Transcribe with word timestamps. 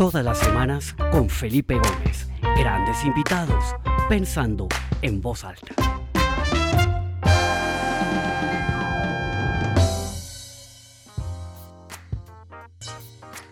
Todas 0.00 0.24
las 0.24 0.38
semanas 0.38 0.94
con 1.12 1.28
Felipe 1.28 1.74
Gómez. 1.74 2.26
Grandes 2.56 3.04
invitados, 3.04 3.76
pensando 4.08 4.66
en 5.02 5.20
voz 5.20 5.44
alta. 5.44 5.74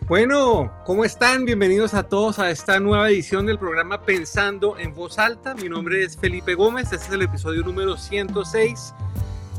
Bueno, 0.09 0.73
¿cómo 0.87 1.05
están? 1.05 1.45
Bienvenidos 1.45 1.93
a 1.93 2.05
todos 2.05 2.39
a 2.39 2.51
esta 2.51 2.81
nueva 2.81 3.11
edición 3.11 3.45
del 3.45 3.59
programa 3.59 4.01
Pensando 4.07 4.79
en 4.79 4.95
Voz 4.95 5.19
Alta. 5.19 5.55
Mi 5.55 5.69
nombre 5.69 6.03
es 6.03 6.17
Felipe 6.17 6.55
Gómez, 6.55 6.85
este 6.85 7.09
es 7.09 7.13
el 7.13 7.21
episodio 7.21 7.63
número 7.63 7.99
106 7.99 8.95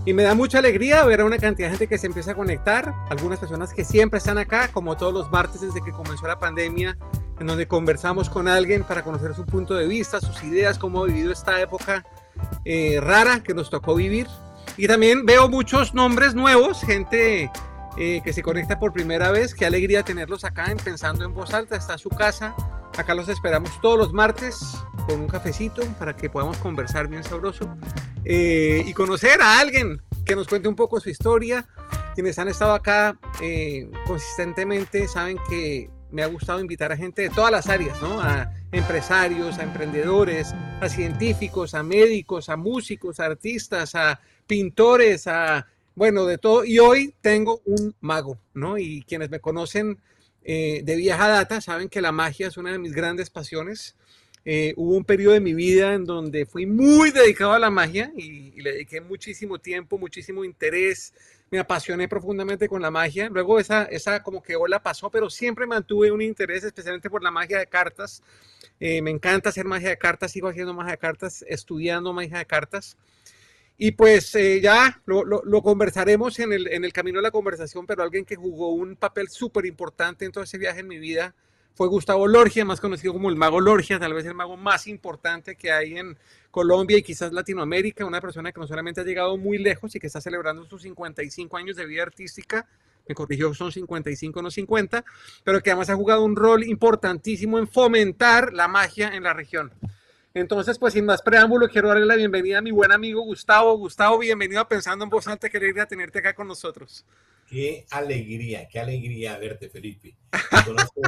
y 0.05 0.13
me 0.13 0.23
da 0.23 0.33
mucha 0.33 0.59
alegría 0.59 1.03
ver 1.03 1.21
a 1.21 1.25
una 1.25 1.37
cantidad 1.37 1.67
de 1.67 1.71
gente 1.71 1.87
que 1.87 1.97
se 1.97 2.07
empieza 2.07 2.31
a 2.31 2.35
conectar, 2.35 2.93
algunas 3.09 3.39
personas 3.39 3.73
que 3.73 3.83
siempre 3.83 4.17
están 4.17 4.37
acá, 4.37 4.69
como 4.69 4.97
todos 4.97 5.13
los 5.13 5.31
martes 5.31 5.61
desde 5.61 5.81
que 5.81 5.91
comenzó 5.91 6.27
la 6.27 6.39
pandemia, 6.39 6.97
en 7.39 7.47
donde 7.47 7.67
conversamos 7.67 8.29
con 8.29 8.47
alguien 8.47 8.83
para 8.83 9.03
conocer 9.03 9.33
su 9.35 9.45
punto 9.45 9.73
de 9.73 9.87
vista, 9.87 10.19
sus 10.19 10.43
ideas, 10.43 10.77
cómo 10.77 11.03
ha 11.03 11.07
vivido 11.07 11.31
esta 11.31 11.59
época 11.61 12.05
eh, 12.65 12.99
rara 13.01 13.41
que 13.41 13.53
nos 13.53 13.69
tocó 13.69 13.95
vivir. 13.95 14.27
Y 14.77 14.87
también 14.87 15.25
veo 15.25 15.49
muchos 15.49 15.93
nombres 15.93 16.35
nuevos, 16.35 16.81
gente 16.81 17.51
eh, 17.99 18.21
que 18.23 18.31
se 18.31 18.41
conecta 18.41 18.79
por 18.79 18.93
primera 18.93 19.29
vez. 19.29 19.53
Qué 19.53 19.65
alegría 19.65 20.03
tenerlos 20.03 20.45
acá 20.45 20.71
en 20.71 20.77
Pensando 20.77 21.25
en 21.25 21.33
Voz 21.33 21.53
Alta. 21.53 21.75
Está 21.75 21.97
su 21.97 22.09
casa. 22.09 22.55
Acá 22.97 23.13
los 23.13 23.27
esperamos 23.27 23.69
todos 23.81 23.97
los 23.97 24.13
martes 24.13 24.57
con 25.05 25.19
un 25.19 25.27
cafecito 25.27 25.83
para 25.99 26.15
que 26.15 26.29
podamos 26.29 26.57
conversar 26.57 27.09
bien 27.09 27.23
sabroso 27.23 27.69
eh, 28.23 28.83
y 28.85 28.93
conocer 28.93 29.41
a 29.41 29.59
alguien 29.59 30.01
que 30.25 30.35
nos 30.35 30.47
cuente 30.47 30.69
un 30.69 30.75
poco 30.75 30.99
su 31.01 31.09
historia. 31.09 31.67
Quienes 32.15 32.39
han 32.39 32.47
estado 32.47 32.73
acá 32.73 33.19
eh, 33.41 33.91
consistentemente 34.07 35.07
saben 35.09 35.37
que 35.49 35.89
me 36.11 36.23
ha 36.23 36.27
gustado 36.27 36.59
invitar 36.59 36.91
a 36.93 36.97
gente 36.97 37.23
de 37.23 37.29
todas 37.29 37.51
las 37.51 37.67
áreas, 37.67 38.01
¿no? 38.01 38.21
A 38.21 38.51
empresarios, 38.71 39.59
a 39.59 39.63
emprendedores, 39.63 40.53
a 40.79 40.87
científicos, 40.87 41.73
a 41.73 41.83
médicos, 41.83 42.47
a 42.49 42.55
músicos, 42.55 43.19
a 43.19 43.25
artistas, 43.25 43.93
a 43.95 44.19
pintores, 44.47 45.27
a 45.27 45.67
bueno, 45.99 46.25
de 46.25 46.37
todo. 46.37 46.63
Y 46.63 46.79
hoy 46.79 47.13
tengo 47.19 47.61
un 47.65 47.93
mago, 47.99 48.39
¿no? 48.53 48.77
Y 48.77 49.03
quienes 49.03 49.29
me 49.29 49.41
conocen 49.41 49.99
eh, 50.45 50.79
de 50.85 50.95
vieja 50.95 51.27
data 51.27 51.59
saben 51.59 51.89
que 51.89 51.99
la 51.99 52.13
magia 52.13 52.47
es 52.47 52.55
una 52.55 52.71
de 52.71 52.79
mis 52.79 52.93
grandes 52.93 53.29
pasiones. 53.29 53.97
Eh, 54.45 54.73
hubo 54.77 54.95
un 54.95 55.03
periodo 55.03 55.33
de 55.33 55.41
mi 55.41 55.53
vida 55.53 55.93
en 55.93 56.05
donde 56.05 56.45
fui 56.45 56.65
muy 56.65 57.11
dedicado 57.11 57.51
a 57.51 57.59
la 57.59 57.69
magia 57.69 58.13
y, 58.15 58.51
le 58.61 58.71
dediqué 58.71 59.01
muchísimo 59.01 59.59
tiempo, 59.59 59.97
muchísimo 59.97 60.45
interés. 60.45 61.13
Me 61.51 61.59
apasioné 61.59 62.07
profundamente 62.07 62.69
con 62.69 62.81
la 62.81 62.91
magia. 62.91 63.27
Luego 63.27 63.59
esa, 63.59 63.83
esa 63.83 64.23
como 64.23 64.41
que 64.41 64.55
ola 64.55 64.81
pasó, 64.81 65.09
pero 65.09 65.29
siempre 65.29 65.67
mantuve 65.67 66.13
un 66.13 66.21
interés 66.21 66.63
especialmente 66.63 67.09
por 67.09 67.21
la 67.21 67.29
magia 67.29 67.59
de 67.59 67.67
cartas. 67.67 68.23
Eh, 68.79 69.01
me 69.01 69.11
encanta 69.11 69.49
hacer 69.49 69.65
magia 69.65 69.89
de 69.89 69.97
cartas, 69.97 70.31
sigo 70.31 70.47
haciendo 70.47 70.73
magia 70.73 70.91
de 70.91 70.97
cartas, 70.97 71.43
estudiando 71.45 72.13
magia 72.13 72.37
de 72.37 72.45
cartas. 72.45 72.95
Y 73.81 73.91
pues 73.91 74.35
eh, 74.35 74.59
ya 74.61 75.01
lo, 75.05 75.23
lo, 75.23 75.61
conversaremos 75.61 76.37
en 76.39 76.51
el, 76.51 76.67
en 76.67 76.83
el, 76.83 76.91
camino 76.91 77.19
de 77.19 77.23
la 77.23 77.31
conversación, 77.31 77.87
pero 77.87 78.03
alguien 78.03 78.25
que 78.25 78.35
jugó 78.35 78.73
un 78.73 78.97
papel 78.97 79.29
súper 79.29 79.65
importante 79.65 80.25
en 80.25 80.33
todo 80.33 80.43
ese 80.43 80.57
viaje 80.57 80.81
en 80.81 80.87
mi 80.89 80.99
vida 80.99 81.33
fue 81.75 81.87
Gustavo 81.87 82.27
Lorgia, 82.27 82.65
más 82.65 82.81
conocido 82.81 83.13
como 83.13 83.29
el 83.29 83.37
mago 83.37 83.61
Lorgia, 83.61 83.97
tal 83.97 84.13
vez 84.13 84.25
el 84.25 84.33
mago 84.33 84.57
más 84.57 84.85
importante 84.87 85.55
que 85.55 85.71
hay 85.71 85.97
en 85.97 86.17
Colombia 86.51 86.97
y 86.97 87.03
quizás 87.03 87.31
Latinoamérica, 87.31 88.03
una 88.03 88.19
persona 88.19 88.51
que 88.51 88.59
no 88.59 88.67
solamente 88.67 88.99
ha 88.99 89.05
llegado 89.05 89.37
muy 89.37 89.57
lejos 89.57 89.95
y 89.95 89.99
que 90.01 90.07
está 90.07 90.19
celebrando 90.19 90.65
sus 90.65 90.81
55 90.81 91.55
años 91.55 91.77
de 91.77 91.85
vida 91.85 92.03
artística, 92.03 92.67
me 93.07 93.15
corrigió, 93.15 93.53
son 93.53 93.71
55, 93.71 94.41
no 94.41 94.51
50, 94.51 95.05
pero 95.45 95.61
que 95.61 95.71
además 95.71 95.89
ha 95.89 95.95
jugado 95.95 96.25
un 96.25 96.35
rol 96.35 96.65
importantísimo 96.65 97.57
en 97.57 97.65
fomentar 97.65 98.51
la 98.51 98.67
magia 98.67 99.15
en 99.15 99.23
la 99.23 99.33
región. 99.33 99.71
Entonces, 100.39 100.79
pues 100.79 100.93
sin 100.93 101.05
más 101.05 101.21
preámbulo, 101.21 101.67
quiero 101.67 101.89
darle 101.89 102.05
la 102.05 102.15
bienvenida 102.15 102.59
a 102.59 102.61
mi 102.61 102.71
buen 102.71 102.93
amigo 102.93 103.21
Gustavo. 103.21 103.77
Gustavo, 103.77 104.17
bienvenido 104.17 104.61
a 104.61 104.67
Pensando 104.69 105.03
en 105.03 105.09
Voz 105.09 105.27
Alta, 105.27 105.49
querer 105.49 105.71
ir 105.71 105.81
a 105.81 105.85
tenerte 105.85 106.19
acá 106.19 106.33
con 106.33 106.47
nosotros. 106.47 107.05
Qué 107.45 107.85
alegría, 107.89 108.65
qué 108.69 108.79
alegría 108.79 109.37
verte, 109.37 109.69
Felipe. 109.69 110.15
conozco 110.65 111.01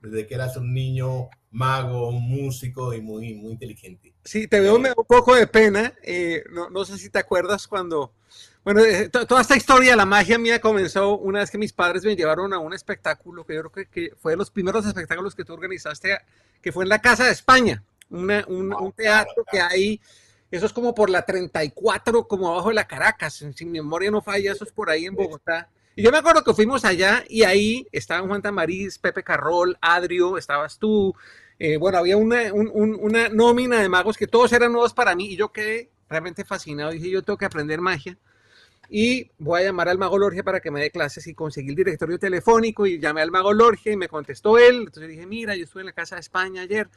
desde 0.00 0.26
que, 0.28 0.34
eras, 0.36 0.56
un 0.56 0.72
niño 0.72 1.28
mago, 1.50 2.12
músico 2.12 2.94
y 2.94 3.00
muy, 3.00 3.34
muy 3.34 3.52
inteligente. 3.52 4.14
Sí, 4.22 4.46
te 4.46 4.60
veo 4.60 4.76
un 4.76 4.86
poco 5.08 5.34
de 5.34 5.48
pena. 5.48 5.92
Eh, 6.04 6.44
no, 6.52 6.70
no, 6.70 6.84
sé 6.84 6.96
si 6.96 7.10
te 7.10 7.18
acuerdas 7.18 7.66
cuando... 7.66 8.12
Bueno, 8.62 8.84
eh, 8.84 9.08
toda 9.08 9.40
esta 9.40 9.56
historia, 9.56 9.96
la 9.96 10.06
magia 10.06 10.38
mía 10.38 10.60
comenzó 10.60 11.18
una 11.18 11.40
vez 11.40 11.50
que 11.50 11.58
mis 11.58 11.72
padres 11.72 12.04
me 12.04 12.14
llevaron 12.14 12.52
a 12.52 12.58
un 12.60 12.72
espectáculo 12.72 13.44
que 13.44 13.54
yo 13.54 13.62
creo 13.62 13.72
que, 13.72 13.86
que 13.86 14.14
fue 14.14 14.32
de 14.32 14.36
los 14.36 14.50
primeros 14.50 14.86
espectáculos 14.86 15.34
que 15.34 15.44
tú 15.44 15.54
organizaste, 15.54 16.18
que 16.62 16.70
fue 16.70 16.84
en 16.84 16.90
la 16.90 17.00
Casa 17.00 17.24
de 17.24 17.32
España 17.32 17.82
un, 18.10 18.74
un, 18.74 18.92
teatro 18.92 19.44
que 19.50 19.60
hay, 19.60 20.00
eso 20.50 20.66
es 20.66 20.72
como 20.72 20.94
por 20.94 21.10
la 21.10 21.24
34, 21.24 22.26
como 22.26 22.50
abajo 22.50 22.68
de 22.68 22.74
la 22.74 22.86
Caracas, 22.86 23.44
si 23.54 23.64
mi 23.64 23.78
memoria 23.78 24.10
no 24.10 24.22
falla, 24.22 24.52
eso 24.52 24.64
es 24.64 24.72
por 24.72 24.90
ahí 24.90 25.06
en 25.06 25.14
Bogotá. 25.14 25.68
Y 25.94 26.02
yo 26.02 26.12
me 26.12 26.18
acuerdo 26.18 26.44
que 26.44 26.54
fuimos 26.54 26.84
allá 26.84 27.24
y 27.28 27.42
ahí 27.42 27.86
estaban 27.90 28.28
Juan 28.28 28.40
Tamariz, 28.40 28.98
Pepe 28.98 29.24
Carrol, 29.24 29.76
Adrio, 29.80 30.38
estabas 30.38 30.78
tú. 30.78 31.12
Eh, 31.58 31.76
bueno, 31.76 31.98
había 31.98 32.16
una, 32.16 32.52
una 32.52 33.28
nómina 33.30 33.80
de 33.80 33.88
magos 33.88 34.16
que 34.16 34.28
todos 34.28 34.52
eran 34.52 34.70
nuevos 34.70 34.94
para 34.94 35.16
mí 35.16 35.32
y 35.32 35.36
yo 35.36 35.52
quedé 35.52 35.90
realmente 36.08 36.44
fascinado. 36.44 36.92
Dije, 36.92 37.10
yo 37.10 37.22
tengo 37.22 37.36
que 37.36 37.46
aprender 37.46 37.80
magia 37.80 38.16
y 38.88 39.30
voy 39.38 39.60
a 39.60 39.64
llamar 39.64 39.88
al 39.88 39.98
mago 39.98 40.18
Lorgia 40.18 40.42
para 40.42 40.60
que 40.60 40.70
me 40.70 40.80
dé 40.80 40.90
clases 40.90 41.26
y 41.26 41.34
conseguí 41.34 41.70
el 41.70 41.74
directorio 41.74 42.18
telefónico 42.18 42.86
y 42.86 42.98
llamé 42.98 43.20
al 43.20 43.30
mago 43.30 43.52
Lorgia 43.52 43.92
y 43.92 43.96
me 43.96 44.08
contestó 44.08 44.56
él. 44.56 44.84
Entonces 44.86 45.08
dije, 45.08 45.26
mira, 45.26 45.56
yo 45.56 45.64
estuve 45.64 45.82
en 45.82 45.86
la 45.86 45.92
Casa 45.92 46.14
de 46.14 46.20
España 46.20 46.62
ayer 46.62 46.88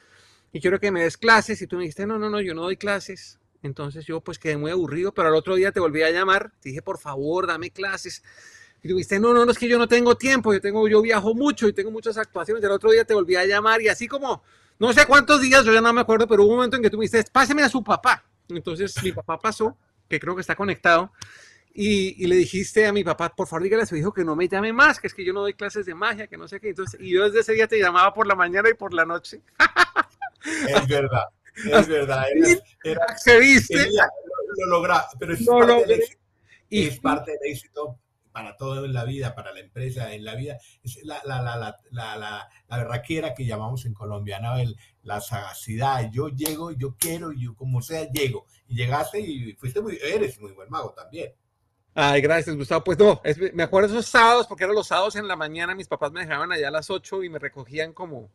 y 0.53 0.59
quiero 0.59 0.79
que 0.79 0.91
me 0.91 1.03
des 1.03 1.17
clases. 1.17 1.61
Y 1.61 1.67
tú 1.67 1.77
me 1.77 1.83
dijiste, 1.83 2.05
no, 2.05 2.19
no, 2.19 2.29
no, 2.29 2.41
yo 2.41 2.53
no 2.53 2.63
doy 2.63 2.77
clases. 2.77 3.39
Entonces 3.63 4.05
yo 4.05 4.21
pues 4.21 4.39
quedé 4.39 4.57
muy 4.57 4.71
aburrido, 4.71 5.13
pero 5.13 5.27
al 5.27 5.35
otro 5.35 5.55
día 5.55 5.71
te 5.71 5.79
volví 5.79 6.01
a 6.01 6.09
llamar, 6.09 6.51
te 6.61 6.69
dije, 6.69 6.81
por 6.81 6.97
favor, 6.97 7.47
dame 7.47 7.69
clases. 7.69 8.23
Y 8.83 8.87
tú 8.87 8.95
dijiste, 8.95 9.19
no, 9.19 9.33
no, 9.33 9.45
no, 9.45 9.51
es 9.51 9.59
que 9.59 9.67
yo 9.67 9.77
no 9.77 9.87
tengo 9.87 10.15
tiempo, 10.17 10.51
yo, 10.53 10.59
tengo, 10.59 10.87
yo 10.87 11.01
viajo 11.01 11.35
mucho 11.35 11.67
y 11.67 11.73
tengo 11.73 11.91
muchas 11.91 12.17
actuaciones. 12.17 12.63
Y 12.63 12.65
al 12.65 12.71
otro 12.71 12.91
día 12.91 13.05
te 13.05 13.13
volví 13.13 13.35
a 13.35 13.45
llamar 13.45 13.81
y 13.81 13.87
así 13.87 14.07
como, 14.07 14.43
no 14.79 14.91
sé 14.93 15.05
cuántos 15.05 15.41
días, 15.41 15.63
yo 15.63 15.71
ya 15.73 15.81
no 15.81 15.93
me 15.93 16.01
acuerdo, 16.01 16.27
pero 16.27 16.43
hubo 16.43 16.51
un 16.51 16.57
momento 16.57 16.77
en 16.77 16.83
que 16.83 16.89
tú 16.89 16.97
me 16.97 17.05
dijiste, 17.05 17.29
páseme 17.31 17.61
a 17.61 17.69
su 17.69 17.83
papá. 17.83 18.25
Entonces 18.49 18.95
mi 19.03 19.11
papá 19.11 19.39
pasó, 19.39 19.77
que 20.09 20.19
creo 20.19 20.35
que 20.35 20.41
está 20.41 20.55
conectado, 20.55 21.11
y, 21.73 22.27
le 22.27 22.35
dijiste 22.35 22.85
a 22.85 22.91
mi 22.91 23.03
papá, 23.03 23.29
por 23.29 23.47
favor, 23.47 23.63
dígale 23.63 23.83
a 23.83 23.85
su 23.85 24.13
que 24.13 24.25
no 24.25 24.35
me 24.35 24.47
llame 24.47 24.73
más, 24.73 24.99
que 24.99 25.07
es 25.07 25.13
que 25.13 25.23
yo 25.23 25.31
no 25.31 25.41
doy 25.41 25.53
clases 25.53 25.85
de 25.85 25.95
magia, 25.95 26.27
que 26.27 26.35
no 26.35 26.47
sé 26.47 26.59
qué. 26.59 26.69
Entonces, 26.69 26.99
y 26.99 27.11
yo 27.11 27.23
desde 27.23 27.39
ese 27.39 27.53
día 27.53 27.67
te 27.67 27.79
llamaba 27.79 28.13
por 28.13 28.27
la 28.27 28.35
mañana 28.35 28.69
y 28.69 28.73
por 28.73 28.93
la 28.93 29.05
noche. 29.05 29.41
Es 30.43 30.87
verdad, 30.87 31.25
es 31.55 31.87
verdad. 31.87 32.25
Era, 32.83 33.17
¿Se 33.17 33.39
viste? 33.39 33.89
lo, 34.57 34.65
logra, 34.67 35.05
pero 35.19 35.33
es, 35.33 35.45
parte 35.45 35.73
del 35.73 35.91
éxito, 35.91 36.21
y, 36.69 36.87
es 36.87 36.99
parte 36.99 37.31
del 37.31 37.51
éxito 37.51 37.99
para 38.31 38.55
todo 38.55 38.85
en 38.85 38.93
la 38.93 39.03
vida, 39.03 39.35
para 39.35 39.53
la 39.53 39.59
empresa, 39.59 40.13
en 40.13 40.23
la 40.23 40.35
vida. 40.35 40.57
Es 40.83 41.03
la, 41.03 41.21
la, 41.25 41.41
la, 41.41 41.57
la, 41.57 41.77
la, 41.91 42.17
la, 42.17 42.49
la 42.67 42.77
berraquera 42.77 43.33
que 43.33 43.45
llamamos 43.45 43.85
en 43.85 43.93
Colombia, 43.93 44.39
¿no? 44.39 44.57
El, 44.57 44.75
la 45.03 45.19
sagacidad. 45.21 46.09
Yo 46.11 46.29
llego, 46.29 46.71
yo 46.71 46.95
quiero, 46.97 47.31
yo 47.31 47.55
como 47.55 47.81
sea, 47.81 48.09
llego. 48.09 48.45
Y 48.67 48.75
llegaste 48.75 49.19
y 49.19 49.53
fuiste 49.53 49.81
muy, 49.81 49.97
eres 50.01 50.39
muy 50.39 50.51
buen 50.53 50.69
mago 50.69 50.93
también. 50.93 51.33
Ay, 51.93 52.21
gracias, 52.21 52.55
Gustavo. 52.55 52.83
Pues 52.83 52.97
no, 52.97 53.21
me 53.53 53.63
acuerdo 53.63 53.89
esos 53.89 54.05
sábados, 54.05 54.47
porque 54.47 54.63
eran 54.63 54.75
los 54.75 54.87
sábados 54.87 55.15
en 55.17 55.27
la 55.27 55.35
mañana, 55.35 55.75
mis 55.75 55.89
papás 55.89 56.11
me 56.11 56.21
dejaban 56.21 56.51
allá 56.51 56.69
a 56.69 56.71
las 56.71 56.89
8 56.89 57.23
y 57.23 57.29
me 57.29 57.37
recogían 57.37 57.91
como 57.91 58.31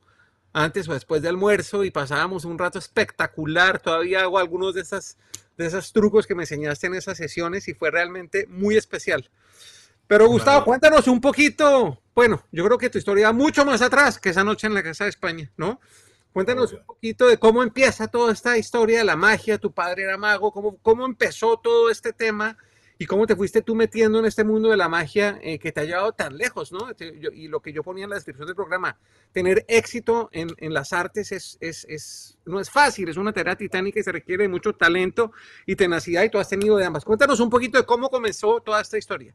antes 0.57 0.89
o 0.89 0.95
después 0.95 1.21
de 1.21 1.29
almuerzo 1.29 1.85
y 1.85 1.91
pasábamos 1.91 2.47
un 2.47 2.59
rato 2.59 2.79
espectacular. 2.79 3.79
Todavía 3.79 4.23
hago 4.23 4.39
algunos 4.39 4.75
de, 4.75 4.81
esas, 4.81 5.19
de 5.59 5.67
esos 5.67 5.93
trucos 5.93 6.27
que 6.27 6.35
me 6.35 6.45
enseñaste 6.45 6.87
en 6.87 6.95
esas 6.95 7.19
sesiones 7.19 7.69
y 7.69 7.75
fue 7.75 7.91
realmente 7.91 8.47
muy 8.49 8.75
especial. 8.75 9.29
Pero 10.07 10.27
Gustavo, 10.29 10.65
cuéntanos 10.65 11.09
un 11.09 11.21
poquito. 11.21 12.01
Bueno, 12.15 12.43
yo 12.53 12.65
creo 12.65 12.79
que 12.79 12.89
tu 12.89 12.97
historia 12.97 13.27
va 13.27 13.33
mucho 13.35 13.67
más 13.67 13.83
atrás 13.83 14.19
que 14.19 14.31
esa 14.31 14.45
noche 14.45 14.67
en 14.67 14.73
la 14.73 14.83
Casa 14.83 15.05
de 15.05 15.11
España, 15.11 15.53
¿no? 15.59 15.79
Cuéntanos 16.33 16.73
un 16.73 16.87
poquito 16.87 17.27
de 17.29 17.37
cómo 17.37 17.63
empieza 17.63 18.09
toda 18.09 18.33
esta 18.33 18.57
historia 18.57 18.99
de 18.99 19.05
la 19.05 19.17
magia. 19.17 19.59
Tu 19.59 19.73
padre 19.73 20.05
era 20.05 20.17
mago, 20.17 20.53
cómo, 20.53 20.79
cómo 20.79 21.05
empezó 21.05 21.59
todo 21.59 21.91
este 21.91 22.15
tema 22.15 22.57
y 22.99 23.07
cómo 23.07 23.27
te 23.27 23.37
fuiste 23.37 23.63
tú 23.63 23.75
metiendo 23.75 24.19
en 24.19 24.25
este 24.25 24.45
mundo 24.45 24.71
de 24.71 24.77
la 24.77 24.89
magia 24.89 25.39
eh, 25.43 25.59
que 25.59 25.73
te 25.73 25.81
ha 25.81 25.85
llevado 25.85 26.13
tan 26.13 26.37
lejos, 26.37 26.73
¿no? 26.73 26.79
y 27.35 27.49
lo 27.49 27.61
que 27.61 27.73
yo 27.73 27.83
ponía 27.83 28.05
en 28.05 28.11
la 28.11 28.17
descripción 28.17 28.47
del 28.47 28.57
programa, 28.57 28.99
tener 29.33 29.65
éxito 29.69 30.31
en, 30.33 30.49
en 30.59 30.73
las 30.73 30.93
artes 30.93 31.33
es, 31.33 31.59
es, 31.61 31.87
es, 31.89 32.39
no 32.47 32.59
es 32.59 32.71
fácil, 32.71 33.09
es 33.09 33.17
una 33.17 33.33
tarea 33.33 33.57
titánica 33.57 34.01
y 34.01 34.03
se 34.03 34.13
requiere 34.13 34.49
mucho 34.49 34.73
talento 34.73 35.33
y 35.67 35.77
tenacidad 35.77 36.23
y 36.23 36.31
tú 36.31 36.39
has 36.39 36.49
tenido 36.49 36.77
de 36.77 36.87
ambas. 36.87 37.05
Cuéntanos 37.05 37.41
un 37.41 37.51
poquito 37.51 37.79
de 37.79 37.85
cómo 37.85 38.09
comenzó 38.09 38.61
toda 38.61 38.81
esta 38.81 38.97
historia. 38.97 39.35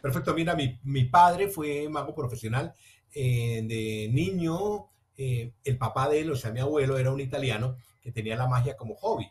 Perfecto, 0.00 0.34
mira, 0.34 0.54
mi, 0.54 0.78
mi 0.84 1.04
padre 1.04 1.48
fue 1.48 1.88
mago 1.88 2.14
profesional 2.14 2.74
eh, 3.14 3.62
de 3.64 4.08
niño. 4.12 4.88
Eh, 5.18 5.52
el 5.64 5.78
papá 5.78 6.08
de 6.08 6.20
él, 6.20 6.30
o 6.30 6.36
sea, 6.36 6.50
mi 6.50 6.60
abuelo, 6.60 6.98
era 6.98 7.10
un 7.10 7.20
italiano 7.20 7.78
que 8.02 8.12
tenía 8.12 8.36
la 8.36 8.46
magia 8.46 8.76
como 8.76 8.94
hobby 8.96 9.30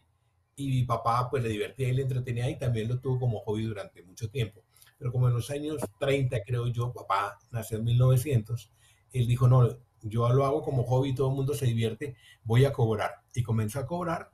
y 0.56 0.68
mi 0.68 0.84
papá 0.84 1.28
pues 1.30 1.44
le 1.44 1.50
divertía 1.50 1.90
y 1.90 1.94
le 1.94 2.04
entretenía 2.04 2.50
y 2.50 2.58
también 2.58 2.88
lo 2.88 3.00
tuvo 3.00 3.20
como 3.20 3.40
hobby 3.40 3.64
durante 3.64 4.02
mucho 4.04 4.30
tiempo. 4.30 4.64
Pero 4.98 5.12
como 5.12 5.28
en 5.28 5.34
los 5.34 5.50
años 5.50 5.82
30, 6.00 6.44
creo 6.46 6.68
yo, 6.68 6.94
papá 6.94 7.38
nació 7.52 7.78
en 7.78 7.84
1900, 7.86 8.72
él 9.12 9.28
dijo, 9.28 9.48
no, 9.48 9.78
yo 10.02 10.30
lo 10.30 10.46
hago 10.46 10.62
como 10.62 10.84
hobby, 10.84 11.14
todo 11.14 11.30
el 11.30 11.36
mundo 11.36 11.54
se 11.54 11.66
divierte, 11.66 12.16
voy 12.44 12.66
a 12.66 12.72
cobrar. 12.72 13.12
Y 13.34 13.44
comenzó 13.44 13.80
a 13.80 13.86
cobrar 13.86 14.32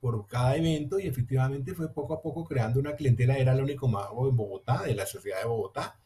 por 0.00 0.26
cada 0.26 0.56
evento 0.56 0.98
y 0.98 1.06
efectivamente 1.06 1.74
fue 1.74 1.92
poco 1.92 2.14
a 2.14 2.22
poco 2.22 2.44
creando 2.44 2.80
una 2.80 2.94
clientela, 2.96 3.36
era 3.36 3.52
el 3.52 3.62
único 3.62 3.86
mago 3.88 4.28
en 4.28 4.36
Bogotá, 4.36 4.84
de 4.84 4.94
la 4.94 5.04
sociedad 5.04 5.40
de 5.40 5.48
Bogotá, 5.48 5.98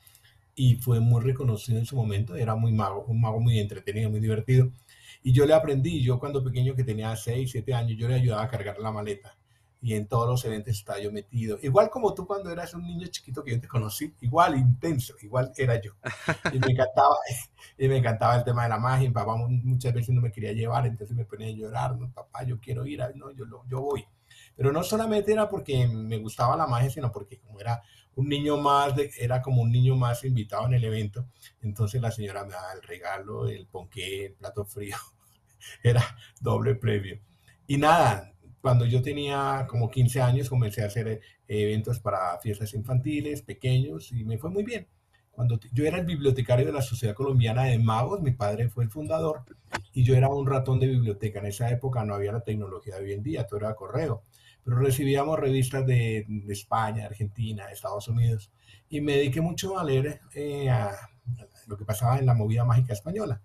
y 0.56 0.76
fue 0.76 0.98
muy 1.00 1.22
reconocido 1.22 1.78
en 1.78 1.86
su 1.86 1.94
momento, 1.96 2.34
era 2.34 2.56
muy 2.56 2.72
mago, 2.72 3.04
un 3.06 3.20
mago 3.20 3.40
muy 3.40 3.58
entretenido, 3.60 4.10
muy 4.10 4.20
divertido. 4.20 4.72
Y 5.22 5.32
yo 5.32 5.46
le 5.46 5.54
aprendí, 5.54 6.02
yo 6.02 6.18
cuando 6.18 6.42
pequeño 6.42 6.74
que 6.74 6.84
tenía 6.84 7.14
6, 7.14 7.50
7 7.50 7.74
años, 7.74 7.98
yo 7.98 8.08
le 8.08 8.14
ayudaba 8.14 8.42
a 8.42 8.48
cargar 8.48 8.78
la 8.78 8.90
maleta 8.92 9.36
y 9.84 9.92
en 9.96 10.06
todos 10.08 10.26
los 10.26 10.42
eventos 10.46 10.72
estaba 10.72 10.98
yo 10.98 11.12
metido. 11.12 11.58
Igual 11.60 11.90
como 11.90 12.14
tú 12.14 12.26
cuando 12.26 12.50
eras 12.50 12.72
un 12.72 12.84
niño 12.86 13.06
chiquito 13.08 13.44
que 13.44 13.50
yo 13.50 13.60
te 13.60 13.68
conocí, 13.68 14.14
igual 14.22 14.56
intenso, 14.56 15.14
igual 15.20 15.52
era 15.58 15.78
yo. 15.78 15.92
Y 16.54 16.58
me 16.58 16.68
encantaba, 16.72 17.14
y 17.78 17.88
me 17.88 17.98
encantaba 17.98 18.36
el 18.36 18.44
tema 18.44 18.62
de 18.62 18.70
la 18.70 18.78
magia. 18.78 19.06
Mi 19.06 19.12
papá 19.12 19.36
muchas 19.36 19.92
veces 19.92 20.14
no 20.14 20.22
me 20.22 20.32
quería 20.32 20.52
llevar, 20.52 20.86
entonces 20.86 21.14
me 21.14 21.26
ponía 21.26 21.48
a 21.48 21.50
llorar, 21.50 21.98
no, 21.98 22.10
papá, 22.10 22.44
yo 22.44 22.58
quiero 22.58 22.86
ir, 22.86 23.02
no, 23.14 23.30
yo, 23.32 23.44
yo 23.68 23.82
voy. 23.82 24.06
Pero 24.56 24.72
no 24.72 24.82
solamente 24.82 25.32
era 25.32 25.50
porque 25.50 25.86
me 25.86 26.16
gustaba 26.16 26.56
la 26.56 26.66
magia, 26.66 26.88
sino 26.88 27.12
porque 27.12 27.38
como 27.38 27.60
era 27.60 27.82
un 28.14 28.26
niño 28.26 28.56
más, 28.56 28.96
de, 28.96 29.10
era 29.18 29.42
como 29.42 29.60
un 29.60 29.70
niño 29.70 29.96
más 29.96 30.24
invitado 30.24 30.64
en 30.64 30.72
el 30.72 30.84
evento, 30.84 31.28
entonces 31.60 32.00
la 32.00 32.10
señora 32.10 32.44
me 32.44 32.52
daba 32.52 32.72
el 32.72 32.80
regalo, 32.80 33.48
el 33.48 33.66
ponqué, 33.66 34.26
el 34.26 34.32
plato 34.32 34.64
frío, 34.64 34.96
era 35.82 36.16
doble 36.40 36.74
previo. 36.74 37.20
Y 37.66 37.76
nada, 37.76 38.33
cuando 38.64 38.86
yo 38.86 39.02
tenía 39.02 39.66
como 39.68 39.90
15 39.90 40.22
años 40.22 40.48
comencé 40.48 40.82
a 40.82 40.86
hacer 40.86 41.06
eh, 41.06 41.20
eventos 41.46 42.00
para 42.00 42.38
fiestas 42.38 42.72
infantiles, 42.72 43.42
pequeños, 43.42 44.10
y 44.10 44.24
me 44.24 44.38
fue 44.38 44.48
muy 44.48 44.62
bien. 44.62 44.88
Cuando 45.30 45.60
yo 45.74 45.84
era 45.84 45.98
el 45.98 46.06
bibliotecario 46.06 46.64
de 46.64 46.72
la 46.72 46.80
Sociedad 46.80 47.14
Colombiana 47.14 47.64
de 47.64 47.78
Magos, 47.78 48.22
mi 48.22 48.30
padre 48.30 48.70
fue 48.70 48.84
el 48.84 48.90
fundador, 48.90 49.42
y 49.92 50.02
yo 50.02 50.16
era 50.16 50.30
un 50.30 50.46
ratón 50.46 50.80
de 50.80 50.86
biblioteca. 50.86 51.40
En 51.40 51.46
esa 51.48 51.68
época 51.68 52.06
no 52.06 52.14
había 52.14 52.32
la 52.32 52.40
tecnología 52.40 52.96
de 52.96 53.04
hoy 53.04 53.12
en 53.12 53.22
día, 53.22 53.46
todo 53.46 53.60
era 53.60 53.74
correo, 53.74 54.22
pero 54.64 54.78
recibíamos 54.78 55.38
revistas 55.38 55.84
de, 55.84 56.26
España, 56.48 57.04
Argentina, 57.04 57.70
Estados 57.70 58.08
Unidos, 58.08 58.50
y 58.88 59.02
me 59.02 59.12
dediqué 59.16 59.42
mucho 59.42 59.78
a 59.78 59.84
leer 59.84 60.22
eh, 60.34 60.70
lo 61.66 61.76
que 61.76 61.84
pasaba 61.84 62.18
en 62.18 62.24
la 62.24 62.32
movida 62.32 62.64
mágica 62.64 62.94
española. 62.94 63.42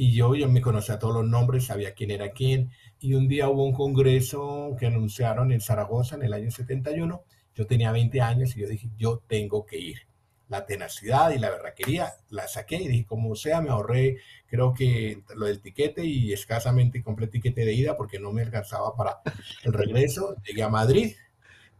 Y 0.00 0.12
yo 0.12 0.36
ya 0.36 0.46
me 0.46 0.60
conocía 0.60 0.96
todos 0.96 1.12
los 1.12 1.26
nombres, 1.26 1.66
sabía 1.66 1.92
quién 1.92 2.12
era 2.12 2.30
quién, 2.30 2.70
y 3.00 3.14
un 3.14 3.26
día 3.26 3.48
hubo 3.48 3.64
un 3.64 3.72
congreso 3.72 4.76
que 4.78 4.86
anunciaron 4.86 5.50
en 5.50 5.60
Zaragoza 5.60 6.14
en 6.14 6.22
el 6.22 6.32
año 6.34 6.52
71. 6.52 7.24
Yo 7.52 7.66
tenía 7.66 7.90
20 7.90 8.20
años 8.20 8.56
y 8.56 8.60
yo 8.60 8.68
dije, 8.68 8.88
yo 8.96 9.24
tengo 9.26 9.66
que 9.66 9.76
ir. 9.76 10.06
La 10.46 10.64
tenacidad 10.66 11.32
y 11.32 11.40
la 11.40 11.50
berraquería 11.50 12.12
la 12.30 12.46
saqué 12.46 12.76
y 12.76 12.86
dije, 12.86 13.06
como 13.06 13.34
sea, 13.34 13.60
me 13.60 13.70
ahorré, 13.70 14.18
creo 14.46 14.72
que 14.72 15.24
lo 15.34 15.46
del 15.46 15.60
tiquete 15.60 16.04
y 16.04 16.32
escasamente 16.32 17.02
compré 17.02 17.26
tiquete 17.26 17.64
de 17.64 17.74
ida 17.74 17.96
porque 17.96 18.20
no 18.20 18.30
me 18.30 18.42
alcanzaba 18.42 18.94
para 18.94 19.18
el 19.64 19.72
regreso. 19.72 20.36
Llegué 20.46 20.62
a 20.62 20.68
Madrid 20.68 21.16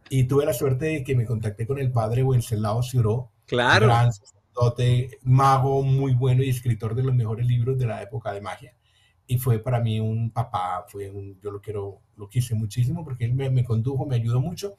y 0.09 0.25
tuve 0.25 0.45
la 0.45 0.53
suerte 0.53 0.87
de 0.87 1.03
que 1.05 1.15
me 1.15 1.25
contacté 1.25 1.65
con 1.65 1.79
el 1.79 1.89
padre 1.89 2.23
Wenceslao 2.23 2.83
Ciuró. 2.83 3.31
Claro. 3.45 3.85
Gran 3.85 4.11
mago 5.23 5.83
muy 5.83 6.13
bueno 6.13 6.43
y 6.43 6.49
escritor 6.49 6.95
de 6.95 7.03
los 7.03 7.15
mejores 7.15 7.45
libros 7.45 7.77
de 7.77 7.85
la 7.87 8.01
época 8.01 8.31
de 8.33 8.41
magia 8.41 8.73
y 9.29 9.37
fue 9.37 9.59
para 9.59 9.79
mí 9.79 9.99
un 9.99 10.31
papá, 10.31 10.85
fue 10.87 11.11
un, 11.11 11.39
yo 11.39 11.51
lo 11.51 11.61
quiero, 11.61 12.01
lo 12.17 12.27
quise 12.27 12.55
muchísimo 12.55 13.03
porque 13.03 13.25
él 13.25 13.35
me, 13.35 13.63
condujo, 13.63 14.07
me 14.07 14.15
ayudó 14.15 14.41
mucho. 14.41 14.73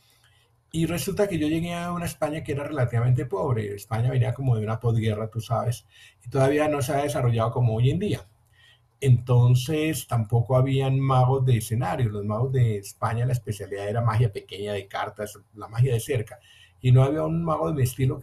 Y 0.73 0.87
resulta 0.87 1.29
que 1.29 1.39
yo 1.39 1.47
llegué 1.47 1.73
a 1.73 1.93
una 1.93 2.07
España 2.07 2.43
que 2.43 2.53
era 2.53 2.65
relativamente 2.65 3.27
pobre. 3.27 3.77
España 3.77 4.11
venía 4.11 4.35
como 4.35 4.57
de 4.57 4.65
una 4.65 4.81
posguerra, 4.81 5.31
tú 5.31 5.41
sabes, 5.41 5.87
y 6.27 6.31
todavía 6.31 6.67
no 6.69 6.83
se 6.83 6.93
ha 6.93 7.03
desarrollado 7.05 7.53
como 7.53 7.77
hoy 7.77 7.91
en 7.91 8.01
día. 8.01 8.29
Entonces 9.01 10.09
tampoco 10.09 10.57
habían 10.57 10.99
magos 10.99 11.47
de 11.47 11.59
escenario. 11.59 12.11
Los 12.11 12.25
magos 12.25 12.53
de 12.53 12.79
España, 12.79 13.27
la 13.27 13.35
especialidad 13.35 13.89
era 13.89 14.01
magia 14.03 14.33
pequeña 14.33 14.73
de 14.73 14.89
cartas, 14.89 15.39
la 15.55 15.69
magia 15.69 15.95
de 15.95 16.01
cerca. 16.01 16.41
Y 16.81 16.91
no 16.91 17.05
había 17.05 17.23
un 17.25 17.45
mago 17.45 17.69
de 17.69 17.75
mi 17.75 17.83
estilo 17.85 18.19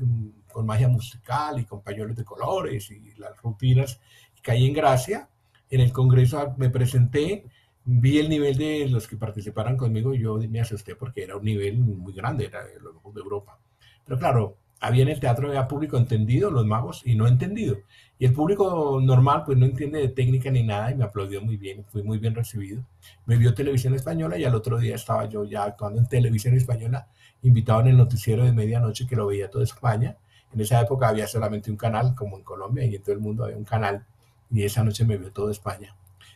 con 0.51 0.65
magia 0.65 0.87
musical 0.87 1.59
y 1.59 1.65
con 1.65 1.81
pañuelos 1.81 2.15
de 2.15 2.25
colores 2.25 2.89
y 2.91 3.13
las 3.17 3.35
rutinas. 3.41 3.99
Y 4.37 4.41
caí 4.41 4.65
en 4.65 4.73
gracia 4.73 5.29
en 5.69 5.81
el 5.81 5.91
Congreso 5.91 6.55
me 6.57 6.69
presenté, 6.69 7.45
vi 7.83 8.19
el 8.19 8.29
nivel 8.29 8.57
de 8.57 8.87
los 8.89 9.07
que 9.07 9.17
participaran 9.17 9.77
conmigo 9.77 10.13
y 10.13 10.19
yo 10.19 10.37
me 10.37 10.61
asusté 10.61 10.95
porque 10.95 11.23
era 11.23 11.35
un 11.35 11.43
nivel 11.43 11.77
muy 11.77 12.13
grande, 12.13 12.45
era 12.45 12.63
de 12.63 12.79
los 12.79 12.93
de 13.13 13.21
Europa. 13.21 13.59
Pero 14.05 14.17
claro, 14.17 14.57
había 14.79 15.03
en 15.03 15.09
el 15.09 15.19
teatro 15.19 15.49
había 15.49 15.67
público 15.67 15.97
entendido, 15.97 16.51
los 16.51 16.65
magos, 16.65 17.01
y 17.05 17.15
no 17.15 17.27
entendido. 17.27 17.77
Y 18.19 18.25
el 18.25 18.33
público 18.33 18.99
normal 19.01 19.43
pues 19.45 19.57
no 19.57 19.65
entiende 19.65 19.99
de 19.99 20.09
técnica 20.09 20.49
ni 20.49 20.63
nada 20.63 20.91
y 20.91 20.95
me 20.95 21.03
aplaudió 21.03 21.41
muy 21.41 21.57
bien, 21.57 21.83
fui 21.85 22.03
muy 22.03 22.17
bien 22.17 22.35
recibido. 22.35 22.83
Me 23.25 23.37
vio 23.37 23.53
televisión 23.53 23.93
española 23.95 24.37
y 24.37 24.45
al 24.45 24.55
otro 24.55 24.77
día 24.77 24.95
estaba 24.95 25.25
yo 25.27 25.43
ya 25.43 25.63
actuando 25.63 25.99
en 25.99 26.07
televisión 26.07 26.55
española, 26.55 27.07
invitado 27.41 27.81
en 27.81 27.87
el 27.87 27.97
noticiero 27.97 28.45
de 28.45 28.53
medianoche 28.53 29.05
que 29.05 29.15
lo 29.15 29.27
veía 29.27 29.49
toda 29.49 29.63
España. 29.65 30.15
En 30.53 30.61
esa 30.61 30.81
época 30.81 31.09
había 31.09 31.27
solamente 31.27 31.69
un 31.69 31.77
canal, 31.77 32.15
como 32.15 32.37
en 32.37 32.43
Colombia, 32.43 32.85
y 32.85 32.95
en 32.95 33.01
todo 33.01 33.13
el 33.13 33.21
mundo 33.21 33.43
había 33.43 33.57
un 33.57 33.65
canal 33.65 34.05
y 34.51 34.63
esa 34.63 34.83
noche 34.83 35.05
me 35.05 35.17
vio 35.17 35.31
toda 35.31 35.51
España. 35.51 35.95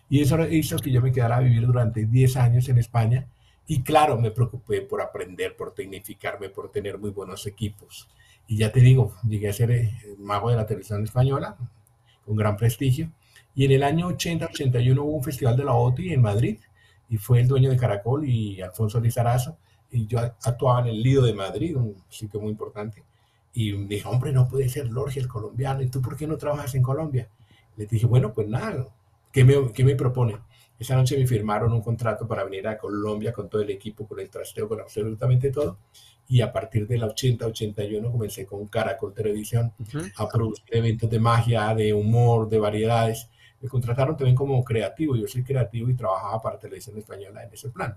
Y 0.09 0.21
eso 0.21 0.41
hizo 0.47 0.77
que 0.77 0.91
yo 0.91 1.01
me 1.01 1.11
quedara 1.11 1.37
a 1.37 1.39
vivir 1.39 1.65
durante 1.65 2.05
10 2.05 2.37
años 2.37 2.67
en 2.69 2.77
España 2.77 3.27
y 3.67 3.83
claro, 3.83 4.19
me 4.19 4.31
preocupé 4.31 4.81
por 4.81 5.01
aprender, 5.01 5.55
por 5.55 5.73
tecnificarme, 5.73 6.49
por 6.49 6.71
tener 6.71 6.97
muy 6.97 7.11
buenos 7.11 7.47
equipos. 7.47 8.09
Y 8.47 8.57
ya 8.57 8.71
te 8.71 8.81
digo, 8.81 9.15
llegué 9.27 9.49
a 9.49 9.53
ser 9.53 9.71
eh, 9.71 9.91
mago 10.19 10.49
de 10.49 10.57
la 10.57 10.65
televisión 10.65 11.03
española, 11.03 11.55
con 12.25 12.35
gran 12.35 12.57
prestigio. 12.57 13.09
Y 13.55 13.65
en 13.65 13.71
el 13.71 13.83
año 13.83 14.09
80-81 14.09 14.99
hubo 14.99 15.15
un 15.15 15.23
festival 15.23 15.55
de 15.55 15.63
la 15.63 15.73
OTI 15.73 16.13
en 16.13 16.21
Madrid 16.21 16.57
y 17.09 17.17
fue 17.17 17.39
el 17.39 17.47
dueño 17.47 17.69
de 17.69 17.77
Caracol 17.77 18.27
y 18.27 18.61
Alfonso 18.61 18.99
Lizarazo. 18.99 19.57
Y 19.89 20.05
yo 20.07 20.19
actuaba 20.19 20.81
en 20.81 20.87
el 20.87 21.01
Lido 21.01 21.23
de 21.23 21.33
Madrid, 21.33 21.77
un 21.77 21.95
sitio 22.09 22.41
muy 22.41 22.49
importante. 22.49 23.03
Y 23.53 23.73
me 23.73 23.87
dije, 23.87 24.07
hombre, 24.07 24.31
no 24.31 24.47
puede 24.47 24.69
ser 24.69 24.87
Lorge 24.87 25.19
el 25.19 25.27
colombiano. 25.27 25.81
¿Y 25.81 25.87
tú 25.87 26.01
por 26.01 26.15
qué 26.15 26.27
no 26.27 26.37
trabajas 26.37 26.75
en 26.75 26.83
Colombia? 26.83 27.29
Le 27.75 27.85
dije, 27.85 28.05
bueno, 28.05 28.33
pues 28.33 28.47
nada, 28.47 28.87
¿qué 29.31 29.43
me, 29.43 29.71
qué 29.73 29.83
me 29.83 29.95
propone? 29.95 30.37
Esa 30.79 30.95
noche 30.95 31.15
me 31.15 31.27
firmaron 31.27 31.71
un 31.73 31.81
contrato 31.81 32.27
para 32.27 32.43
venir 32.43 32.67
a 32.67 32.77
Colombia 32.77 33.31
con 33.31 33.47
todo 33.49 33.61
el 33.61 33.69
equipo, 33.69 34.07
con 34.07 34.19
el 34.19 34.29
trasteo, 34.29 34.67
con 34.67 34.79
absolutamente 34.79 35.51
todo. 35.51 35.77
Y 36.27 36.41
a 36.41 36.51
partir 36.51 36.87
del 36.87 37.03
80-81 37.03 38.11
comencé 38.11 38.47
con 38.47 38.65
Caracol 38.67 39.13
Televisión 39.13 39.73
a 40.15 40.27
producir 40.27 40.65
eventos 40.71 41.09
de 41.09 41.19
magia, 41.19 41.75
de 41.75 41.93
humor, 41.93 42.49
de 42.49 42.57
variedades. 42.57 43.29
Me 43.59 43.69
contrataron 43.69 44.17
también 44.17 44.35
como 44.35 44.63
creativo. 44.63 45.15
Yo 45.15 45.27
soy 45.27 45.43
creativo 45.43 45.87
y 45.89 45.93
trabajaba 45.93 46.41
para 46.41 46.57
Televisión 46.57 46.97
Española 46.97 47.43
en 47.43 47.53
ese 47.53 47.69
plan. 47.69 47.95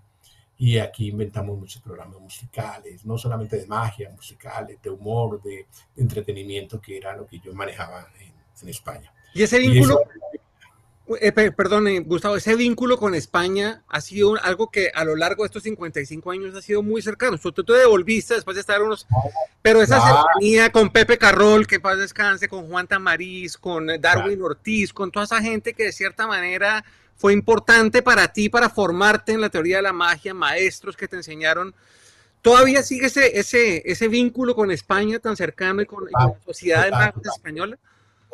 Y 0.56 0.78
aquí 0.78 1.08
inventamos 1.08 1.58
muchos 1.58 1.82
programas 1.82 2.20
musicales, 2.20 3.04
no 3.04 3.18
solamente 3.18 3.56
de 3.56 3.66
magia, 3.66 4.11
musicales, 4.11 4.80
de 4.80 4.90
humor, 4.90 5.42
de, 5.42 5.66
entretenimiento, 5.96 6.80
que 6.80 6.96
era 6.96 7.16
lo 7.16 7.26
que 7.26 7.40
yo 7.40 7.52
manejaba 7.52 8.06
en 8.62 8.68
España. 8.68 9.12
Y 9.34 9.42
ese 9.42 9.58
vínculo, 9.58 9.99
eh, 11.20 11.32
perdón, 11.32 11.87
Gustavo, 12.04 12.37
ese 12.37 12.56
vínculo 12.56 12.96
con 12.96 13.14
España 13.14 13.82
ha 13.88 14.00
sido 14.00 14.42
algo 14.42 14.70
que 14.70 14.90
a 14.94 15.04
lo 15.04 15.16
largo 15.16 15.42
de 15.42 15.49
estos 15.49 15.64
55 15.64 16.30
años 16.30 16.54
ha 16.54 16.62
sido 16.62 16.82
muy 16.82 17.02
cercano. 17.02 17.37
Tú 17.37 17.52
te 17.52 17.73
devolviste 17.75 18.34
después 18.34 18.54
de 18.54 18.62
estar 18.62 18.80
unos... 18.80 19.06
Pero 19.61 19.82
esa 19.82 20.00
cercanía 20.00 20.73
con 20.73 20.90
Pepe 20.90 21.18
Carrol, 21.18 21.66
que 21.66 21.78
paz 21.78 21.99
descanse, 21.99 22.49
con 22.49 22.68
Juan 22.68 22.87
Tamariz, 22.87 23.58
con 23.58 23.87
Darwin 24.00 24.40
Ortiz, 24.40 24.94
con 24.94 25.11
toda 25.11 25.26
esa 25.26 25.42
gente 25.42 25.75
que 25.75 25.84
de 25.84 25.92
cierta 25.92 26.26
manera 26.26 26.84
fue 27.16 27.33
importante 27.33 28.02
para 28.02 28.33
ti, 28.33 28.49
para 28.49 28.68
formarte 28.68 29.33
en 29.33 29.40
la 29.40 29.49
teoría 29.49 29.76
de 29.76 29.83
la 29.83 29.92
magia, 29.92 30.35
maestros 30.35 30.97
que 30.97 31.09
te 31.09 31.16
enseñaron. 31.16 31.75
¿Todavía 32.42 32.83
sigue 32.83 33.06
ese, 33.06 33.38
ese, 33.38 33.83
ese 33.90 34.09
vínculo 34.09 34.54
con 34.54 34.71
España 34.71 35.18
tan 35.18 35.37
cercano 35.37 35.80
y 35.80 35.87
con, 35.87 36.04
la 36.11 36.35
sociedad 36.44 36.85
de 36.85 36.90
magos 36.90 37.26
española? 37.26 37.78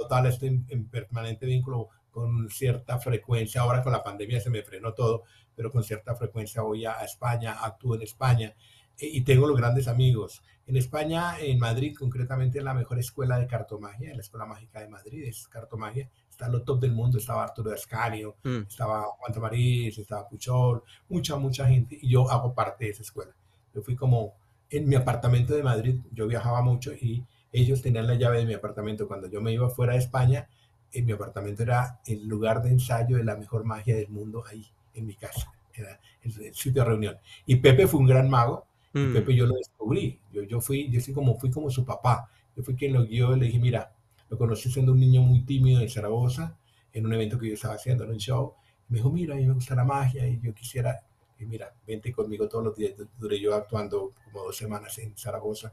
total, 0.00 0.26
estoy 0.26 0.64
en, 0.68 0.86
permanente 0.86 1.46
vínculo 1.46 1.88
con 2.10 2.48
cierta 2.48 2.98
frecuencia. 2.98 3.60
Ahora 3.60 3.82
con 3.82 3.92
la 3.92 4.02
pandemia 4.02 4.40
se 4.40 4.50
me 4.50 4.62
frenó 4.62 4.94
todo, 4.94 5.24
pero 5.54 5.70
con 5.70 5.84
cierta 5.84 6.14
frecuencia 6.14 6.62
voy 6.62 6.86
a, 6.86 6.94
España, 7.04 7.58
actúo 7.60 7.94
en 7.94 8.02
España 8.02 8.54
e, 8.98 9.06
y 9.06 9.20
tengo 9.22 9.46
los 9.46 9.56
grandes 9.56 9.88
amigos. 9.88 10.42
En 10.66 10.76
España, 10.76 11.38
en 11.38 11.58
Madrid, 11.58 11.94
concretamente, 11.98 12.60
la 12.62 12.74
mejor 12.74 12.98
escuela 12.98 13.38
de 13.38 13.46
cartomagia, 13.46 14.14
la 14.14 14.20
Escuela 14.20 14.46
Mágica 14.46 14.80
de 14.80 14.88
Madrid, 14.88 15.24
es 15.24 15.48
cartomagia. 15.48 16.08
Está 16.40 16.50
lo 16.50 16.62
top 16.62 16.80
del 16.80 16.92
mundo, 16.92 17.18
estaba 17.18 17.44
Arturo 17.44 17.70
Ascanio, 17.70 18.36
mm. 18.44 18.62
estaba 18.66 19.02
Juan 19.02 19.30
Tamariz, 19.30 19.98
estaba 19.98 20.26
Puchol, 20.26 20.82
mucha, 21.10 21.36
mucha 21.36 21.66
gente, 21.66 21.98
y 22.00 22.08
yo 22.08 22.30
hago 22.30 22.54
parte 22.54 22.86
de 22.86 22.92
esa 22.92 23.02
escuela. 23.02 23.32
Yo 23.74 23.82
fui 23.82 23.94
como 23.94 24.32
en 24.70 24.88
mi 24.88 24.96
apartamento 24.96 25.52
de 25.52 25.62
Madrid, 25.62 26.00
yo 26.10 26.26
viajaba 26.26 26.62
mucho 26.62 26.94
y 26.94 27.22
ellos 27.52 27.82
tenían 27.82 28.06
la 28.06 28.14
llave 28.14 28.38
de 28.38 28.46
mi 28.46 28.54
apartamento. 28.54 29.06
Cuando 29.06 29.28
yo 29.28 29.42
me 29.42 29.52
iba 29.52 29.68
fuera 29.68 29.92
de 29.92 29.98
España, 29.98 30.48
en 30.94 31.04
mi 31.04 31.12
apartamento 31.12 31.62
era 31.62 32.00
el 32.06 32.26
lugar 32.26 32.62
de 32.62 32.70
ensayo 32.70 33.18
de 33.18 33.24
la 33.24 33.36
mejor 33.36 33.64
magia 33.64 33.96
del 33.96 34.08
mundo 34.08 34.42
ahí, 34.50 34.66
en 34.94 35.04
mi 35.04 35.16
casa. 35.16 35.52
Era 35.74 36.00
el, 36.22 36.54
sitio 36.54 36.84
de 36.84 36.88
reunión. 36.88 37.18
Y 37.44 37.56
Pepe 37.56 37.86
fue 37.86 38.00
un 38.00 38.06
gran 38.06 38.30
mago. 38.30 38.66
Y 38.94 39.00
mm. 39.00 39.12
Pepe 39.12 39.34
yo 39.34 39.44
lo 39.44 39.56
descubrí. 39.56 40.18
Yo, 40.32 40.42
yo 40.44 40.62
fui, 40.62 40.88
yo 40.90 41.00
como, 41.12 41.38
fui 41.38 41.50
como 41.50 41.68
su 41.68 41.84
papá. 41.84 42.30
Yo 42.56 42.62
fui 42.62 42.76
quien 42.76 42.94
lo 42.94 43.04
guió 43.04 43.36
y 43.36 43.40
le 43.40 43.46
dije, 43.46 43.58
mira, 43.58 43.92
lo 44.30 44.38
conocí 44.38 44.70
siendo 44.70 44.92
un 44.92 45.00
niño 45.00 45.22
muy 45.22 45.42
tímido 45.42 45.80
de 45.80 45.88
Zaragoza 45.88 46.56
en 46.92 47.04
un 47.04 47.12
evento 47.12 47.38
que 47.38 47.48
yo 47.48 47.54
estaba 47.54 47.74
haciendo, 47.74 48.04
en 48.04 48.10
un 48.10 48.18
show. 48.18 48.54
Me 48.88 48.98
dijo, 48.98 49.10
mira, 49.10 49.34
a 49.34 49.36
mí 49.36 49.46
me 49.46 49.52
gusta 49.52 49.74
la 49.74 49.84
magia 49.84 50.26
y 50.26 50.40
yo 50.40 50.54
quisiera, 50.54 51.00
y 51.38 51.44
mira, 51.44 51.72
vente 51.86 52.12
conmigo 52.12 52.48
todos 52.48 52.64
los 52.64 52.76
días. 52.76 52.94
Duré 53.18 53.40
yo 53.40 53.54
actuando 53.54 54.12
como 54.24 54.44
dos 54.44 54.56
semanas 54.56 54.96
en 54.98 55.16
Zaragoza 55.16 55.72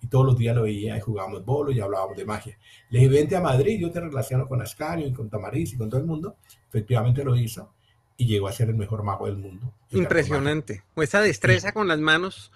y 0.00 0.06
todos 0.06 0.24
los 0.24 0.38
días 0.38 0.54
lo 0.56 0.62
veía 0.62 0.96
y 0.96 1.00
jugábamos 1.00 1.44
bolo 1.44 1.70
y 1.70 1.80
hablábamos 1.80 2.16
de 2.16 2.24
magia. 2.24 2.58
Le 2.90 3.00
dije, 3.00 3.10
vente 3.10 3.36
a 3.36 3.40
Madrid, 3.40 3.78
yo 3.80 3.90
te 3.90 4.00
relaciono 4.00 4.48
con 4.48 4.62
Ascario 4.62 5.06
y 5.06 5.12
con 5.12 5.28
Tamariz 5.28 5.72
y 5.72 5.76
con 5.76 5.90
todo 5.90 6.00
el 6.00 6.06
mundo. 6.06 6.36
Efectivamente 6.68 7.24
lo 7.24 7.36
hizo 7.36 7.74
y 8.16 8.26
llegó 8.26 8.48
a 8.48 8.52
ser 8.52 8.70
el 8.70 8.76
mejor 8.76 9.02
mago 9.02 9.26
del 9.26 9.36
mundo. 9.36 9.72
Impresionante. 9.90 10.82
O 10.94 11.02
esa 11.02 11.20
destreza 11.20 11.72
con 11.72 11.88
las 11.88 11.98
manos. 11.98 12.52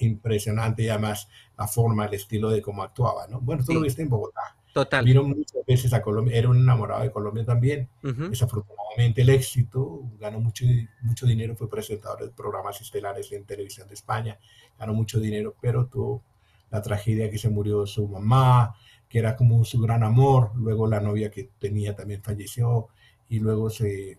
impresionante 0.00 0.84
y 0.84 0.88
además 0.88 1.28
la 1.58 1.68
forma, 1.68 2.06
el 2.06 2.14
estilo 2.14 2.50
de 2.50 2.62
cómo 2.62 2.82
actuaba, 2.82 3.26
¿no? 3.26 3.40
Bueno, 3.40 3.64
tú 3.64 3.74
lo 3.74 3.80
viste 3.80 4.02
en 4.02 4.08
Bogotá. 4.08 4.55
Total. 4.76 5.02
Vieron 5.06 5.30
muchas 5.30 5.64
veces 5.66 5.94
a 5.94 6.02
Colombia, 6.02 6.36
era 6.36 6.50
un 6.50 6.58
enamorado 6.58 7.02
de 7.02 7.10
Colombia 7.10 7.46
también. 7.46 7.88
Desafortunadamente 8.02 9.22
el 9.22 9.30
éxito, 9.30 10.02
ganó 10.20 10.38
mucho, 10.38 10.66
mucho 11.00 11.24
dinero, 11.24 11.56
fue 11.56 11.70
presentador 11.70 12.26
de 12.26 12.28
programas 12.28 12.78
estelares 12.82 13.32
en 13.32 13.46
televisión 13.46 13.88
de 13.88 13.94
España, 13.94 14.38
ganó 14.78 14.92
mucho 14.92 15.18
dinero, 15.18 15.54
pero 15.62 15.86
tuvo 15.86 16.22
la 16.70 16.82
tragedia 16.82 17.30
que 17.30 17.38
se 17.38 17.48
murió 17.48 17.86
su 17.86 18.06
mamá, 18.06 18.76
que 19.08 19.18
era 19.18 19.34
como 19.34 19.64
su 19.64 19.80
gran 19.80 20.02
amor, 20.02 20.50
luego 20.56 20.86
la 20.86 21.00
novia 21.00 21.30
que 21.30 21.48
tenía 21.58 21.96
también 21.96 22.22
falleció 22.22 22.88
y 23.30 23.38
luego 23.38 23.70
se, 23.70 24.18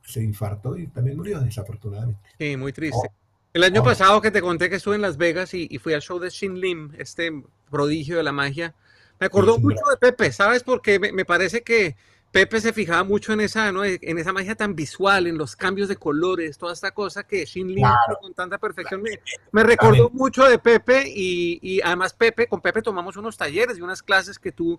se 0.00 0.22
infartó 0.22 0.78
y 0.78 0.86
también 0.86 1.18
murió 1.18 1.38
desafortunadamente. 1.40 2.22
Sí, 2.38 2.56
muy 2.56 2.72
triste. 2.72 3.08
Oh. 3.10 3.12
El 3.52 3.62
año 3.62 3.82
oh. 3.82 3.84
pasado 3.84 4.22
que 4.22 4.30
te 4.30 4.40
conté 4.40 4.70
que 4.70 4.76
estuve 4.76 4.94
en 4.94 5.02
Las 5.02 5.18
Vegas 5.18 5.52
y, 5.52 5.68
y, 5.70 5.76
fui 5.76 5.92
al 5.92 6.00
show 6.00 6.18
de 6.18 6.30
Shin 6.30 6.58
Lim, 6.58 6.92
este 6.96 7.30
prodigio 7.70 8.16
de 8.16 8.22
la 8.22 8.32
magia, 8.32 8.74
me 9.20 9.26
acordó 9.26 9.58
mucho 9.58 9.80
de 9.90 9.96
Pepe, 9.96 10.32
¿sabes? 10.32 10.62
Porque 10.62 10.98
me, 10.98 11.12
me 11.12 11.24
parece 11.24 11.62
que 11.62 11.96
Pepe 12.30 12.60
se 12.60 12.74
fijaba 12.74 13.04
mucho 13.04 13.32
en 13.32 13.40
esa, 13.40 13.72
¿no? 13.72 13.84
en 13.84 14.18
esa 14.18 14.32
magia 14.32 14.54
tan 14.54 14.74
visual, 14.74 15.26
en 15.26 15.38
los 15.38 15.56
cambios 15.56 15.88
de 15.88 15.96
colores, 15.96 16.58
toda 16.58 16.74
esta 16.74 16.90
cosa 16.90 17.22
que 17.22 17.44
Shin 17.46 17.74
Lim 17.74 17.86
con 18.20 18.34
tanta 18.34 18.58
perfección 18.58 19.02
me, 19.50 19.62
recordó 19.62 20.10
mucho 20.10 20.44
de 20.44 20.58
Pepe 20.58 21.04
y, 21.06 21.80
además 21.80 22.12
Pepe, 22.12 22.46
con 22.46 22.60
Pepe 22.60 22.82
tomamos 22.82 23.16
unos 23.16 23.38
talleres 23.38 23.78
y 23.78 23.80
unas 23.80 24.02
clases 24.02 24.38
que 24.38 24.52
tú, 24.52 24.78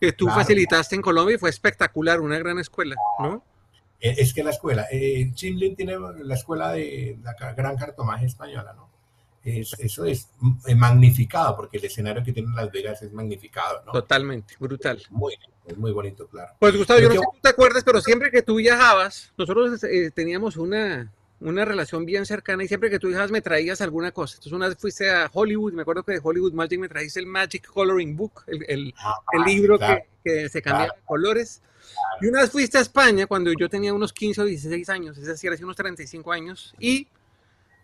que 0.00 0.12
tú 0.12 0.28
facilitaste 0.28 0.96
en 0.96 1.02
Colombia 1.02 1.34
y 1.34 1.38
fue 1.38 1.50
espectacular, 1.50 2.20
una 2.20 2.38
gran 2.38 2.58
escuela, 2.58 2.96
¿no? 3.18 3.44
Eh, 4.00 4.14
es 4.18 4.32
que 4.32 4.44
la 4.44 4.50
escuela, 4.50 4.86
eh, 4.90 5.30
Shin 5.34 5.58
Lim 5.58 5.76
tiene 5.76 5.96
la 6.22 6.34
escuela 6.34 6.72
de 6.72 7.18
la 7.22 7.34
gran 7.52 7.76
cartomagia 7.76 8.26
española, 8.26 8.72
¿no? 8.72 8.87
Eso 9.56 10.04
es 10.04 10.28
magnificado, 10.76 11.56
porque 11.56 11.78
el 11.78 11.84
escenario 11.84 12.22
que 12.22 12.32
tiene 12.32 12.48
Las 12.54 12.70
Vegas 12.70 13.02
es 13.02 13.12
magnificado, 13.12 13.82
¿no? 13.86 13.92
Totalmente, 13.92 14.54
brutal. 14.58 15.02
Muy, 15.10 15.34
muy 15.76 15.92
bonito, 15.92 16.26
claro. 16.26 16.52
Pues 16.58 16.76
Gustavo, 16.76 17.00
yo 17.00 17.08
no 17.08 17.14
sé 17.14 17.20
si 17.34 17.40
te 17.40 17.48
acuerdas, 17.48 17.84
pero 17.84 18.00
siempre 18.00 18.30
que 18.30 18.42
tú 18.42 18.56
viajabas, 18.56 19.32
nosotros 19.36 19.82
eh, 19.84 20.10
teníamos 20.12 20.56
una, 20.56 21.12
una 21.40 21.64
relación 21.64 22.04
bien 22.04 22.26
cercana 22.26 22.64
y 22.64 22.68
siempre 22.68 22.90
que 22.90 22.98
tú 22.98 23.08
viajabas 23.08 23.30
me 23.30 23.40
traías 23.40 23.80
alguna 23.80 24.12
cosa. 24.12 24.34
Entonces 24.34 24.52
una 24.52 24.68
vez 24.68 24.76
fuiste 24.78 25.10
a 25.10 25.30
Hollywood, 25.32 25.72
me 25.72 25.82
acuerdo 25.82 26.02
que 26.02 26.12
de 26.12 26.20
Hollywood 26.22 26.52
Magic 26.52 26.80
me 26.80 26.88
trajiste 26.88 27.20
el 27.20 27.26
Magic 27.26 27.66
Coloring 27.66 28.16
Book, 28.16 28.44
el, 28.46 28.64
el, 28.68 28.94
ah, 28.98 29.14
libro 29.46 29.78
que, 29.78 30.04
que, 30.24 30.48
se 30.48 30.62
cambia 30.62 30.86
de 30.86 30.92
colores. 31.04 31.62
Y 32.20 32.26
una 32.26 32.40
vez 32.40 32.50
fuiste 32.50 32.78
a 32.78 32.80
España 32.80 33.26
cuando 33.26 33.52
yo 33.52 33.68
tenía 33.68 33.94
unos 33.94 34.12
15 34.12 34.42
o 34.42 34.44
16 34.44 34.88
años, 34.88 35.18
es 35.18 35.26
decir, 35.26 35.52
hace 35.52 35.64
unos 35.64 35.76
35 35.76 36.32
años, 36.32 36.74
y 36.78 37.08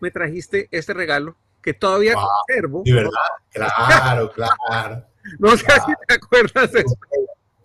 me 0.00 0.10
trajiste 0.10 0.68
este 0.70 0.92
regalo 0.92 1.36
que 1.64 1.72
todavía 1.72 2.14
conservo. 2.14 2.82
De 2.84 2.92
verdad, 2.92 3.10
claro, 3.50 4.30
claro. 4.30 5.06
No 5.38 5.56
sé 5.56 5.64
si 5.64 5.92
te 6.06 6.14
acuerdas 6.14 6.70
de 6.70 6.80
eso. 6.80 6.94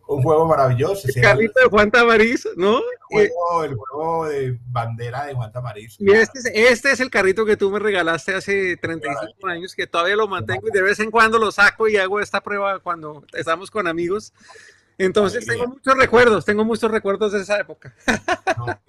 Un 0.07 0.23
juego 0.23 0.47
maravilloso. 0.47 1.09
El 1.13 1.21
carrito 1.21 1.59
de 1.59 1.65
Juan 1.67 1.91
Tamariz, 1.91 2.47
¿no? 2.55 2.79
El 3.09 3.29
juego, 3.29 4.27
de 4.27 4.57
bandera 4.67 5.25
de 5.25 5.33
Juan 5.33 5.51
Tamariz. 5.51 5.97
Y 5.99 6.09
este, 6.11 6.39
es, 6.39 6.45
este 6.71 6.91
es 6.93 7.01
el 7.01 7.09
carrito 7.09 7.45
que 7.45 7.57
tú 7.57 7.69
me 7.69 7.79
regalaste 7.79 8.33
hace 8.33 8.77
35 8.77 9.47
años, 9.47 9.75
que 9.75 9.87
todavía 9.87 10.15
lo 10.15 10.29
mantengo 10.29 10.69
y 10.69 10.71
de 10.71 10.81
vez 10.81 11.01
en 11.01 11.11
cuando 11.11 11.37
lo 11.37 11.51
saco 11.51 11.89
y 11.89 11.97
hago 11.97 12.21
esta 12.21 12.41
prueba 12.41 12.79
cuando 12.79 13.25
estamos 13.33 13.69
con 13.69 13.87
amigos. 13.87 14.33
Entonces 14.97 15.45
tengo 15.45 15.67
muchos 15.67 15.95
recuerdos, 15.95 16.45
tengo 16.45 16.63
muchos 16.63 16.89
recuerdos 16.89 17.33
de 17.33 17.41
esa 17.41 17.59
época. 17.59 17.93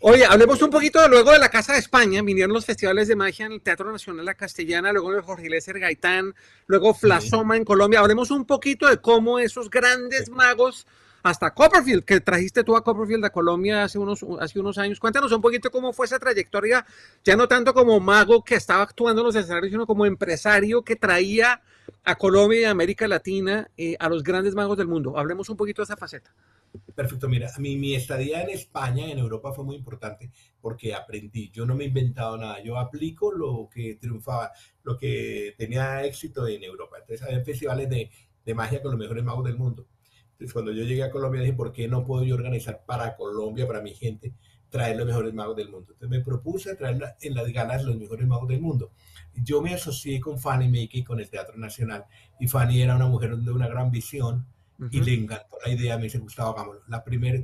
Oye, 0.00 0.24
hablemos 0.24 0.60
un 0.62 0.70
poquito 0.70 1.00
de 1.00 1.08
luego 1.08 1.32
de 1.32 1.38
la 1.38 1.48
Casa 1.48 1.72
de 1.72 1.78
España, 1.78 2.22
vinieron 2.22 2.52
los 2.52 2.66
festivales 2.66 3.08
de 3.08 3.16
magia 3.16 3.46
en 3.46 3.52
el 3.52 3.62
Teatro 3.62 3.90
Nacional 3.90 4.24
La 4.24 4.34
Castellana, 4.34 4.92
luego 4.92 5.12
de 5.12 5.22
Jorge 5.22 5.48
Lécer 5.48 5.78
Gaitán, 5.78 6.34
luego 6.66 6.94
Flasoma 6.94 7.56
en 7.56 7.64
Colombia. 7.64 8.00
Hablemos 8.00 8.30
un 8.30 8.44
poquito 8.44 8.88
de 8.88 8.98
cómo 8.98 9.38
esos 9.38 9.70
grandes 9.70 10.30
magos, 10.30 10.86
hasta 11.22 11.52
Copperfield, 11.52 12.04
que 12.04 12.20
trajiste 12.20 12.62
tú 12.62 12.76
a 12.76 12.84
Copperfield 12.84 13.24
a 13.24 13.30
Colombia 13.30 13.82
hace 13.82 13.98
unos, 13.98 14.24
hace 14.38 14.60
unos 14.60 14.78
años. 14.78 15.00
Cuéntanos 15.00 15.32
un 15.32 15.40
poquito 15.40 15.70
cómo 15.72 15.92
fue 15.92 16.06
esa 16.06 16.20
trayectoria, 16.20 16.86
ya 17.24 17.36
no 17.36 17.48
tanto 17.48 17.74
como 17.74 17.98
mago 17.98 18.44
que 18.44 18.54
estaba 18.54 18.82
actuando 18.82 19.22
en 19.22 19.26
los 19.26 19.34
escenarios, 19.34 19.72
sino 19.72 19.86
como 19.86 20.06
empresario 20.06 20.82
que 20.82 20.94
traía 20.94 21.60
a 22.04 22.14
Colombia 22.14 22.60
y 22.60 22.64
a 22.64 22.70
América 22.70 23.08
Latina 23.08 23.68
eh, 23.76 23.96
a 23.98 24.08
los 24.08 24.22
grandes 24.22 24.54
magos 24.54 24.78
del 24.78 24.86
mundo. 24.86 25.18
Hablemos 25.18 25.48
un 25.48 25.56
poquito 25.56 25.82
de 25.82 25.84
esa 25.84 25.96
faceta. 25.96 26.32
Perfecto, 26.94 27.28
mira, 27.28 27.50
mi, 27.58 27.76
mi 27.76 27.94
estadía 27.94 28.42
en 28.42 28.50
España, 28.50 29.10
en 29.10 29.18
Europa, 29.18 29.52
fue 29.52 29.64
muy 29.64 29.76
importante 29.76 30.30
porque 30.60 30.94
aprendí. 30.94 31.50
Yo 31.50 31.66
no 31.66 31.74
me 31.74 31.84
he 31.84 31.88
inventado 31.88 32.36
nada, 32.36 32.62
yo 32.62 32.78
aplico 32.78 33.32
lo 33.32 33.68
que 33.72 33.96
triunfaba, 33.96 34.52
lo 34.82 34.96
que 34.96 35.54
tenía 35.56 36.04
éxito 36.04 36.46
en 36.48 36.62
Europa. 36.64 36.96
Entonces, 37.00 37.26
había 37.26 37.44
festivales 37.44 37.88
de, 37.90 38.10
de 38.44 38.54
magia 38.54 38.82
con 38.82 38.92
los 38.92 39.00
mejores 39.00 39.24
magos 39.24 39.44
del 39.44 39.56
mundo. 39.56 39.86
Entonces, 40.32 40.52
cuando 40.52 40.72
yo 40.72 40.84
llegué 40.84 41.02
a 41.02 41.10
Colombia, 41.10 41.40
dije, 41.40 41.54
¿por 41.54 41.72
qué 41.72 41.88
no 41.88 42.04
puedo 42.04 42.24
yo 42.24 42.34
organizar 42.34 42.84
para 42.86 43.16
Colombia, 43.16 43.66
para 43.66 43.80
mi 43.80 43.94
gente, 43.94 44.34
traer 44.68 44.96
los 44.96 45.06
mejores 45.06 45.32
magos 45.34 45.56
del 45.56 45.70
mundo? 45.70 45.92
Entonces, 45.92 46.18
me 46.18 46.24
propuse 46.24 46.74
traer 46.76 47.00
en 47.20 47.34
las 47.34 47.52
ganas 47.52 47.84
los 47.84 47.96
mejores 47.96 48.26
magos 48.26 48.48
del 48.48 48.60
mundo 48.60 48.92
yo 49.42 49.60
me 49.60 49.74
asocié 49.74 50.20
con 50.20 50.38
Fanny 50.38 50.68
Mickey, 50.68 51.04
con 51.04 51.20
el 51.20 51.28
Teatro 51.28 51.56
Nacional, 51.56 52.04
y 52.40 52.48
Fanny 52.48 52.82
era 52.82 52.96
una 52.96 53.06
mujer 53.06 53.36
de 53.36 53.52
una 53.52 53.68
gran 53.68 53.90
visión 53.90 54.46
y 54.90 55.00
le 55.00 55.14
encantó 55.14 55.56
la 55.64 55.72
idea, 55.72 55.96
me 55.96 56.04
dice, 56.04 56.18
Gustavo, 56.18 56.50
hagámoslo. 56.50 56.82
La 56.88 57.02
primera, 57.02 57.38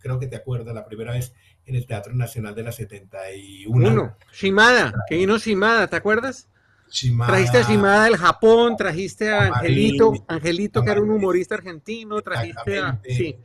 creo 0.00 0.18
que 0.18 0.26
te 0.26 0.36
acuerdas, 0.36 0.74
la 0.74 0.84
primera 0.84 1.12
vez 1.12 1.32
en 1.66 1.76
el 1.76 1.86
Teatro 1.86 2.14
Nacional 2.14 2.54
de 2.54 2.62
la 2.62 2.72
71. 2.72 3.88
Uno, 3.88 4.16
Shimada, 4.32 4.92
que 5.08 5.16
vino 5.16 5.38
Shimada, 5.38 5.86
¿te 5.86 5.96
acuerdas? 5.96 6.48
Shimada, 6.90 7.32
trajiste 7.32 7.58
a 7.58 7.62
Shimada 7.62 8.04
del 8.04 8.16
Japón, 8.16 8.76
trajiste 8.76 9.30
a 9.30 9.46
Angelito, 9.46 10.12
Angelito 10.28 10.84
que 10.84 10.90
era 10.90 11.00
un 11.00 11.10
humorista 11.10 11.54
argentino, 11.54 12.20
trajiste 12.20 12.78
a... 12.78 13.00
Sí. 13.04 13.36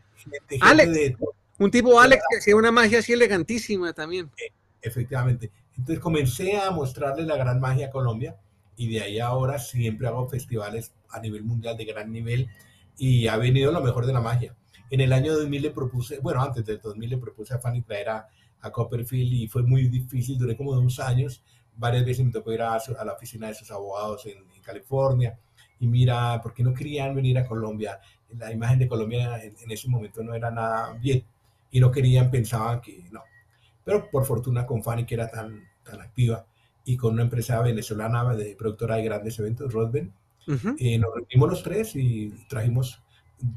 Alex, 0.60 1.18
un 1.60 1.72
tipo 1.72 2.00
Alex 2.00 2.24
que 2.30 2.38
hacía 2.38 2.56
una 2.56 2.72
magia 2.72 3.00
así 3.00 3.14
elegantísima 3.14 3.94
también. 3.94 4.30
E, 4.38 4.52
efectivamente. 4.82 5.52
Entonces 5.78 6.00
comencé 6.00 6.58
a 6.58 6.72
mostrarle 6.72 7.24
la 7.24 7.38
gran 7.38 7.60
magia 7.60 7.88
a 7.88 7.90
Colombia 7.90 8.36
y 8.76 8.90
de 8.90 9.02
ahí 9.02 9.20
ahora 9.20 9.60
siempre 9.60 10.08
hago 10.08 10.28
festivales 10.28 10.92
a 11.10 11.20
nivel 11.20 11.44
mundial 11.44 11.78
de 11.78 11.86
gran 11.86 12.12
nivel 12.12 12.50
y 12.98 13.28
ha 13.28 13.38
venido 13.38 13.72
lo 13.72 13.82
mejor 13.82 14.06
de 14.06 14.14
la 14.14 14.22
magia. 14.22 14.56
En 14.90 15.02
el 15.02 15.14
año 15.14 15.34
2000 15.34 15.62
le 15.62 15.72
propuse, 15.72 16.20
bueno, 16.20 16.42
antes 16.42 16.66
del 16.66 16.80
2000 16.80 17.10
le 17.10 17.18
propuse 17.18 17.54
a 17.54 17.60
Fanny 17.60 17.82
traer 17.82 18.10
a, 18.10 18.28
Copperfield 18.70 19.32
y 19.32 19.48
fue 19.48 19.64
muy 19.64 19.88
difícil, 19.88 20.38
duré 20.38 20.58
como 20.58 20.76
dos 20.76 21.00
años, 21.00 21.42
varias 21.78 22.04
veces 22.04 22.26
me 22.26 22.34
tocó 22.34 22.52
ir 22.52 22.62
a, 22.62 22.78
la 23.06 23.14
oficina 23.14 23.48
de 23.48 23.54
sus 23.54 23.72
abogados 23.72 24.26
en, 24.26 24.46
California 24.62 25.40
y 25.80 25.88
mira, 25.88 26.42
¿por 26.42 26.54
qué 26.54 26.62
no 26.62 26.74
querían 26.74 27.16
venir 27.16 27.38
a 27.38 27.46
Colombia? 27.46 28.02
La 28.38 28.52
imagen 28.52 28.80
de 28.80 28.90
Colombia 28.90 29.42
en, 29.42 29.56
en 29.58 29.72
ese 29.72 29.88
momento 29.88 30.22
no 30.22 30.34
era 30.34 30.52
nada 30.52 30.92
bien 31.00 31.24
y 31.72 31.80
no 31.80 31.90
querían, 31.90 32.30
pensaban 32.30 32.82
que 32.82 33.06
no, 33.10 33.22
pero 33.88 34.10
por 34.10 34.26
fortuna 34.26 34.66
con 34.66 34.84
Fanny, 34.84 35.06
que 35.06 35.16
era 35.16 35.30
tan, 35.30 35.64
tan 35.82 36.02
activa, 36.02 36.46
y 36.84 36.98
con 36.98 37.14
una 37.14 37.24
empresa 37.24 37.62
venezolana 37.62 38.36
de 38.36 38.54
productora 38.58 38.98
de 38.98 39.04
grandes 39.04 39.40
eventos, 39.40 39.72
Rodben, 39.72 40.14
eh, 40.80 40.98
nos 40.98 41.14
reunimos 41.14 41.50
los 41.50 41.64
tres 41.64 41.96
y 41.96 42.30
trajimos 42.48 43.02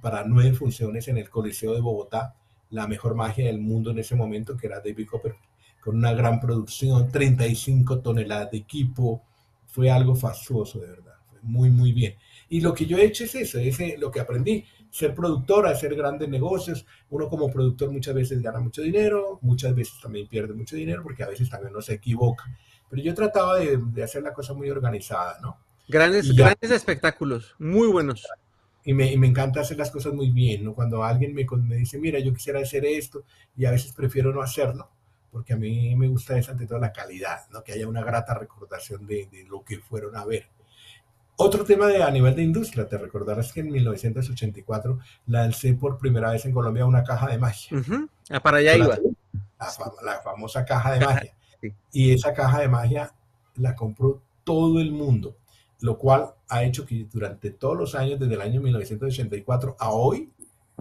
para 0.01 0.25
nueve 0.25 0.53
funciones 0.53 1.09
en 1.09 1.19
el 1.19 1.31
Coliseo 1.31 1.75
de 1.75 1.81
Bogotá 1.81 2.35
la 2.71 2.87
mejor 2.87 3.15
magia 3.15 3.47
del 3.47 3.61
mundo 3.61 3.91
en 3.91 3.99
ese 3.99 4.15
momento, 4.15 4.57
que 4.57 4.67
era 4.67 4.81
David 4.81 5.07
Copperfield, 5.09 5.45
con 5.81 5.97
una 5.97 6.13
gran 6.13 6.41
producción, 6.41 7.11
35 7.11 8.01
toneladas 8.01 8.51
de 8.51 8.59
equipo, 8.59 9.23
fue 9.67 9.91
algo 9.91 10.15
fastuoso, 10.15 10.79
de 10.79 10.89
verdad, 10.89 11.15
fue 11.27 11.39
muy, 11.43 11.71
muy 11.71 11.93
bien. 11.93 12.15
Y 12.49 12.61
lo 12.61 12.75
que 12.75 12.87
yo 12.87 12.97
he 12.97 13.05
hecho 13.05 13.25
es 13.25 13.35
eso, 13.35 13.59
es 13.59 13.79
eh, 13.81 13.97
lo 13.99 14.11
que 14.11 14.21
aprendí, 14.21 14.65
ser 14.91 15.15
productor, 15.15 15.67
hacer 15.67 15.95
grandes 15.95 16.29
negocios. 16.29 16.85
Uno 17.11 17.29
como 17.29 17.51
productor 17.51 17.91
muchas 17.93 18.15
veces 18.15 18.43
gana 18.43 18.61
mucho 18.61 18.83
dinero, 18.83 19.39
muchas 19.43 19.75
veces 19.75 19.95
también 20.01 20.27
pierde 20.27 20.53
mucho 20.55 20.77
dinero 20.77 21.03
porque 21.03 21.23
a 21.23 21.29
veces 21.29 21.49
también 21.49 21.73
no 21.73 21.81
se 21.81 21.95
equivoca. 21.95 22.45
Pero 22.89 23.03
yo 23.03 23.15
trataba 23.15 23.59
de, 23.59 23.79
de 23.79 24.03
hacer 24.03 24.23
la 24.23 24.35
cosa 24.35 24.53
muy 24.53 24.69
organizada, 24.69 25.39
¿no? 25.41 25.59
Grandes, 25.91 26.35
grandes 26.37 26.71
espectáculos, 26.71 27.55
muy 27.59 27.89
buenos. 27.89 28.27
Y 28.85 28.95
me, 28.95 29.13
y 29.13 29.19
me, 29.19 29.27
encanta 29.27 29.61
hacer 29.61 29.77
las 29.77 29.91
cosas 29.91 30.15
muy 30.15 30.31
bien, 30.31 30.65
¿no? 30.65 30.73
Cuando 30.73 31.03
alguien 31.03 31.35
me, 31.35 31.45
me, 31.45 31.77
dice, 31.77 31.99
mira, 31.99 32.19
yo 32.21 32.33
quisiera 32.33 32.61
hacer 32.61 32.85
esto, 32.85 33.25
y 33.57 33.65
a 33.67 33.73
veces 33.73 33.93
prefiero 33.93 34.33
no 34.33 34.41
hacerlo, 34.41 34.89
porque 35.31 35.53
a 35.53 35.57
mí 35.57 35.95
me 35.97 36.09
gusta 36.09 36.39
es 36.39 36.49
ante 36.49 36.67
todo 36.67 36.79
la 36.79 36.93
calidad, 36.93 37.41
¿no? 37.51 37.63
Que 37.63 37.73
haya 37.73 37.89
una 37.89 38.03
grata 38.03 38.35
recordación 38.35 39.07
de, 39.07 39.29
de 39.31 39.45
lo 39.45 39.65
que 39.65 39.79
fueron 39.79 40.17
a 40.17 40.25
ver 40.25 40.47
Otro 41.37 41.65
tema 41.65 41.89
de, 41.89 42.03
a 42.03 42.11
nivel 42.11 42.35
de 42.37 42.43
industria, 42.43 42.89
te 42.89 42.97
recordarás 42.97 43.53
que 43.53 43.61
en 43.61 43.71
1984 43.71 44.99
lancé 45.27 45.75
por 45.75 45.99
primera 45.99 46.31
vez 46.31 46.45
en 46.47 46.53
Colombia 46.53 46.87
una 46.87 47.03
caja 47.03 47.29
de 47.29 47.39
magia. 47.39 47.83
ah, 48.31 48.41
para 48.41 48.59
allá 48.59 48.77
iba. 48.77 48.99
La, 50.03 50.21
famosa 50.23 50.65
caja 50.65 50.93
de 50.93 51.01
magia. 51.05 51.35
Y 51.93 52.13
esa 52.13 52.33
caja 52.33 52.61
de 52.61 52.69
magia 52.69 53.13
la 53.57 53.75
compró 53.75 54.23
todo 54.45 54.81
el 54.81 54.93
mundo, 54.93 55.37
lo 55.81 55.99
cual 55.99 56.35
ha 56.49 56.65
hecho 56.65 56.87
que 56.87 57.07
durante 57.11 57.51
todos 57.51 57.77
los 57.77 57.95
años, 57.95 58.19
desde 58.19 58.35
el 58.35 58.41
año 58.41 58.61
1984 58.61 59.77
a 59.79 59.91
hoy, 59.91 60.31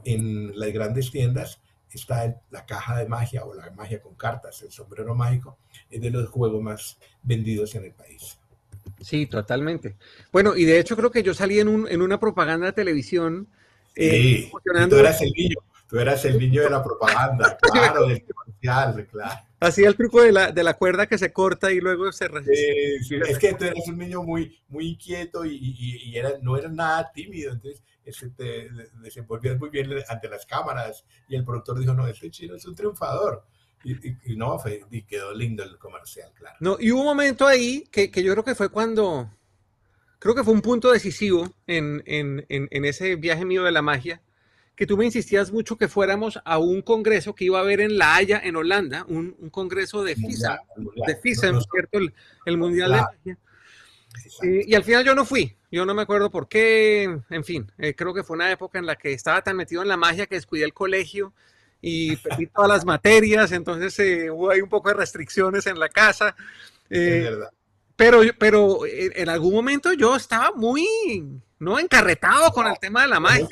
en 0.03 0.57
las 0.59 0.71
grandes 0.71 1.11
tiendas, 1.11 1.59
está 1.91 2.41
la 2.51 2.65
caja 2.65 2.99
de 2.99 3.07
magia 3.07 3.43
o 3.45 3.53
la 3.53 3.69
magia 3.71 4.01
con 4.01 4.15
cartas, 4.15 4.61
el 4.61 4.71
sombrero 4.71 5.15
mágico, 5.15 5.57
es 5.89 6.01
de 6.01 6.09
los 6.09 6.29
juegos 6.29 6.61
más 6.61 6.97
vendidos 7.23 7.75
en 7.75 7.85
el 7.85 7.91
país. 7.91 8.37
Sí, 9.01 9.25
totalmente. 9.25 9.95
Bueno, 10.31 10.55
y 10.55 10.65
de 10.65 10.79
hecho 10.79 10.95
creo 10.95 11.11
que 11.11 11.23
yo 11.23 11.33
salí 11.33 11.59
en, 11.59 11.67
un, 11.67 11.87
en 11.87 12.01
una 12.01 12.19
propaganda 12.19 12.67
de 12.67 12.73
televisión. 12.73 13.47
Eh, 13.95 14.49
sí, 14.49 14.51
tú 14.89 14.95
eras 14.97 15.21
el 15.21 15.31
niño, 15.31 15.57
tú 15.87 15.99
eras 15.99 16.25
el 16.25 16.37
niño 16.37 16.61
de 16.63 16.69
la 16.69 16.83
propaganda, 16.83 17.57
claro, 17.57 18.07
del 18.07 18.23
comercial, 18.23 19.07
claro. 19.09 19.48
Hacía 19.59 19.89
el 19.89 19.95
truco 19.95 20.21
de 20.21 20.31
la, 20.31 20.51
de 20.51 20.63
la 20.63 20.75
cuerda 20.75 21.07
que 21.07 21.17
se 21.17 21.33
corta 21.33 21.71
y 21.71 21.79
luego 21.79 22.11
se... 22.11 22.27
Sí, 22.27 23.03
sí, 23.03 23.15
es 23.15 23.37
que 23.37 23.53
tú 23.53 23.65
eras 23.65 23.87
un 23.87 23.97
niño 23.97 24.23
muy, 24.23 24.57
muy 24.69 24.87
inquieto 24.87 25.43
y, 25.43 25.55
y, 25.55 26.09
y 26.09 26.17
era, 26.17 26.31
no 26.41 26.55
eras 26.55 26.71
nada 26.71 27.11
tímido, 27.13 27.51
entonces 27.51 27.83
ese, 28.05 28.29
te 28.29 28.69
desenvolvías 29.01 29.59
muy 29.59 29.69
bien 29.69 29.89
ante 30.07 30.29
las 30.29 30.45
cámaras 30.45 31.03
y 31.27 31.35
el 31.35 31.43
productor 31.43 31.79
dijo, 31.79 31.93
no, 31.93 32.07
este 32.07 32.31
chino 32.31 32.55
es 32.55 32.65
un 32.65 32.75
triunfador. 32.75 33.43
Y, 33.83 34.35
no, 34.35 34.57
y 34.91 35.03
quedó 35.03 35.33
lindo 35.33 35.63
el 35.63 35.77
comercial, 35.77 36.29
claro. 36.35 36.57
No, 36.59 36.75
y 36.79 36.91
hubo 36.91 36.99
un 36.99 37.05
momento 37.05 37.47
ahí 37.47 37.87
que, 37.91 38.11
que 38.11 38.23
yo 38.23 38.33
creo 38.33 38.43
que 38.43 38.55
fue 38.55 38.67
cuando, 38.67 39.31
creo 40.19 40.35
que 40.35 40.43
fue 40.43 40.53
un 40.53 40.61
punto 40.61 40.91
decisivo 40.91 41.55
en, 41.65 42.03
en, 42.05 42.45
en, 42.49 42.85
ese 42.85 43.15
viaje 43.15 43.45
mío 43.45 43.63
de 43.63 43.71
la 43.71 43.81
magia, 43.81 44.21
que 44.79 44.87
tú 44.87 44.95
me 44.95 45.03
insistías 45.03 45.51
mucho 45.51 45.77
que 45.77 45.89
fuéramos 45.89 46.39
a 46.45 46.57
un 46.57 46.81
congreso 46.81 47.35
que 47.35 47.43
iba 47.43 47.59
a 47.59 47.63
haber 47.63 47.81
en 47.81 47.97
La 47.97 48.15
Haya, 48.15 48.39
en 48.41 48.55
Holanda, 48.55 49.03
un, 49.09 49.35
un 49.37 49.49
congreso 49.49 50.05
de 50.05 50.15
FISA, 50.15 50.61
de 51.05 51.17
FISA, 51.17 51.51
¿cierto? 51.69 51.99
El, 52.45 52.57
Mundial 52.57 52.91
de 52.93 52.97
Magia. 52.97 53.37
y 54.41 54.73
al 54.73 54.85
final 54.85 55.03
yo 55.03 55.13
no 55.15 55.25
fui, 55.25 55.53
yo 55.69 55.85
no 55.85 55.93
me 55.93 56.03
acuerdo 56.03 56.31
por 56.31 56.47
qué, 56.47 57.03
en 57.29 57.43
fin, 57.43 57.69
eh, 57.77 57.93
creo 57.93 58.13
que 58.13 58.23
fue 58.23 58.37
una 58.37 58.53
época 58.53 58.79
en 58.79 58.85
la 58.85 58.95
que 58.95 59.11
estaba 59.11 59.41
tan 59.41 59.57
metido 59.57 59.81
en 59.81 59.89
la 59.89 59.97
magia 59.97 60.27
que 60.27 60.35
descuidé 60.35 60.63
el 60.63 60.73
colegio 60.73 61.33
y 61.81 62.15
perdí 62.23 62.47
todas 62.47 62.69
las 62.69 62.85
materias, 62.85 63.51
entonces 63.51 63.99
eh, 63.99 64.31
hubo 64.31 64.49
ahí 64.49 64.61
un 64.61 64.69
poco 64.69 64.87
de 64.87 64.95
restricciones 64.95 65.67
en 65.67 65.77
la 65.77 65.89
casa. 65.89 66.37
Eh, 66.89 67.17
es 67.17 67.23
verdad. 67.31 67.49
Pero, 67.97 68.21
pero 68.37 68.85
eh, 68.85 69.11
en 69.13 69.27
algún 69.27 69.53
momento 69.53 69.91
yo 69.91 70.15
estaba 70.15 70.53
muy, 70.53 70.87
¿no? 71.59 71.77
Encarretado 71.77 72.49
con 72.53 72.65
el 72.65 72.79
tema 72.79 73.01
de 73.01 73.09
la 73.09 73.19
magia. 73.19 73.45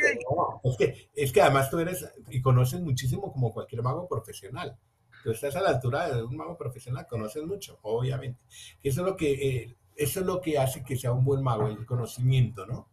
Es, 0.63 0.77
que, 0.77 1.09
es 1.13 1.31
que 1.31 1.41
además 1.41 1.69
tú 1.69 1.79
eres 1.79 2.05
y 2.29 2.41
conoces 2.41 2.81
muchísimo 2.81 3.31
como 3.31 3.53
cualquier 3.53 3.81
mago 3.83 4.07
profesional. 4.07 4.77
Tú 5.23 5.31
estás 5.31 5.55
a 5.55 5.61
la 5.61 5.69
altura 5.69 6.15
de 6.15 6.23
un 6.23 6.37
mago 6.37 6.57
profesional, 6.57 7.07
conoces 7.07 7.43
mucho, 7.43 7.79
obviamente. 7.81 8.39
Eso 8.83 9.01
es 9.01 9.07
lo 9.07 9.15
que, 9.15 9.75
eso 9.95 10.19
es 10.19 10.25
lo 10.25 10.41
que 10.41 10.57
hace 10.57 10.83
que 10.83 10.95
sea 10.95 11.11
un 11.11 11.25
buen 11.25 11.43
mago, 11.43 11.67
el 11.67 11.85
conocimiento, 11.85 12.65
¿no? 12.65 12.89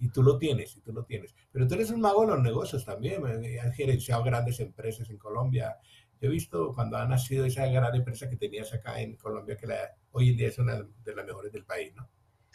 y 0.00 0.08
tú 0.10 0.22
lo 0.22 0.38
tienes, 0.38 0.76
y 0.76 0.80
tú 0.80 0.92
lo 0.92 1.04
tienes. 1.04 1.34
Pero 1.50 1.66
tú 1.66 1.74
eres 1.74 1.90
un 1.90 2.00
mago 2.00 2.22
de 2.22 2.28
los 2.28 2.42
negocios 2.42 2.84
también, 2.84 3.22
has 3.26 3.74
gerenciado 3.74 4.22
grandes 4.22 4.60
empresas 4.60 5.10
en 5.10 5.18
Colombia. 5.18 5.76
Yo 6.20 6.28
he 6.28 6.32
visto 6.32 6.72
cuando 6.74 6.96
ha 6.96 7.06
nacido 7.06 7.44
esa 7.44 7.66
gran 7.66 7.94
empresa 7.94 8.28
que 8.28 8.36
tenías 8.36 8.72
acá 8.72 9.00
en 9.00 9.16
Colombia, 9.16 9.56
que 9.56 9.66
hoy 10.12 10.30
en 10.30 10.36
día 10.36 10.48
es 10.48 10.58
una 10.58 10.76
de 10.76 11.14
las 11.14 11.26
mejores 11.26 11.52
del 11.52 11.64
país, 11.64 11.94
¿no? 11.94 12.08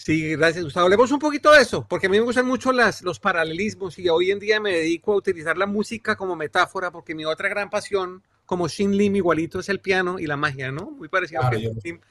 Sí, 0.03 0.35
gracias 0.35 0.65
Gustavo. 0.65 0.87
Hablemos 0.87 1.13
un 1.13 1.19
poquito 1.19 1.49
de 1.53 1.61
eso, 1.61 1.87
porque 1.87 2.07
a 2.07 2.09
mí 2.09 2.17
me 2.17 2.25
gustan 2.25 2.45
mucho 2.45 2.73
las, 2.73 3.03
los 3.03 3.21
paralelismos 3.21 3.97
y 3.97 4.09
hoy 4.09 4.31
en 4.31 4.39
día 4.39 4.59
me 4.59 4.73
dedico 4.73 5.13
a 5.13 5.15
utilizar 5.15 5.57
la 5.57 5.65
música 5.65 6.17
como 6.17 6.35
metáfora, 6.35 6.91
porque 6.91 7.15
mi 7.15 7.23
otra 7.23 7.47
gran 7.47 7.69
pasión 7.69 8.21
como 8.45 8.67
Shin 8.67 8.97
Lim 8.97 9.15
igualito 9.15 9.61
es 9.61 9.69
el 9.69 9.79
piano 9.79 10.19
y 10.19 10.27
la 10.27 10.35
magia, 10.35 10.73
¿no? 10.73 10.91
Muy 10.91 11.07
parecido 11.07 11.41
a 11.41 11.55
Shin 11.55 11.79
Lim. 11.81 12.01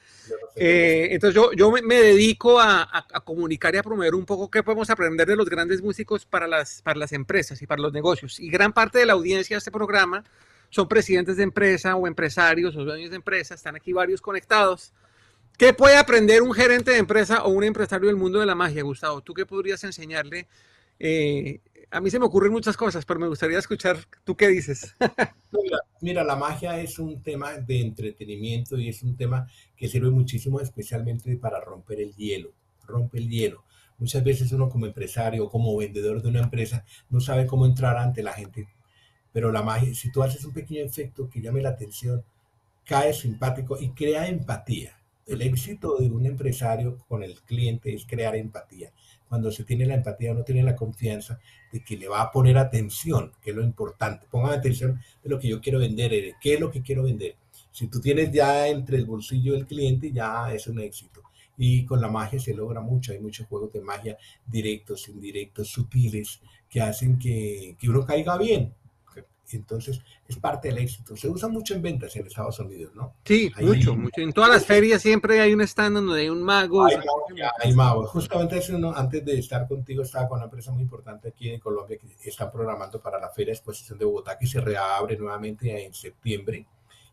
Eh, 0.55 1.09
entonces 1.11 1.35
yo, 1.35 1.51
yo 1.53 1.69
me, 1.69 1.95
dedico 1.95 2.59
a, 2.59 2.81
a, 2.91 3.21
comunicar 3.21 3.75
y 3.75 3.77
a 3.77 3.83
promover 3.83 4.15
un 4.15 4.25
poco 4.25 4.49
qué 4.49 4.63
podemos 4.63 4.89
aprender 4.89 5.27
de 5.27 5.35
los 5.35 5.47
grandes 5.47 5.83
músicos 5.83 6.25
para 6.25 6.47
las, 6.47 6.81
para 6.81 6.97
las 6.97 7.11
empresas 7.11 7.61
y 7.61 7.67
para 7.67 7.83
los 7.83 7.93
negocios. 7.93 8.39
Y 8.39 8.49
gran 8.49 8.73
parte 8.73 8.97
de 8.97 9.05
la 9.05 9.13
audiencia 9.13 9.55
de 9.55 9.59
este 9.59 9.69
programa 9.69 10.23
son 10.71 10.87
presidentes 10.87 11.37
de 11.37 11.43
empresa 11.43 11.95
o 11.95 12.07
empresarios 12.07 12.75
o 12.75 12.83
dueños 12.83 13.11
de 13.11 13.17
empresa, 13.17 13.53
están 13.53 13.75
aquí 13.75 13.93
varios 13.93 14.19
conectados. 14.19 14.93
¿Qué 15.57 15.73
puede 15.73 15.97
aprender 15.97 16.41
un 16.41 16.53
gerente 16.53 16.91
de 16.91 16.97
empresa 16.97 17.43
o 17.43 17.49
un 17.49 17.63
empresario 17.63 18.07
del 18.07 18.15
mundo 18.15 18.39
de 18.39 18.45
la 18.45 18.55
magia, 18.55 18.83
Gustavo? 18.83 19.21
¿Tú 19.21 19.33
qué 19.33 19.45
podrías 19.45 19.83
enseñarle 19.83 20.47
eh, 20.99 21.59
a 21.91 22.01
mí 22.01 22.09
se 22.09 22.17
me 22.17 22.25
ocurren 22.25 22.51
muchas 22.51 22.75
cosas, 22.75 23.05
pero 23.05 23.19
me 23.19 23.27
gustaría 23.27 23.59
escuchar 23.59 23.97
tú 24.23 24.35
qué 24.35 24.47
dices. 24.47 24.95
mira, 26.01 26.23
la 26.23 26.35
magia 26.35 26.79
es 26.79 26.97
un 26.97 27.21
tema 27.21 27.53
de 27.53 27.81
entretenimiento 27.81 28.79
y 28.79 28.89
es 28.89 29.03
un 29.03 29.15
tema 29.15 29.47
que 29.75 29.87
sirve 29.87 30.09
muchísimo, 30.09 30.59
especialmente 30.59 31.35
para 31.37 31.59
romper 31.61 32.01
el 32.01 32.15
hielo. 32.15 32.51
Rompe 32.87 33.19
el 33.19 33.29
hielo. 33.29 33.63
Muchas 33.99 34.23
veces 34.23 34.51
uno 34.51 34.69
como 34.69 34.87
empresario 34.87 35.45
o 35.45 35.51
como 35.51 35.77
vendedor 35.77 36.21
de 36.21 36.29
una 36.29 36.41
empresa 36.41 36.83
no 37.09 37.21
sabe 37.21 37.45
cómo 37.45 37.65
entrar 37.65 37.97
ante 37.97 38.23
la 38.23 38.33
gente, 38.33 38.67
pero 39.31 39.51
la 39.51 39.61
magia, 39.61 39.93
si 39.93 40.11
tú 40.11 40.23
haces 40.23 40.43
un 40.45 40.53
pequeño 40.53 40.83
efecto 40.83 41.29
que 41.29 41.41
llame 41.41 41.61
la 41.61 41.69
atención, 41.69 42.23
cae 42.85 43.13
simpático 43.13 43.77
y 43.79 43.89
crea 43.89 44.27
empatía. 44.27 44.97
El 45.25 45.41
éxito 45.41 45.97
de 45.97 46.09
un 46.09 46.25
empresario 46.25 46.97
con 47.07 47.23
el 47.23 47.41
cliente 47.41 47.93
es 47.93 48.05
crear 48.05 48.35
empatía 48.35 48.91
cuando 49.33 49.49
se 49.49 49.63
tiene 49.63 49.87
la 49.87 49.95
empatía, 49.95 50.31
uno 50.31 50.43
tiene 50.43 50.61
la 50.61 50.75
confianza 50.75 51.39
de 51.71 51.83
que 51.83 51.97
le 51.97 52.07
va 52.07 52.21
a 52.21 52.31
poner 52.31 52.55
atención, 52.55 53.31
que 53.41 53.49
es 53.49 53.55
lo 53.55 53.63
importante. 53.63 54.27
Pongan 54.29 54.53
atención 54.53 55.01
de 55.23 55.29
lo 55.31 55.39
que 55.39 55.47
yo 55.47 55.59
quiero 55.59 55.79
vender, 55.79 56.13
eh, 56.13 56.35
qué 56.39 56.53
es 56.53 56.59
lo 56.59 56.69
que 56.69 56.83
quiero 56.83 57.01
vender. 57.01 57.35
Si 57.71 57.87
tú 57.87 57.99
tienes 57.99 58.31
ya 58.31 58.67
entre 58.67 58.95
el 58.95 59.05
bolsillo 59.05 59.53
del 59.53 59.65
cliente, 59.65 60.11
ya 60.11 60.53
es 60.53 60.67
un 60.67 60.79
éxito. 60.79 61.23
Y 61.57 61.83
con 61.83 61.99
la 61.99 62.09
magia 62.09 62.39
se 62.39 62.53
logra 62.53 62.79
mucho. 62.79 63.11
Hay 63.11 63.21
muchos 63.21 63.47
juegos 63.47 63.73
de 63.73 63.81
magia 63.81 64.19
directos, 64.45 65.09
indirectos, 65.09 65.67
sutiles, 65.67 66.39
que 66.69 66.81
hacen 66.81 67.17
que, 67.17 67.75
que 67.79 67.89
uno 67.89 68.05
caiga 68.05 68.37
bien. 68.37 68.71
Entonces, 69.57 70.01
es 70.27 70.37
parte 70.37 70.69
del 70.69 70.79
éxito. 70.79 71.15
Se 71.15 71.29
usa 71.29 71.47
mucho 71.49 71.73
en 71.73 71.81
ventas 71.81 72.15
en 72.15 72.27
Estados 72.27 72.59
Unidos, 72.59 72.93
¿no? 72.95 73.13
Sí, 73.23 73.51
mucho, 73.59 73.95
mucho. 73.95 74.21
En 74.21 74.33
todas 74.33 74.49
las 74.49 74.65
ferias 74.65 75.01
siempre 75.01 75.39
hay 75.39 75.53
un 75.53 75.61
stand 75.61 75.95
donde 75.95 76.21
hay 76.21 76.29
un 76.29 76.41
mago. 76.41 76.85
Hay, 76.85 77.73
magos. 77.73 78.09
Justamente 78.09 78.59
antes 78.95 79.25
de 79.25 79.39
estar 79.39 79.67
contigo, 79.67 80.03
estaba 80.03 80.27
con 80.27 80.37
una 80.37 80.45
empresa 80.45 80.71
muy 80.71 80.83
importante 80.83 81.29
aquí 81.29 81.49
en 81.49 81.59
Colombia 81.59 81.97
que 81.97 82.29
están 82.29 82.51
programando 82.51 83.01
para 83.01 83.19
la 83.19 83.29
Feria 83.29 83.51
de 83.51 83.57
Exposición 83.57 83.97
de 83.97 84.05
Bogotá, 84.05 84.37
que 84.37 84.47
se 84.47 84.61
reabre 84.61 85.17
nuevamente 85.17 85.85
en 85.85 85.93
septiembre. 85.93 86.65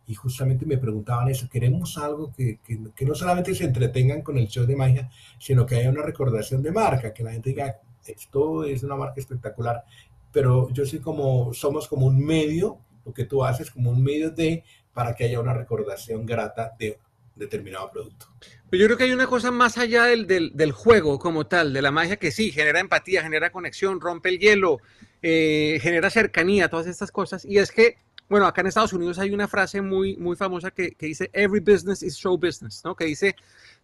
Y 0.06 0.14
justamente 0.14 0.66
me 0.66 0.76
preguntaban 0.76 1.28
eso, 1.28 1.48
queremos 1.48 1.96
algo 1.96 2.32
que, 2.32 2.58
que, 2.66 2.78
que 2.96 3.04
no 3.04 3.14
solamente 3.14 3.54
se 3.54 3.64
entretengan 3.64 4.22
con 4.22 4.36
el 4.38 4.48
show 4.48 4.66
de 4.66 4.74
magia, 4.74 5.08
sino 5.38 5.64
que 5.64 5.76
haya 5.76 5.90
una 5.90 6.02
recordación 6.02 6.62
de 6.62 6.72
marca, 6.72 7.14
que 7.14 7.22
la 7.22 7.30
gente 7.30 7.50
diga, 7.50 7.80
esto 8.06 8.64
es 8.64 8.82
una 8.82 8.96
marca 8.96 9.20
espectacular 9.20 9.84
pero 10.32 10.70
yo 10.70 10.86
soy 10.86 11.00
como, 11.00 11.52
somos 11.52 11.88
como 11.88 12.06
un 12.06 12.24
medio, 12.24 12.78
lo 13.04 13.12
que 13.12 13.24
tú 13.24 13.44
haces 13.44 13.70
como 13.70 13.90
un 13.90 14.02
medio 14.02 14.30
de, 14.30 14.64
para 14.92 15.14
que 15.14 15.24
haya 15.24 15.40
una 15.40 15.54
recordación 15.54 16.26
grata 16.26 16.72
de 16.78 16.98
determinado 17.34 17.90
producto. 17.90 18.26
Pero 18.68 18.82
yo 18.82 18.86
creo 18.86 18.98
que 18.98 19.04
hay 19.04 19.12
una 19.12 19.26
cosa 19.26 19.50
más 19.50 19.78
allá 19.78 20.04
del, 20.04 20.26
del, 20.26 20.72
juego 20.72 21.18
como 21.18 21.46
tal, 21.46 21.72
de 21.72 21.82
la 21.82 21.90
magia 21.90 22.16
que 22.16 22.30
sí, 22.30 22.52
genera 22.52 22.80
empatía, 22.80 23.22
genera 23.22 23.50
conexión, 23.50 24.00
rompe 24.00 24.28
el 24.28 24.38
hielo, 24.38 24.78
eh, 25.22 25.78
genera 25.82 26.10
cercanía, 26.10 26.68
todas 26.68 26.86
estas 26.86 27.10
cosas. 27.10 27.44
Y 27.44 27.58
es 27.58 27.72
que, 27.72 27.96
bueno, 28.28 28.46
acá 28.46 28.60
en 28.60 28.68
Estados 28.68 28.92
Unidos 28.92 29.18
hay 29.18 29.30
una 29.30 29.48
frase 29.48 29.80
muy, 29.80 30.16
muy 30.16 30.36
famosa 30.36 30.70
que, 30.70 30.92
que 30.92 31.06
dice, 31.06 31.30
every 31.32 31.60
business 31.60 32.02
is 32.02 32.16
show 32.16 32.38
business, 32.38 32.82
¿no? 32.84 32.94
Que 32.94 33.06
dice, 33.06 33.34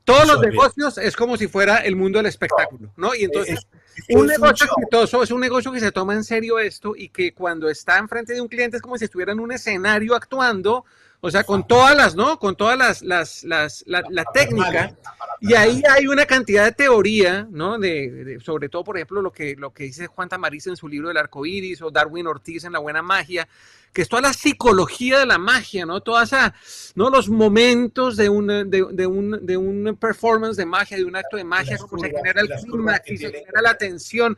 todos 0.06 0.24
los 0.28 0.40
negocios 0.40 0.98
es 0.98 1.16
como 1.16 1.36
si 1.36 1.48
fuera 1.48 1.78
el 1.78 1.96
mundo 1.96 2.20
del 2.20 2.26
espectáculo, 2.26 2.92
¿no? 2.96 3.12
Y 3.12 3.24
entonces, 3.24 3.66
un 4.10 4.28
negocio 4.28 4.66
exitoso 4.66 5.20
es 5.20 5.32
un 5.32 5.40
negocio 5.40 5.72
que 5.72 5.80
se 5.80 5.90
toma 5.90 6.14
en 6.14 6.22
serio 6.22 6.60
esto 6.60 6.94
y 6.96 7.08
que 7.08 7.34
cuando 7.34 7.68
está 7.68 7.98
enfrente 7.98 8.32
de 8.32 8.40
un 8.40 8.46
cliente 8.46 8.76
es 8.76 8.82
como 8.82 8.96
si 8.96 9.04
estuviera 9.04 9.32
en 9.32 9.40
un 9.40 9.50
escenario 9.50 10.14
actuando, 10.14 10.84
o 11.20 11.30
sea, 11.30 11.44
con 11.44 11.66
todas 11.66 11.96
las, 11.96 12.14
¿no? 12.14 12.38
Con 12.38 12.56
todas 12.56 12.76
las, 12.76 13.02
las, 13.02 13.44
las 13.44 13.84
la, 13.86 14.24
técnica. 14.32 14.94
Y 15.40 15.54
ahí 15.54 15.82
hay 15.90 16.06
una 16.06 16.26
cantidad 16.26 16.64
de 16.64 16.72
teoría, 16.72 17.46
¿no? 17.50 17.78
De, 17.78 18.38
sobre 18.44 18.68
todo, 18.68 18.84
por 18.84 18.96
ejemplo, 18.96 19.22
lo 19.22 19.32
que, 19.32 19.56
lo 19.56 19.72
que 19.72 19.84
dice 19.84 20.06
Juan 20.06 20.28
Tamariz 20.28 20.66
en 20.66 20.76
su 20.76 20.88
libro 20.88 21.08
del 21.08 21.16
arco 21.16 21.44
iris 21.46 21.82
o 21.82 21.90
Darwin 21.90 22.26
Ortiz 22.26 22.64
en 22.64 22.72
La 22.72 22.78
Buena 22.78 23.02
Magia, 23.02 23.48
que 23.92 24.02
es 24.02 24.08
toda 24.08 24.20
la 24.20 24.34
psicología 24.34 25.18
de 25.18 25.26
la 25.26 25.38
magia, 25.38 25.86
¿no? 25.86 26.00
Todas 26.00 26.28
esa, 26.28 26.54
¿no? 26.94 27.08
Los 27.08 27.30
momentos 27.30 28.16
de 28.16 28.28
un, 28.28 28.46
de, 28.46 29.06
un, 29.06 29.38
de 29.46 29.56
un 29.56 29.96
performance 29.98 30.56
de 30.56 30.66
magia, 30.66 30.98
de 30.98 31.04
un 31.04 31.16
acto 31.16 31.38
de 31.38 31.44
magia, 31.44 31.78
cómo 31.78 32.02
se 32.02 32.10
genera 32.10 32.42
el 32.42 32.48
clima, 32.48 33.00
se 33.04 33.16
genera 33.16 33.62
la 33.62 33.78
tensión. 33.78 34.36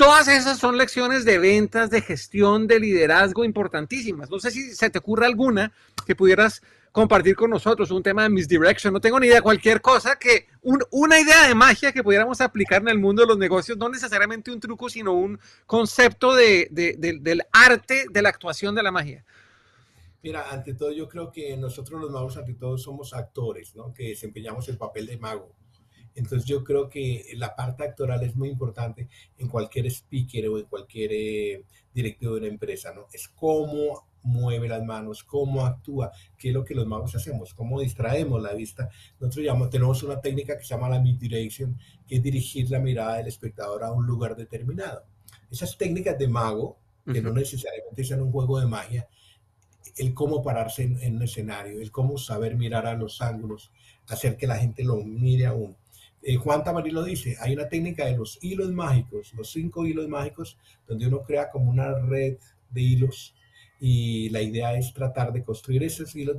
Todas 0.00 0.28
esas 0.28 0.58
son 0.58 0.78
lecciones 0.78 1.26
de 1.26 1.38
ventas, 1.38 1.90
de 1.90 2.00
gestión, 2.00 2.66
de 2.66 2.80
liderazgo 2.80 3.44
importantísimas. 3.44 4.30
No 4.30 4.40
sé 4.40 4.50
si 4.50 4.74
se 4.74 4.88
te 4.88 4.96
ocurre 4.96 5.26
alguna 5.26 5.74
que 6.06 6.16
pudieras 6.16 6.62
compartir 6.90 7.36
con 7.36 7.50
nosotros, 7.50 7.90
un 7.90 8.02
tema 8.02 8.22
de 8.22 8.30
misdirection, 8.30 8.94
no 8.94 9.00
tengo 9.02 9.20
ni 9.20 9.26
idea, 9.26 9.42
cualquier 9.42 9.82
cosa 9.82 10.18
que, 10.18 10.46
una 10.62 11.20
idea 11.20 11.46
de 11.46 11.54
magia 11.54 11.92
que 11.92 12.02
pudiéramos 12.02 12.40
aplicar 12.40 12.80
en 12.80 12.88
el 12.88 12.98
mundo 12.98 13.20
de 13.20 13.28
los 13.28 13.36
negocios, 13.36 13.76
no 13.76 13.90
necesariamente 13.90 14.50
un 14.50 14.58
truco, 14.58 14.88
sino 14.88 15.12
un 15.12 15.38
concepto 15.66 16.34
de, 16.34 16.68
del 16.70 17.42
arte 17.52 18.06
de 18.10 18.22
la 18.22 18.30
actuación 18.30 18.74
de 18.74 18.82
la 18.82 18.92
magia. 18.92 19.22
Mira, 20.22 20.50
ante 20.50 20.72
todo 20.72 20.92
yo 20.92 21.10
creo 21.10 21.30
que 21.30 21.54
nosotros 21.58 22.00
los 22.00 22.10
magos, 22.10 22.38
ante 22.38 22.54
todo, 22.54 22.78
somos 22.78 23.12
actores, 23.12 23.76
¿no? 23.76 23.92
Que 23.92 24.08
desempeñamos 24.08 24.66
el 24.70 24.78
papel 24.78 25.08
de 25.08 25.18
mago. 25.18 25.52
Entonces 26.14 26.46
yo 26.46 26.64
creo 26.64 26.88
que 26.88 27.32
la 27.36 27.54
parte 27.54 27.84
actoral 27.84 28.22
es 28.22 28.34
muy 28.36 28.48
importante 28.48 29.08
en 29.38 29.48
cualquier 29.48 29.86
speaker 29.86 30.48
o 30.48 30.58
en 30.58 30.66
cualquier 30.66 31.10
eh, 31.12 31.64
directivo 31.94 32.34
de 32.34 32.40
una 32.40 32.48
empresa, 32.48 32.92
¿no? 32.94 33.06
Es 33.12 33.28
cómo 33.28 34.08
mueve 34.22 34.68
las 34.68 34.84
manos, 34.84 35.24
cómo 35.24 35.64
actúa, 35.64 36.12
qué 36.36 36.48
es 36.48 36.54
lo 36.54 36.64
que 36.64 36.74
los 36.74 36.86
magos 36.86 37.14
hacemos, 37.14 37.54
cómo 37.54 37.80
distraemos 37.80 38.42
la 38.42 38.52
vista. 38.52 38.90
Nosotros 39.18 39.44
llamamos, 39.44 39.70
tenemos 39.70 40.02
una 40.02 40.20
técnica 40.20 40.58
que 40.58 40.64
se 40.64 40.74
llama 40.74 40.88
la 40.88 41.00
mid-direction, 41.00 41.78
que 42.06 42.16
es 42.16 42.22
dirigir 42.22 42.70
la 42.70 42.80
mirada 42.80 43.16
del 43.16 43.28
espectador 43.28 43.82
a 43.82 43.92
un 43.92 44.06
lugar 44.06 44.36
determinado. 44.36 45.04
Esas 45.50 45.76
técnicas 45.76 46.18
de 46.18 46.28
mago, 46.28 46.78
que 47.10 47.22
no 47.22 47.32
necesariamente 47.32 48.04
sean 48.04 48.22
un 48.22 48.30
juego 48.30 48.60
de 48.60 48.66
magia, 48.66 49.08
el 49.96 50.14
cómo 50.14 50.42
pararse 50.42 50.84
en, 50.84 51.00
en, 51.02 51.16
un 51.16 51.22
escenario, 51.22 51.80
el 51.80 51.90
cómo 51.90 52.18
saber 52.18 52.56
mirar 52.56 52.86
a 52.86 52.94
los 52.94 53.20
ángulos, 53.20 53.72
hacer 54.06 54.36
que 54.36 54.46
la 54.46 54.56
gente 54.56 54.84
lo 54.84 54.96
mire 54.96 55.46
a 55.46 55.54
uno 55.54 55.76
eh, 56.22 56.36
Juan 56.36 56.62
Tamarí 56.62 56.90
lo 56.90 57.02
dice, 57.02 57.36
hay 57.40 57.54
una 57.54 57.68
técnica 57.68 58.04
de 58.04 58.16
los 58.16 58.38
hilos 58.42 58.70
mágicos, 58.72 59.32
los 59.34 59.50
cinco 59.50 59.86
hilos 59.86 60.08
mágicos, 60.08 60.58
donde 60.86 61.06
uno 61.06 61.22
crea 61.22 61.50
como 61.50 61.70
una 61.70 61.98
red 61.98 62.36
de 62.70 62.80
hilos 62.80 63.34
y 63.80 64.28
la 64.28 64.42
idea 64.42 64.74
es 64.74 64.92
tratar 64.92 65.32
de 65.32 65.42
construir 65.42 65.82
esos 65.82 66.14
hilos 66.14 66.36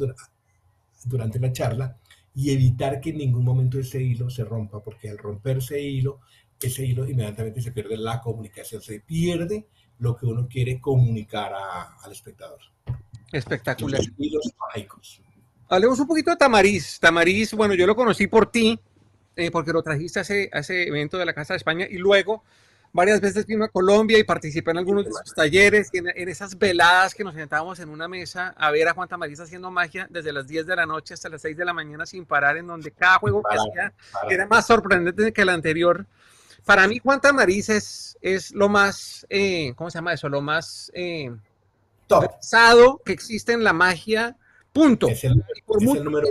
durante 1.05 1.39
la 1.39 1.51
charla 1.51 1.97
y 2.35 2.51
evitar 2.51 3.01
que 3.01 3.09
en 3.09 3.17
ningún 3.17 3.43
momento 3.43 3.79
ese 3.79 4.01
hilo 4.01 4.29
se 4.29 4.43
rompa, 4.43 4.79
porque 4.81 5.09
al 5.09 5.17
romperse 5.17 5.81
hilo, 5.81 6.19
ese 6.61 6.85
hilo 6.85 7.09
inmediatamente 7.09 7.61
se 7.61 7.71
pierde 7.71 7.97
la 7.97 8.21
comunicación, 8.21 8.81
se 8.81 8.99
pierde 8.99 9.65
lo 9.97 10.15
que 10.15 10.27
uno 10.27 10.47
quiere 10.47 10.79
comunicar 10.79 11.51
al 12.03 12.11
espectador. 12.11 12.59
Espectacular. 13.31 13.99
Los 13.99 14.11
hilos 14.17 14.53
mágicos. 14.59 15.21
Hablemos 15.67 15.99
un 15.99 16.07
poquito 16.07 16.31
de 16.31 16.37
Tamariz. 16.37 16.99
Tamariz, 16.99 17.53
bueno, 17.53 17.73
yo 17.73 17.87
lo 17.87 17.95
conocí 17.95 18.27
por 18.27 18.51
ti, 18.51 18.79
eh, 19.41 19.51
porque 19.51 19.73
lo 19.73 19.83
trajiste 19.83 20.19
a 20.19 20.21
ese, 20.21 20.49
ese, 20.53 20.87
evento 20.87 21.17
de 21.17 21.25
la 21.25 21.33
Casa 21.33 21.53
de 21.53 21.57
España 21.57 21.87
y 21.89 21.97
luego 21.97 22.43
varias 22.93 23.21
veces 23.21 23.45
vino 23.45 23.63
a 23.63 23.69
Colombia 23.69 24.17
y 24.17 24.23
participé 24.23 24.71
en 24.71 24.77
algunos 24.79 25.05
de 25.05 25.11
sus 25.11 25.33
talleres 25.33 25.89
y 25.93 25.99
en, 25.99 26.29
esas 26.29 26.57
veladas 26.57 27.15
que 27.15 27.23
nos 27.23 27.33
sentábamos 27.33 27.79
en 27.79 27.89
una 27.89 28.07
mesa 28.07 28.53
a 28.57 28.71
ver 28.71 28.87
a 28.87 28.93
Juan 28.93 29.07
Tamariz 29.07 29.39
haciendo 29.39 29.71
magia 29.71 30.07
desde 30.09 30.33
las 30.33 30.47
10 30.47 30.65
de 30.65 30.75
la 30.75 30.85
noche 30.85 31.13
hasta 31.13 31.29
las 31.29 31.41
6 31.41 31.57
de 31.57 31.65
la 31.65 31.73
mañana 31.73 32.05
sin 32.05 32.25
parar, 32.25 32.57
en 32.57 32.67
donde 32.67 32.91
cada 32.91 33.19
juego 33.19 33.43
que 33.43 33.57
hacía 33.57 33.93
era 34.29 34.45
más 34.47 34.67
sorprendente 34.67 35.31
que 35.31 35.41
el 35.41 35.49
anterior. 35.49 36.05
Para 36.65 36.87
mí, 36.87 36.99
Juan 36.99 37.19
Tamariz 37.19 37.69
es, 37.69 38.17
es 38.21 38.51
lo 38.51 38.69
más, 38.69 39.25
eh, 39.29 39.73
¿cómo 39.75 39.89
se 39.89 39.97
llama 39.97 40.13
eso? 40.13 40.29
Lo 40.29 40.41
más 40.41 40.91
eh, 40.93 41.31
que 43.05 43.13
existe 43.13 43.53
en 43.53 43.63
la 43.63 43.73
magia, 43.73 44.35
punto. 44.73 45.07
Es 45.07 45.23
el, 45.23 45.43
número 46.03 46.27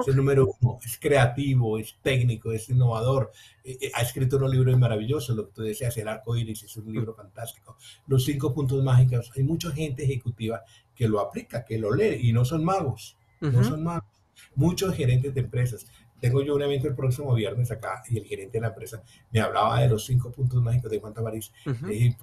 es 0.00 0.08
el 0.08 0.16
número 0.16 0.54
uno, 0.60 0.78
es 0.84 0.98
creativo, 0.98 1.78
es 1.78 1.96
técnico, 2.02 2.52
es 2.52 2.68
innovador. 2.68 3.32
Eh, 3.62 3.76
eh, 3.80 3.90
ha 3.94 4.02
escrito 4.02 4.36
unos 4.36 4.50
libros 4.50 4.78
maravillosos, 4.78 5.36
lo 5.36 5.46
que 5.46 5.52
tú 5.52 5.62
decías, 5.62 5.96
El 5.96 6.08
arco 6.08 6.36
iris 6.36 6.62
es 6.62 6.76
un 6.76 6.92
libro 6.92 7.14
fantástico. 7.14 7.76
Los 8.06 8.24
cinco 8.24 8.54
puntos 8.54 8.82
mágicos, 8.82 9.30
hay 9.36 9.42
mucha 9.42 9.70
gente 9.70 10.04
ejecutiva 10.04 10.62
que 10.94 11.08
lo 11.08 11.20
aplica, 11.20 11.64
que 11.64 11.78
lo 11.78 11.94
lee 11.94 12.28
y 12.28 12.32
no 12.32 12.44
son 12.44 12.64
magos, 12.64 13.16
no 13.40 13.62
son 13.62 13.82
magos. 13.82 14.08
Muchos 14.54 14.94
gerentes 14.94 15.34
de 15.34 15.40
empresas. 15.40 15.86
Tengo 16.20 16.42
yo 16.42 16.54
un 16.54 16.62
evento 16.62 16.88
el 16.88 16.94
próximo 16.94 17.34
viernes 17.34 17.70
acá 17.70 18.02
y 18.08 18.16
el 18.16 18.24
gerente 18.24 18.58
de 18.58 18.62
la 18.62 18.68
empresa 18.68 19.02
me 19.30 19.40
hablaba 19.40 19.80
de 19.80 19.88
los 19.88 20.06
cinco 20.06 20.30
puntos 20.30 20.62
mágicos 20.62 20.90
de 20.90 20.98
Juan 20.98 21.12
Tamariz. 21.12 21.52
dije, 21.86 22.16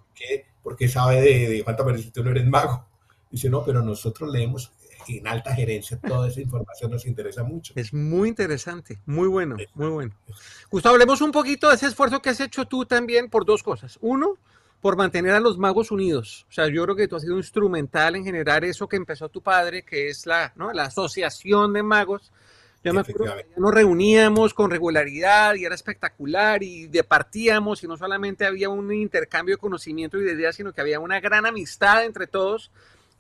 ¿por 0.63 0.75
qué, 0.75 0.87
sabe 0.87 1.21
de, 1.21 1.49
de 1.49 1.61
Juan 1.61 1.75
Tamariz 1.75 2.05
si 2.05 2.11
tú 2.11 2.23
no 2.23 2.31
eres 2.31 2.47
mago? 2.47 2.85
Dice, 3.29 3.49
no, 3.49 3.63
pero 3.63 3.81
nosotros 3.81 4.31
leemos 4.31 4.71
en 5.07 5.27
alta 5.27 5.53
gerencia, 5.53 5.99
toda 5.99 6.27
esa 6.27 6.41
información 6.41 6.91
nos 6.91 7.05
interesa 7.05 7.43
mucho. 7.43 7.73
Es 7.75 7.93
muy 7.93 8.29
interesante, 8.29 8.99
muy 9.05 9.27
bueno, 9.27 9.57
muy 9.73 9.89
bueno. 9.89 10.15
Gustavo, 10.69 10.95
hablemos 10.95 11.21
un 11.21 11.31
poquito 11.31 11.69
de 11.69 11.75
ese 11.75 11.87
esfuerzo 11.87 12.21
que 12.21 12.29
has 12.29 12.39
hecho 12.39 12.65
tú 12.65 12.85
también 12.85 13.29
por 13.29 13.45
dos 13.45 13.63
cosas. 13.63 13.97
Uno, 14.01 14.37
por 14.81 14.97
mantener 14.97 15.33
a 15.33 15.39
los 15.39 15.57
magos 15.57 15.91
unidos. 15.91 16.45
O 16.49 16.53
sea, 16.53 16.67
yo 16.67 16.83
creo 16.83 16.95
que 16.95 17.07
tú 17.07 17.15
has 17.15 17.21
sido 17.21 17.37
instrumental 17.37 18.15
en 18.15 18.25
generar 18.25 18.65
eso 18.65 18.89
que 18.89 18.95
empezó 18.95 19.29
tu 19.29 19.41
padre, 19.41 19.83
que 19.83 20.09
es 20.09 20.25
la, 20.25 20.51
¿no? 20.55 20.73
la 20.73 20.85
asociación 20.85 21.73
de 21.73 21.83
magos. 21.83 22.31
Yo 22.83 22.91
me 22.95 23.01
acuerdo 23.01 23.35
que 23.35 23.59
nos 23.59 23.71
reuníamos 23.71 24.55
con 24.55 24.71
regularidad 24.71 25.53
y 25.53 25.65
era 25.65 25.75
espectacular 25.75 26.63
y 26.63 26.87
departíamos 26.87 27.83
y 27.83 27.87
no 27.87 27.95
solamente 27.95 28.43
había 28.43 28.69
un 28.69 28.91
intercambio 28.91 29.55
de 29.55 29.59
conocimiento 29.59 30.19
y 30.19 30.23
de 30.23 30.31
ideas, 30.31 30.55
sino 30.55 30.73
que 30.73 30.81
había 30.81 30.99
una 30.99 31.19
gran 31.19 31.45
amistad 31.45 32.03
entre 32.03 32.25
todos 32.25 32.71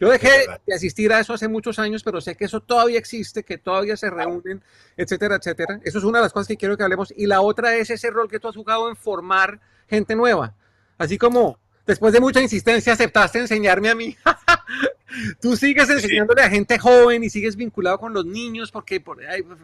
yo 0.01 0.09
dejé 0.09 0.47
de 0.65 0.73
asistir 0.73 1.13
a 1.13 1.19
eso 1.19 1.35
hace 1.35 1.47
muchos 1.47 1.77
años, 1.77 2.01
pero 2.01 2.19
sé 2.21 2.35
que 2.35 2.45
eso 2.45 2.59
todavía 2.59 2.97
existe, 2.97 3.43
que 3.43 3.59
todavía 3.59 3.95
se 3.95 4.09
reúnen, 4.09 4.63
etcétera, 4.97 5.35
etcétera. 5.35 5.79
Eso 5.83 5.99
es 5.99 6.03
una 6.03 6.17
de 6.17 6.23
las 6.23 6.33
cosas 6.33 6.47
que 6.47 6.57
quiero 6.57 6.75
que 6.75 6.81
hablemos. 6.81 7.13
Y 7.15 7.27
la 7.27 7.41
otra 7.41 7.75
es 7.75 7.91
ese 7.91 8.09
rol 8.09 8.27
que 8.27 8.39
tú 8.39 8.47
has 8.47 8.55
jugado 8.55 8.89
en 8.89 8.95
formar 8.95 9.59
gente 9.87 10.15
nueva. 10.15 10.55
Así 10.97 11.19
como 11.19 11.59
después 11.85 12.13
de 12.13 12.19
mucha 12.19 12.41
insistencia 12.41 12.93
aceptaste 12.93 13.37
enseñarme 13.37 13.91
a 13.91 13.95
mí. 13.95 14.17
Tú 15.41 15.55
sigues 15.55 15.89
enseñándole 15.89 16.41
a 16.41 16.49
gente 16.49 16.77
joven 16.79 17.23
y 17.23 17.29
sigues 17.29 17.55
vinculado 17.55 17.99
con 17.99 18.13
los 18.13 18.25
niños 18.25 18.71
porque 18.71 19.03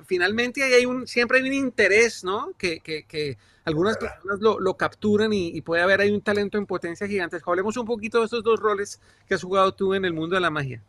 finalmente 0.05 0.63
hay 0.63 0.86
un, 0.86 1.07
siempre 1.07 1.39
hay 1.39 1.47
un 1.47 1.53
interés, 1.53 2.23
¿no? 2.23 2.51
Que, 2.57 2.79
que, 2.79 3.05
que 3.05 3.38
algunas 3.65 3.97
personas 3.97 4.39
lo, 4.39 4.60
lo 4.60 4.75
capturan 4.75 5.31
y, 5.33 5.62
puede 5.62 5.81
haber 5.81 6.01
ahí 6.01 6.12
un 6.12 6.21
talento 6.21 6.57
en 6.57 6.65
potencia 6.65 7.07
gigante. 7.07 7.38
Hablemos 7.45 7.77
un 7.77 7.86
poquito 7.86 8.19
de 8.19 8.25
estos 8.25 8.43
dos 8.43 8.60
roles 8.60 8.99
que 9.27 9.36
has 9.36 9.43
jugado 9.43 9.73
tú 9.73 9.93
en 9.93 10.05
el 10.05 10.13
mundo 10.13 10.36
de 10.36 10.41
la 10.41 10.49
magia. 10.49 10.81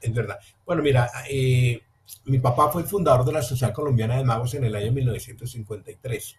Es 0.00 0.12
verdad. 0.12 0.38
Bueno, 0.64 0.82
mira, 0.82 1.10
eh, 1.28 1.82
mi 2.24 2.38
papá 2.38 2.70
fue 2.70 2.82
el 2.82 2.88
fundador 2.88 3.24
de 3.24 3.32
la 3.32 3.42
Sociedad 3.42 3.72
Colombiana 3.72 4.16
de 4.16 4.24
Magos 4.24 4.54
en 4.54 4.64
el 4.64 4.74
año 4.74 4.92
1953 4.92 6.36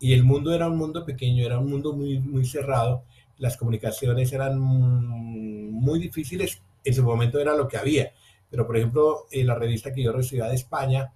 y 0.00 0.12
el 0.12 0.24
mundo 0.24 0.54
era 0.54 0.68
un 0.68 0.76
mundo 0.76 1.04
pequeño, 1.04 1.44
era 1.44 1.58
un 1.58 1.70
mundo 1.70 1.92
muy, 1.92 2.18
muy 2.18 2.44
cerrado 2.44 3.04
las 3.38 3.56
comunicaciones 3.56 4.32
eran 4.32 4.58
muy 4.58 5.98
difíciles, 5.98 6.60
en 6.84 6.94
su 6.94 7.02
momento 7.02 7.38
era 7.40 7.54
lo 7.54 7.66
que 7.66 7.76
había. 7.76 8.12
Pero, 8.50 8.66
por 8.66 8.76
ejemplo, 8.76 9.26
en 9.32 9.48
la 9.48 9.56
revista 9.56 9.92
que 9.92 10.02
yo 10.02 10.12
recibía 10.12 10.46
de 10.46 10.54
España, 10.54 11.12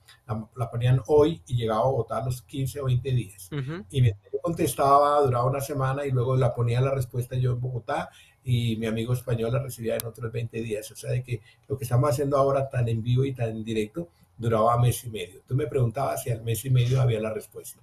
la, 0.57 0.71
ponían 0.71 1.01
hoy 1.07 1.41
y 1.47 1.57
llegaba 1.57 1.83
a 1.83 1.85
Bogotá 1.85 2.19
a 2.19 2.25
los 2.25 2.43
15 2.43 2.81
o 2.81 2.87
20 2.87 3.13
días. 3.13 3.49
Y 3.91 4.03
me 4.03 4.17
contestaba, 4.43 5.21
duraba 5.23 5.47
una 5.47 5.61
semana 5.61 6.05
y 6.05 6.11
luego 6.11 6.37
la 6.37 6.55
ponía 6.55 6.81
la 6.81 6.91
respuesta 6.91 7.37
yo 7.37 7.53
en 7.53 7.61
Bogotá 7.61 8.11
y 8.45 8.77
mi 8.77 8.87
amigo 8.87 9.13
español 9.13 9.53
la 9.53 9.63
recibía 9.63 9.97
en 9.97 10.07
otros 10.07 10.33
20 10.33 10.61
días. 10.63 10.91
O 10.91 10.97
sea, 10.97 11.13
de 11.13 11.23
que 11.23 11.41
lo 11.69 11.77
que 11.79 11.85
estamos 11.85 12.11
haciendo 12.11 12.37
ahora 12.37 12.69
tan 12.69 12.89
en 12.89 13.03
vivo 13.03 13.25
y 13.25 13.33
tan 13.33 13.51
en 13.51 13.65
directo 13.65 14.09
duraba 14.37 14.79
mes 14.79 15.05
y 15.05 15.11
medio. 15.11 15.41
Tú 15.47 15.55
me 15.55 15.67
preguntabas 15.67 16.23
si 16.23 16.31
al 16.31 16.43
mes 16.43 16.65
y 16.65 16.71
medio 16.71 17.01
había 17.01 17.21
la 17.21 17.33
respuesta. 17.33 17.81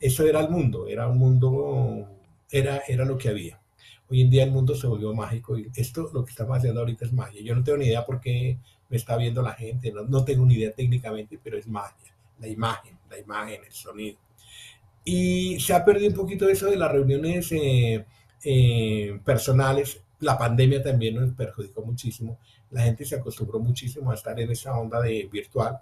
Eso 0.00 0.24
era 0.26 0.40
el 0.40 0.48
mundo, 0.48 0.88
era 0.88 1.06
un 1.06 1.18
mundo, 1.18 2.08
era, 2.50 2.82
era 2.88 3.04
lo 3.04 3.18
que 3.18 3.28
había. 3.28 3.60
Hoy 4.08 4.22
en 4.22 4.30
día 4.30 4.44
el 4.44 4.50
mundo 4.50 4.74
se 4.74 4.86
volvió 4.86 5.14
mágico 5.14 5.56
y 5.56 5.70
esto, 5.76 6.10
lo 6.12 6.24
que 6.24 6.30
estamos 6.30 6.58
haciendo 6.58 6.80
ahorita 6.80 7.04
es 7.04 7.12
magia. 7.12 7.42
Yo 7.42 7.54
no 7.54 7.62
tengo 7.62 7.78
ni 7.78 7.86
idea 7.86 8.04
por 8.04 8.20
qué 8.20 8.58
me 8.88 8.96
está 8.96 9.16
viendo 9.16 9.40
la 9.40 9.52
gente, 9.52 9.92
no, 9.92 10.24
tengo 10.24 10.44
ni 10.44 10.54
idea 10.54 10.72
técnicamente, 10.72 11.38
pero 11.42 11.56
es 11.56 11.66
magia. 11.68 12.12
La 12.40 12.48
imagen, 12.48 12.98
la 13.08 13.18
imagen, 13.18 13.60
el 13.64 13.72
sonido. 13.72 14.18
Y 15.04 15.60
se 15.60 15.74
ha 15.74 15.84
perdido 15.84 16.08
un 16.08 16.16
poquito 16.16 16.48
eso 16.48 16.66
de 16.66 16.76
las 16.76 16.90
reuniones 16.90 17.52
eh, 17.52 18.04
eh, 18.44 19.20
personales. 19.24 20.00
La 20.20 20.36
pandemia 20.36 20.82
también 20.82 21.14
nos 21.14 21.32
perjudicó 21.32 21.82
muchísimo. 21.82 22.38
La 22.70 22.82
gente 22.82 23.04
se 23.04 23.16
acostumbró 23.16 23.60
muchísimo 23.60 24.10
a 24.10 24.14
estar 24.14 24.38
en 24.40 24.50
esa 24.50 24.76
onda 24.76 25.00
de 25.00 25.28
virtual. 25.30 25.80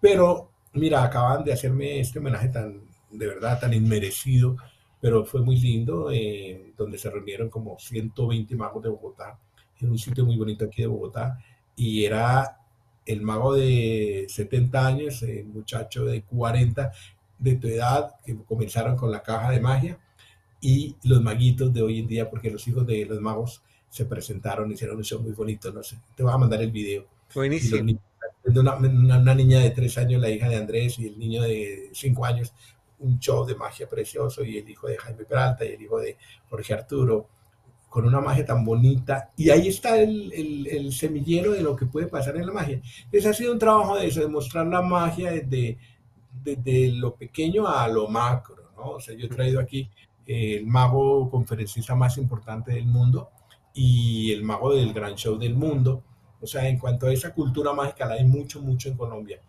Pero 0.00 0.50
mira, 0.74 1.02
acaban 1.02 1.44
de 1.44 1.52
hacerme 1.52 2.00
este 2.00 2.18
homenaje 2.18 2.48
tan, 2.48 2.80
de 3.10 3.26
verdad, 3.26 3.58
tan 3.58 3.74
inmerecido 3.74 4.56
pero 5.00 5.24
fue 5.24 5.40
muy 5.42 5.56
lindo, 5.58 6.10
eh, 6.12 6.72
donde 6.76 6.98
se 6.98 7.10
reunieron 7.10 7.48
como 7.48 7.78
120 7.78 8.54
magos 8.54 8.82
de 8.82 8.90
Bogotá, 8.90 9.38
en 9.80 9.90
un 9.90 9.98
sitio 9.98 10.24
muy 10.24 10.36
bonito 10.36 10.66
aquí 10.66 10.82
de 10.82 10.88
Bogotá, 10.88 11.38
y 11.74 12.04
era 12.04 12.58
el 13.06 13.22
mago 13.22 13.54
de 13.54 14.26
70 14.28 14.86
años, 14.86 15.22
el 15.22 15.46
muchacho 15.46 16.04
de 16.04 16.22
40 16.22 16.92
de 17.38 17.56
tu 17.56 17.66
edad, 17.66 18.16
que 18.24 18.36
comenzaron 18.44 18.96
con 18.96 19.10
la 19.10 19.22
caja 19.22 19.50
de 19.50 19.60
magia, 19.60 19.98
y 20.60 20.96
los 21.04 21.22
maguitos 21.22 21.72
de 21.72 21.80
hoy 21.80 22.00
en 22.00 22.06
día, 22.06 22.28
porque 22.28 22.50
los 22.50 22.66
hijos 22.68 22.86
de 22.86 23.06
los 23.06 23.20
magos 23.20 23.62
se 23.88 24.04
presentaron, 24.04 24.70
hicieron 24.70 24.98
un 24.98 25.04
show 25.04 25.20
muy 25.20 25.32
bonito, 25.32 25.72
no 25.72 25.82
sé, 25.82 25.96
te 26.14 26.22
voy 26.22 26.32
a 26.32 26.36
mandar 26.36 26.60
el 26.60 26.70
video. 26.70 27.06
Buenísimo. 27.34 27.98
Una, 28.44 28.76
una, 28.76 29.34
niña 29.34 29.60
de 29.60 29.70
3 29.70 29.98
años, 29.98 30.22
la 30.22 30.30
hija 30.30 30.48
de 30.48 30.56
Andrés, 30.56 30.98
y 30.98 31.06
el 31.06 31.18
niño 31.18 31.42
de 31.42 31.90
5 31.92 32.24
años, 32.24 32.52
un 33.00 33.18
show 33.18 33.44
de 33.44 33.54
magia 33.54 33.88
precioso 33.88 34.44
y 34.44 34.58
el 34.58 34.68
hijo 34.68 34.86
de 34.86 34.96
Jaime 34.96 35.24
Peralta 35.24 35.64
y 35.64 35.68
el 35.68 35.82
hijo 35.82 35.98
de 35.98 36.16
Jorge 36.48 36.74
Arturo, 36.74 37.28
con 37.88 38.06
una 38.06 38.20
magia 38.20 38.46
tan 38.46 38.64
bonita. 38.64 39.30
Y 39.36 39.50
ahí 39.50 39.68
está 39.68 40.00
el, 40.00 40.32
el, 40.32 40.92
semillero 40.92 41.52
de 41.52 41.62
lo 41.62 41.74
que 41.74 41.86
puede 41.86 42.06
pasar 42.06 42.36
en 42.36 42.46
la 42.46 42.52
magia. 42.52 42.80
Ese 43.10 43.28
ha 43.28 43.34
sido 43.34 43.52
un 43.52 43.58
trabajo 43.58 43.96
de 43.96 44.06
eso, 44.06 44.20
de 44.20 44.28
mostrar 44.28 44.66
la 44.66 44.80
magia 44.80 45.32
desde, 45.32 45.76
desde 46.44 46.92
lo 46.92 47.16
pequeño 47.16 47.66
a 47.66 47.88
lo 47.88 48.06
macro. 48.08 48.70
¿no? 48.76 48.92
O 48.92 49.00
sea, 49.00 49.16
yo 49.16 49.26
he 49.26 49.28
traído 49.28 49.60
aquí 49.60 49.90
el 50.26 50.66
mago 50.66 51.28
conferencista 51.28 51.96
más 51.96 52.16
importante 52.16 52.72
del 52.72 52.86
mundo 52.86 53.30
y 53.74 54.32
el 54.32 54.44
mago 54.44 54.72
del 54.74 54.92
gran 54.92 55.16
show 55.16 55.36
del 55.36 55.54
mundo. 55.54 56.04
O 56.40 56.46
sea, 56.46 56.68
en 56.68 56.78
cuanto 56.78 57.06
a 57.06 57.12
esa 57.12 57.34
cultura 57.34 57.72
mágica, 57.72 58.06
la 58.06 58.14
hay 58.14 58.24
mucho, 58.24 58.60
mucho 58.62 58.88
en 58.88 58.96
Colombia. 58.96 59.40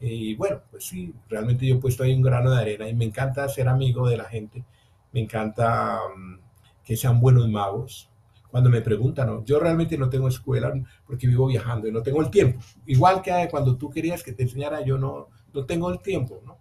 Y 0.00 0.34
bueno, 0.36 0.60
pues 0.70 0.84
sí, 0.84 1.14
realmente 1.28 1.66
yo 1.66 1.76
he 1.76 1.78
puesto 1.78 2.02
ahí 2.02 2.12
un 2.12 2.22
grano 2.22 2.50
de 2.50 2.60
arena 2.60 2.88
y 2.88 2.94
me 2.94 3.04
encanta 3.04 3.48
ser 3.48 3.68
amigo 3.68 4.08
de 4.08 4.16
la 4.18 4.24
gente, 4.24 4.64
me 5.12 5.20
encanta 5.20 5.98
mm, 6.14 6.38
que 6.84 6.96
sean 6.96 7.20
buenos 7.20 7.48
magos. 7.48 8.10
Cuando 8.50 8.70
me 8.70 8.80
preguntan, 8.80 9.44
yo 9.44 9.58
realmente 9.58 9.98
no 9.98 10.08
tengo 10.08 10.28
escuela 10.28 10.72
porque 11.06 11.26
vivo 11.26 11.46
viajando 11.46 11.88
y 11.88 11.92
no 11.92 12.02
tengo 12.02 12.22
el 12.22 12.30
tiempo. 12.30 12.60
Igual 12.86 13.20
que 13.20 13.48
cuando 13.50 13.76
tú 13.76 13.90
querías 13.90 14.22
que 14.22 14.32
te 14.32 14.44
enseñara, 14.44 14.82
yo 14.82 14.96
no, 14.96 15.28
no 15.52 15.66
tengo 15.66 15.90
el 15.90 16.00
tiempo, 16.00 16.40
¿no? 16.44 16.58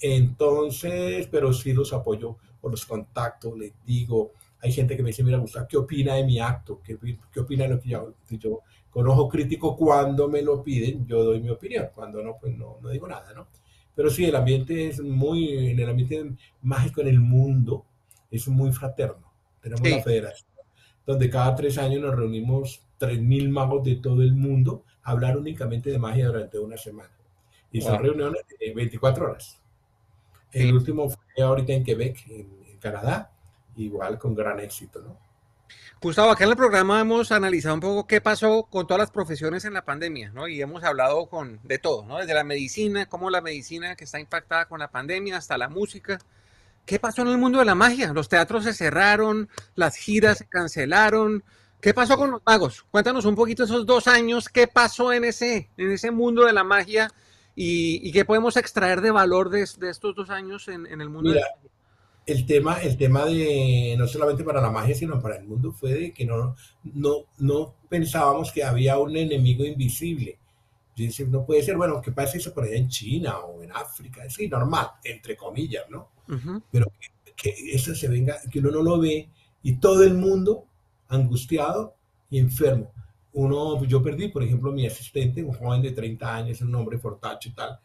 Entonces, 0.00 1.28
pero 1.30 1.52
sí 1.52 1.72
los 1.72 1.92
apoyo 1.92 2.36
o 2.60 2.68
los 2.68 2.84
contacto, 2.84 3.56
les 3.56 3.72
digo, 3.84 4.32
hay 4.60 4.72
gente 4.72 4.96
que 4.96 5.02
me 5.02 5.08
dice, 5.08 5.24
mira, 5.24 5.38
Gustavo, 5.38 5.66
¿qué 5.68 5.76
opina 5.76 6.14
de 6.14 6.24
mi 6.24 6.38
acto? 6.38 6.80
¿Qué, 6.84 6.96
qué 7.32 7.40
opina 7.40 7.64
de 7.64 7.70
lo 7.70 7.80
que 7.80 7.88
yo, 7.88 8.14
yo 8.30 8.60
con 8.92 9.08
ojo 9.08 9.28
crítico 9.28 9.74
cuando 9.74 10.28
me 10.28 10.42
lo 10.42 10.62
piden, 10.62 11.06
yo 11.06 11.24
doy 11.24 11.40
mi 11.40 11.48
opinión, 11.48 11.88
cuando 11.94 12.22
no, 12.22 12.36
pues 12.38 12.56
no, 12.56 12.76
no 12.82 12.90
digo 12.90 13.08
nada, 13.08 13.32
¿no? 13.32 13.48
Pero 13.94 14.10
sí, 14.10 14.26
el 14.26 14.36
ambiente 14.36 14.88
es 14.88 15.00
muy, 15.00 15.70
en 15.70 15.80
el 15.80 15.88
ambiente 15.88 16.32
mágico 16.60 17.00
en 17.00 17.08
el 17.08 17.20
mundo, 17.20 17.86
es 18.30 18.46
muy 18.48 18.70
fraterno. 18.70 19.32
Tenemos 19.62 19.88
la 19.88 20.02
federación, 20.02 20.50
donde 21.06 21.30
cada 21.30 21.54
tres 21.54 21.78
años 21.78 22.02
nos 22.02 22.14
reunimos 22.14 22.82
3.000 22.98 23.48
magos 23.48 23.84
de 23.84 23.96
todo 23.96 24.22
el 24.22 24.34
mundo 24.34 24.84
a 25.02 25.12
hablar 25.12 25.38
únicamente 25.38 25.90
de 25.90 25.98
magia 25.98 26.26
durante 26.26 26.58
una 26.58 26.76
semana. 26.76 27.10
Y 27.70 27.80
son 27.80 27.98
reuniones 28.02 28.42
de 28.60 28.74
24 28.74 29.24
horas. 29.24 29.60
El 30.52 30.74
último 30.74 31.08
fue 31.08 31.42
ahorita 31.42 31.72
en 31.72 31.84
Quebec, 31.84 32.26
en 32.28 32.78
Canadá, 32.78 33.32
igual 33.76 34.18
con 34.18 34.34
gran 34.34 34.60
éxito, 34.60 35.00
¿no? 35.00 35.31
Gustavo, 36.02 36.32
acá 36.32 36.42
en 36.42 36.50
el 36.50 36.56
programa 36.56 37.00
hemos 37.00 37.30
analizado 37.30 37.76
un 37.76 37.80
poco 37.80 38.08
qué 38.08 38.20
pasó 38.20 38.64
con 38.64 38.88
todas 38.88 38.98
las 38.98 39.12
profesiones 39.12 39.64
en 39.64 39.72
la 39.72 39.84
pandemia, 39.84 40.32
¿no? 40.32 40.48
Y 40.48 40.60
hemos 40.60 40.82
hablado 40.82 41.26
con 41.26 41.60
de 41.62 41.78
todo, 41.78 42.04
¿no? 42.04 42.18
Desde 42.18 42.34
la 42.34 42.42
medicina, 42.42 43.06
cómo 43.06 43.30
la 43.30 43.40
medicina 43.40 43.94
que 43.94 44.02
está 44.02 44.18
impactada 44.18 44.66
con 44.66 44.80
la 44.80 44.90
pandemia, 44.90 45.36
hasta 45.36 45.56
la 45.56 45.68
música. 45.68 46.18
¿Qué 46.86 46.98
pasó 46.98 47.22
en 47.22 47.28
el 47.28 47.38
mundo 47.38 47.60
de 47.60 47.66
la 47.66 47.76
magia? 47.76 48.12
Los 48.12 48.28
teatros 48.28 48.64
se 48.64 48.74
cerraron, 48.74 49.48
las 49.76 49.94
giras 49.94 50.38
se 50.38 50.48
cancelaron. 50.48 51.44
¿Qué 51.80 51.94
pasó 51.94 52.16
con 52.16 52.32
los 52.32 52.42
magos? 52.44 52.84
Cuéntanos 52.90 53.24
un 53.24 53.36
poquito 53.36 53.62
esos 53.62 53.86
dos 53.86 54.08
años, 54.08 54.48
qué 54.48 54.66
pasó 54.66 55.12
en 55.12 55.24
ese, 55.24 55.70
en 55.76 55.92
ese 55.92 56.10
mundo 56.10 56.46
de 56.46 56.52
la 56.52 56.64
magia 56.64 57.12
y, 57.54 58.10
qué 58.10 58.24
podemos 58.24 58.56
extraer 58.56 59.02
de 59.02 59.12
valor 59.12 59.50
de, 59.50 59.62
estos 59.62 60.16
dos 60.16 60.30
años 60.30 60.66
en, 60.66 60.86
el 61.00 61.08
mundo 61.08 61.30
de 61.30 61.40
la 61.40 61.46
magia 61.54 61.70
el 62.26 62.46
tema, 62.46 62.80
el 62.80 62.96
tema 62.96 63.24
de, 63.26 63.94
no 63.98 64.06
solamente 64.06 64.44
para 64.44 64.60
la 64.60 64.70
magia, 64.70 64.94
sino 64.94 65.20
para 65.20 65.36
el 65.36 65.44
mundo, 65.44 65.72
fue 65.72 65.92
de 65.92 66.12
que 66.12 66.24
no, 66.24 66.54
no, 66.84 67.26
no 67.38 67.74
pensábamos 67.88 68.52
que 68.52 68.62
había 68.62 68.98
un 68.98 69.16
enemigo 69.16 69.64
invisible. 69.64 70.38
Yo 70.94 71.06
decía, 71.06 71.26
no 71.26 71.44
puede 71.44 71.62
ser, 71.62 71.76
bueno, 71.76 72.00
que 72.00 72.12
pasa 72.12 72.36
eso 72.36 72.52
por 72.52 72.64
allá 72.64 72.76
en 72.76 72.88
China 72.88 73.38
o 73.38 73.62
en 73.62 73.72
África, 73.72 74.28
sí, 74.28 74.48
normal, 74.48 74.88
entre 75.04 75.36
comillas, 75.36 75.84
¿no? 75.90 76.10
Pero 76.70 76.86
que, 77.36 77.54
eso 77.72 77.94
se 77.94 78.08
venga, 78.08 78.36
que 78.50 78.60
uno 78.60 78.70
no 78.70 78.82
lo 78.82 78.98
ve 78.98 79.28
y 79.62 79.76
todo 79.76 80.02
el 80.02 80.14
mundo 80.14 80.66
angustiado 81.08 81.94
y 82.30 82.38
enfermo. 82.38 82.92
Uno, 83.34 83.82
yo 83.84 84.02
perdí, 84.02 84.28
por 84.28 84.42
ejemplo, 84.42 84.70
mi 84.70 84.86
asistente, 84.86 85.42
un 85.42 85.54
joven 85.54 85.82
de 85.82 85.92
30 85.92 86.34
años, 86.34 86.60
un 86.60 86.74
hombre 86.74 86.98
fortacho 86.98 87.48
y 87.48 87.52
tal, 87.52 87.78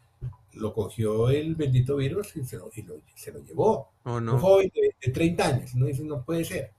lo 0.57 0.73
cogió 0.73 1.29
el 1.29 1.55
bendito 1.55 1.95
virus 1.95 2.35
y 2.35 2.43
se 2.43 2.57
lo, 2.57 2.69
se 3.15 3.31
lo 3.31 3.43
llevó. 3.43 3.89
Oh, 4.03 4.19
no. 4.19 4.35
Un 4.35 4.39
joven 4.39 4.71
de, 4.73 5.11
30 5.11 5.47
años, 5.47 5.75
no 5.75 5.85
dice, 5.85 6.03
no 6.03 6.23
puede 6.23 6.43
ser. 6.43 6.71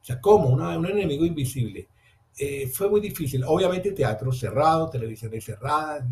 O 0.00 0.04
sea, 0.04 0.20
¿cómo? 0.20 0.48
un 0.48 0.86
enemigo 0.86 1.24
invisible. 1.24 1.88
Eh, 2.38 2.68
fue 2.68 2.88
muy 2.88 3.00
difícil. 3.00 3.44
Obviamente 3.46 3.92
teatro 3.92 4.32
cerrado, 4.32 4.88
televisiones 4.88 5.44
cerradas, 5.44 6.04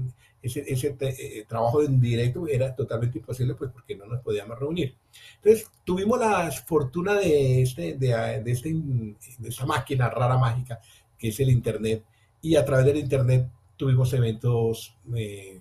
ese, 0.43 0.65
ese 0.67 0.97
eh, 1.01 1.45
trabajo 1.49 1.83
en 1.83 2.01
directo 2.01 2.47
era 2.47 2.75
totalmente 2.75 3.19
imposible 3.19 3.55
pues 3.55 3.71
porque 3.73 3.97
no 3.97 4.07
nos 4.07 4.21
podíamos 4.23 4.59
reunir. 4.59 4.95
Entonces 5.37 5.69
tuvimos 5.85 6.19
la 6.21 6.51
fortuna 6.51 7.15
de, 7.15 7.63
este, 7.63 7.95
de, 7.95 8.43
de, 8.43 8.53
este, 8.53 8.73
de 8.73 9.49
esta 9.49 9.67
máquina 9.67 10.09
rara 10.09 10.39
mágica 10.39 10.81
que 11.19 11.29
es 11.29 11.41
el 11.41 11.51
Internet 11.51 12.05
y 12.41 12.57
a 12.57 12.65
través 12.65 12.87
del 12.87 12.99
Internet 12.99 13.49
tuvimos 13.77 14.13
eventos 14.13 14.97
eh, 15.17 15.61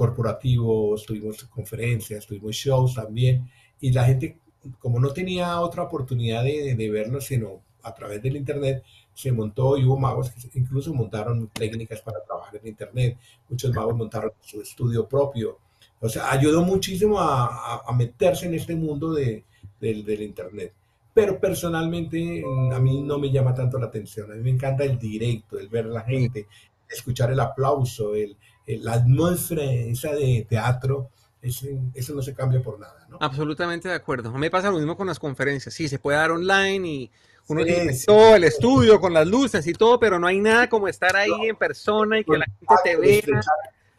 corporativos, 0.00 1.04
tuvimos 1.04 1.44
conferencias, 1.44 2.26
tuvimos 2.26 2.56
shows 2.56 2.94
también, 2.94 3.46
y 3.82 3.92
la 3.92 4.04
gente, 4.04 4.38
como 4.78 4.98
no 4.98 5.12
tenía 5.12 5.60
otra 5.60 5.82
oportunidad 5.82 6.42
de, 6.42 6.74
de 6.74 6.90
verlo, 6.90 7.20
sino 7.20 7.60
a 7.82 7.94
través 7.94 8.22
del 8.22 8.36
Internet, 8.36 8.82
se 9.12 9.30
montó 9.30 9.76
y 9.76 9.84
hubo 9.84 9.98
magos 9.98 10.30
que 10.30 10.58
incluso 10.58 10.94
montaron 10.94 11.48
técnicas 11.48 12.00
para 12.00 12.24
trabajar 12.24 12.56
en 12.56 12.68
Internet, 12.68 13.18
muchos 13.50 13.74
magos 13.74 13.94
montaron 13.94 14.32
su 14.40 14.62
estudio 14.62 15.06
propio, 15.06 15.58
o 16.00 16.08
sea, 16.08 16.32
ayudó 16.32 16.62
muchísimo 16.62 17.20
a, 17.20 17.82
a, 17.86 17.92
meterse 17.92 18.46
en 18.46 18.54
este 18.54 18.74
mundo 18.74 19.12
de, 19.12 19.44
del 19.80 20.22
Internet. 20.22 20.72
Pero 21.12 21.38
personalmente 21.38 22.42
a 22.72 22.78
mí 22.78 23.02
no 23.02 23.18
me 23.18 23.30
llama 23.30 23.52
tanto 23.52 23.78
la 23.78 23.88
atención, 23.88 24.32
a 24.32 24.34
mí 24.34 24.42
me 24.42 24.50
encanta 24.50 24.82
el 24.84 24.98
directo, 24.98 25.58
el 25.58 25.68
ver 25.68 25.84
a 25.86 25.88
la 25.88 26.02
gente, 26.02 26.46
escuchar 26.88 27.30
el 27.32 27.40
aplauso, 27.40 28.14
el, 28.14 28.34
la 28.66 28.94
atmósfera 28.94 29.64
esa 29.64 30.12
de 30.12 30.46
teatro, 30.48 31.10
eso 31.42 32.14
no 32.14 32.22
se 32.22 32.34
cambia 32.34 32.62
por 32.62 32.78
nada. 32.78 33.06
¿no? 33.08 33.18
Absolutamente 33.20 33.88
de 33.88 33.94
acuerdo. 33.94 34.32
Me 34.32 34.50
pasa 34.50 34.70
lo 34.70 34.76
mismo 34.76 34.96
con 34.96 35.06
las 35.06 35.18
conferencias. 35.18 35.74
Sí, 35.74 35.88
se 35.88 35.98
puede 35.98 36.18
dar 36.18 36.30
online 36.30 36.88
y 36.88 37.10
uno 37.48 37.64
tiene 37.64 37.96
todo 38.06 38.36
el 38.36 38.44
estudio 38.44 39.00
con 39.00 39.12
las 39.12 39.26
luces 39.26 39.66
y 39.66 39.72
todo, 39.72 39.98
pero 39.98 40.18
no 40.18 40.26
hay 40.26 40.38
nada 40.38 40.68
como 40.68 40.86
estar 40.86 41.16
ahí 41.16 41.48
en 41.48 41.56
persona 41.56 42.18
y 42.18 42.24
que 42.24 42.38
la 42.38 42.44
gente 42.44 42.74
te 42.84 42.96
vea. 42.96 43.40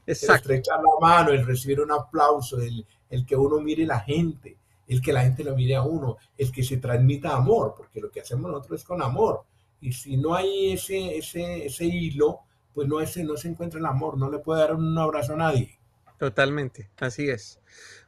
Exacto. 0.08 0.50
El 0.50 0.56
estrechar 0.58 0.80
la 0.80 1.08
mano, 1.08 1.32
el 1.32 1.46
recibir 1.46 1.82
un 1.82 1.92
aplauso, 1.92 2.60
el, 2.60 2.86
el 3.10 3.26
que 3.26 3.36
uno 3.36 3.60
mire 3.60 3.86
la 3.86 4.00
gente, 4.00 4.58
el 4.88 5.02
que 5.02 5.14
la 5.14 5.22
gente 5.22 5.44
lo 5.44 5.56
mire 5.56 5.76
a 5.76 5.84
uno, 5.84 6.18
el 6.38 6.52
que 6.52 6.64
se 6.64 6.78
transmita 6.78 7.36
amor, 7.36 7.76
porque 7.78 8.00
lo 8.00 8.10
que 8.10 8.22
hacemos 8.22 8.52
nosotros 8.52 8.82
es 8.82 8.86
con 8.86 9.02
amor. 9.02 9.44
Y 9.82 9.92
si 9.92 10.18
no 10.18 10.34
hay 10.36 10.74
ese, 10.74 11.18
ese, 11.18 11.66
ese 11.66 11.86
hilo, 11.86 12.42
pues 12.74 12.88
no, 12.88 13.02
ese, 13.02 13.24
no 13.24 13.38
se 13.38 13.50
encuentra 13.50 13.80
el 13.80 13.86
amor, 13.86 14.18
no 14.18 14.30
le 14.30 14.40
puede 14.40 14.62
dar 14.62 14.76
un 14.76 14.98
abrazo 14.98 15.34
a 15.34 15.38
nadie. 15.38 15.78
Totalmente, 16.18 16.88
así 17.00 17.30
es. 17.30 17.60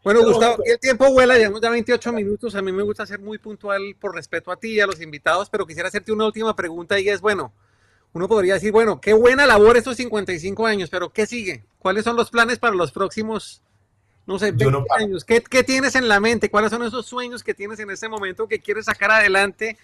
Bueno, 0.04 0.24
Gustavo, 0.24 0.58
el 0.66 0.80
tiempo 0.80 1.12
vuela, 1.12 1.38
llevamos 1.38 1.62
ya 1.62 1.70
28 1.70 2.14
minutos. 2.14 2.54
A 2.56 2.62
mí 2.62 2.72
me 2.72 2.84
gusta 2.84 3.06
ser 3.06 3.20
muy 3.20 3.38
puntual 3.40 3.96
por 4.00 4.14
respeto 4.14 4.52
a 4.52 4.56
ti 4.56 4.74
y 4.74 4.80
a 4.82 4.86
los 4.86 5.02
invitados, 5.02 5.50
pero 5.50 5.66
quisiera 5.66 5.88
hacerte 5.88 6.12
una 6.12 6.26
última 6.26 6.56
pregunta 6.56 7.00
y 7.00 7.10
es, 7.10 7.22
bueno, 7.22 7.54
uno 8.12 8.28
podría 8.28 8.54
decir, 8.56 8.72
bueno, 8.72 9.02
qué 9.02 9.14
buena 9.14 9.48
labor 9.48 9.78
estos 9.78 9.98
55 9.98 10.68
años, 10.68 10.90
pero 10.90 11.12
¿qué 11.12 11.26
sigue? 11.26 11.64
¿Cuáles 11.80 12.04
son 12.04 12.16
los 12.16 12.30
planes 12.30 12.60
para 12.60 12.76
los 12.76 12.92
próximos, 12.92 13.64
no 14.28 14.38
sé, 14.38 14.52
20 14.52 14.84
años? 14.92 15.26
¿Qué, 15.26 15.42
¿Qué, 15.42 15.64
tienes 15.64 15.96
en 15.96 16.08
la 16.08 16.20
mente? 16.20 16.52
¿Cuáles 16.52 16.70
son 16.70 16.84
esos 16.84 17.08
sueños 17.08 17.44
que 17.44 17.56
tienes 17.56 17.80
en 17.80 17.90
este 17.90 18.10
momento 18.10 18.48
que 18.48 18.60
quieres 18.60 18.86
sacar 18.86 19.10
adelante 19.10 19.78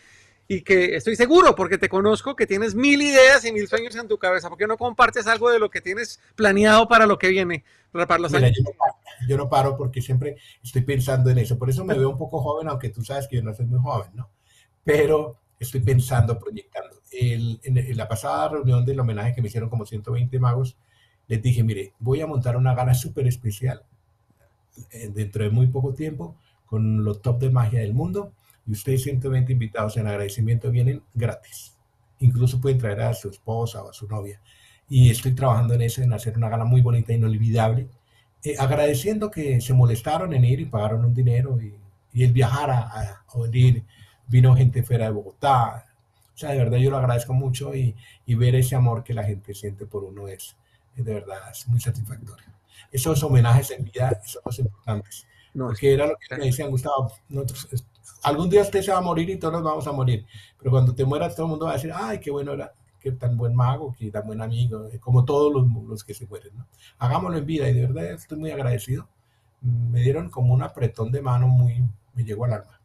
y 0.52 0.62
que 0.64 0.96
estoy 0.96 1.16
seguro, 1.16 1.56
porque 1.56 1.78
te 1.78 1.88
conozco, 1.88 2.36
que 2.36 2.48
tienes 2.48 2.74
mil 2.74 3.00
ideas 3.00 3.46
y 3.46 3.52
mil 3.52 3.68
sueños 3.68 3.96
en 3.96 4.08
tu 4.08 4.18
cabeza. 4.18 4.50
¿Por 4.50 4.58
qué 4.58 4.66
no 4.66 4.78
compartes 4.78 5.28
algo 5.28 5.52
de 5.52 5.60
lo 5.60 5.70
que 5.70 5.80
tienes 5.80 6.20
planeado 6.36 6.88
para 6.88 7.06
lo 7.06 7.20
que 7.20 7.28
viene? 7.28 7.64
Para 7.92 8.18
los 8.18 8.32
Mira, 8.32 8.50
yo, 8.50 8.64
no 8.64 8.72
paro, 8.72 8.96
yo, 9.28 9.38
no 9.38 9.48
paro, 9.48 9.78
porque 9.78 10.02
siempre 10.02 10.38
estoy 10.64 10.82
pensando 10.82 11.30
en 11.30 11.38
eso. 11.38 11.60
Por 11.60 11.70
eso 11.70 11.86
me 11.86 11.94
veo 11.94 12.10
un 12.10 12.18
poco 12.18 12.42
joven, 12.42 12.68
aunque 12.68 12.90
tú 12.90 13.04
sabes 13.04 13.28
que 13.28 13.36
yo 13.36 13.44
no 13.44 13.54
soy 13.54 13.68
muy 13.68 13.80
joven, 13.80 14.10
¿no? 14.16 14.32
Pero 14.84 15.38
estoy 15.60 15.82
pensando, 15.82 16.40
proyectando. 16.40 17.00
El, 17.12 17.60
en, 17.64 17.96
la 17.96 18.08
pasada 18.08 18.50
reunión 18.50 18.84
del 18.84 19.00
homenaje 19.00 19.36
que 19.36 19.44
me 19.44 19.50
hicieron 19.50 19.70
como 19.70 19.86
120 19.86 20.40
magos, 20.40 20.78
les 21.28 21.44
dije, 21.44 21.64
mire, 21.64 21.94
voy 22.00 22.22
a 22.22 22.28
montar 22.28 22.58
una 22.58 22.74
gala 22.74 22.96
súper 22.96 23.28
especial 23.28 23.84
eh, 24.90 25.12
dentro 25.14 25.44
de 25.44 25.52
muy 25.52 25.68
poco 25.68 25.94
tiempo 25.94 26.38
con 26.66 27.04
los 27.04 27.22
top 27.22 27.40
de 27.40 27.52
magia 27.52 27.82
del 27.82 27.94
mundo 27.94 28.34
y 28.70 28.74
ustedes 28.74 29.02
120 29.02 29.52
invitados 29.52 29.98
en 29.98 30.06
agradecimiento 30.06 30.70
vienen 30.70 31.02
gratis. 31.16 31.76
Incluso 32.20 32.62
pueden 32.62 32.78
traer 32.78 33.02
a 33.02 33.14
su 33.16 33.28
esposa 33.28 33.82
o 33.82 33.90
a 33.90 33.94
su 33.94 34.08
novia. 34.08 34.40
Y 34.88 35.10
estoy 35.10 35.34
trabajando 35.34 35.74
en 35.74 35.82
eso, 35.82 36.04
en 36.04 36.14
hacer 36.14 36.38
una 36.38 36.50
gala 36.50 36.66
muy 36.66 36.82
bonita, 36.82 37.12
inolvidable, 37.12 37.88
eh, 38.44 38.56
agradeciendo 38.60 39.32
que 39.32 39.60
se 39.60 39.74
molestaron 39.74 40.36
en 40.36 40.46
ir 40.46 40.60
y 40.60 40.66
pagaron 40.66 41.04
un 41.04 41.16
dinero 41.16 41.60
y, 41.60 41.74
y 42.14 42.24
el 42.24 42.32
viajar 42.32 42.70
a, 42.70 43.24
a, 43.28 43.40
venir. 43.40 43.84
Vino 44.28 44.56
gente 44.56 44.84
fuera 44.84 45.06
de 45.06 45.12
Bogotá. 45.12 45.86
O 46.36 46.38
sea, 46.38 46.52
de 46.52 46.60
verdad 46.60 46.78
yo 46.78 46.92
lo 46.92 46.98
agradezco 46.98 47.34
mucho 47.34 47.74
y, 47.74 47.96
y 48.28 48.36
ver 48.36 48.54
ese 48.54 48.76
amor 48.76 49.04
que 49.04 49.16
la 49.16 49.24
gente 49.24 49.56
siente 49.56 49.88
por 49.88 50.04
uno 50.04 50.28
es, 50.28 50.56
de 50.96 51.12
verdad, 51.12 51.40
es 51.52 51.68
muy 51.68 51.80
satisfactorio. 51.80 52.46
Esos 52.92 53.24
homenajes 53.24 53.72
en 53.72 53.84
vida 53.86 54.22
son 54.24 54.44
los 54.46 54.60
importantes 54.60 55.26
porque 55.58 55.94
era 55.94 56.08
lo 56.08 56.16
que 56.18 56.36
me 56.38 56.46
decían, 56.46 56.70
Gustavo, 56.70 57.12
nosotros, 57.30 57.86
algún 58.24 58.50
día 58.50 58.62
usted 58.62 58.82
se 58.82 58.92
va 58.92 58.98
a 58.98 59.02
morir 59.02 59.30
y 59.30 59.38
todos 59.38 59.62
vamos 59.64 59.88
a 59.88 59.92
morir, 59.92 60.26
pero 60.58 60.72
cuando 60.72 60.94
te 60.94 61.06
mueras 61.06 61.36
todo 61.36 61.46
el 61.46 61.52
mundo 61.52 61.66
va 61.66 61.72
a 61.72 61.76
decir, 61.76 61.92
ay, 61.94 62.20
qué 62.20 62.32
bueno 62.32 62.54
era, 62.54 62.74
qué 63.00 63.12
tan 63.12 63.38
buen 63.38 63.56
mago, 63.56 63.96
qué 63.98 64.12
tan 64.12 64.26
buen 64.26 64.42
amigo, 64.42 64.90
como 65.00 65.26
todos 65.26 65.54
los, 65.54 65.66
los 65.88 66.04
que 66.04 66.14
se 66.14 66.26
mueren, 66.28 66.52
¿no? 66.56 66.66
Hagámoslo 66.98 67.38
en 67.38 67.46
vida 67.46 67.70
y 67.70 67.74
de 67.74 67.88
verdad 67.88 68.06
estoy 68.12 68.38
muy 68.38 68.52
agradecido. 68.52 69.08
Me 69.62 70.02
dieron 70.02 70.30
como 70.30 70.54
un 70.54 70.64
apretón 70.64 71.12
de 71.12 71.22
mano 71.22 71.48
muy, 71.48 71.84
me 72.14 72.24
llegó 72.24 72.46
al 72.46 72.54
alma. 72.54 72.80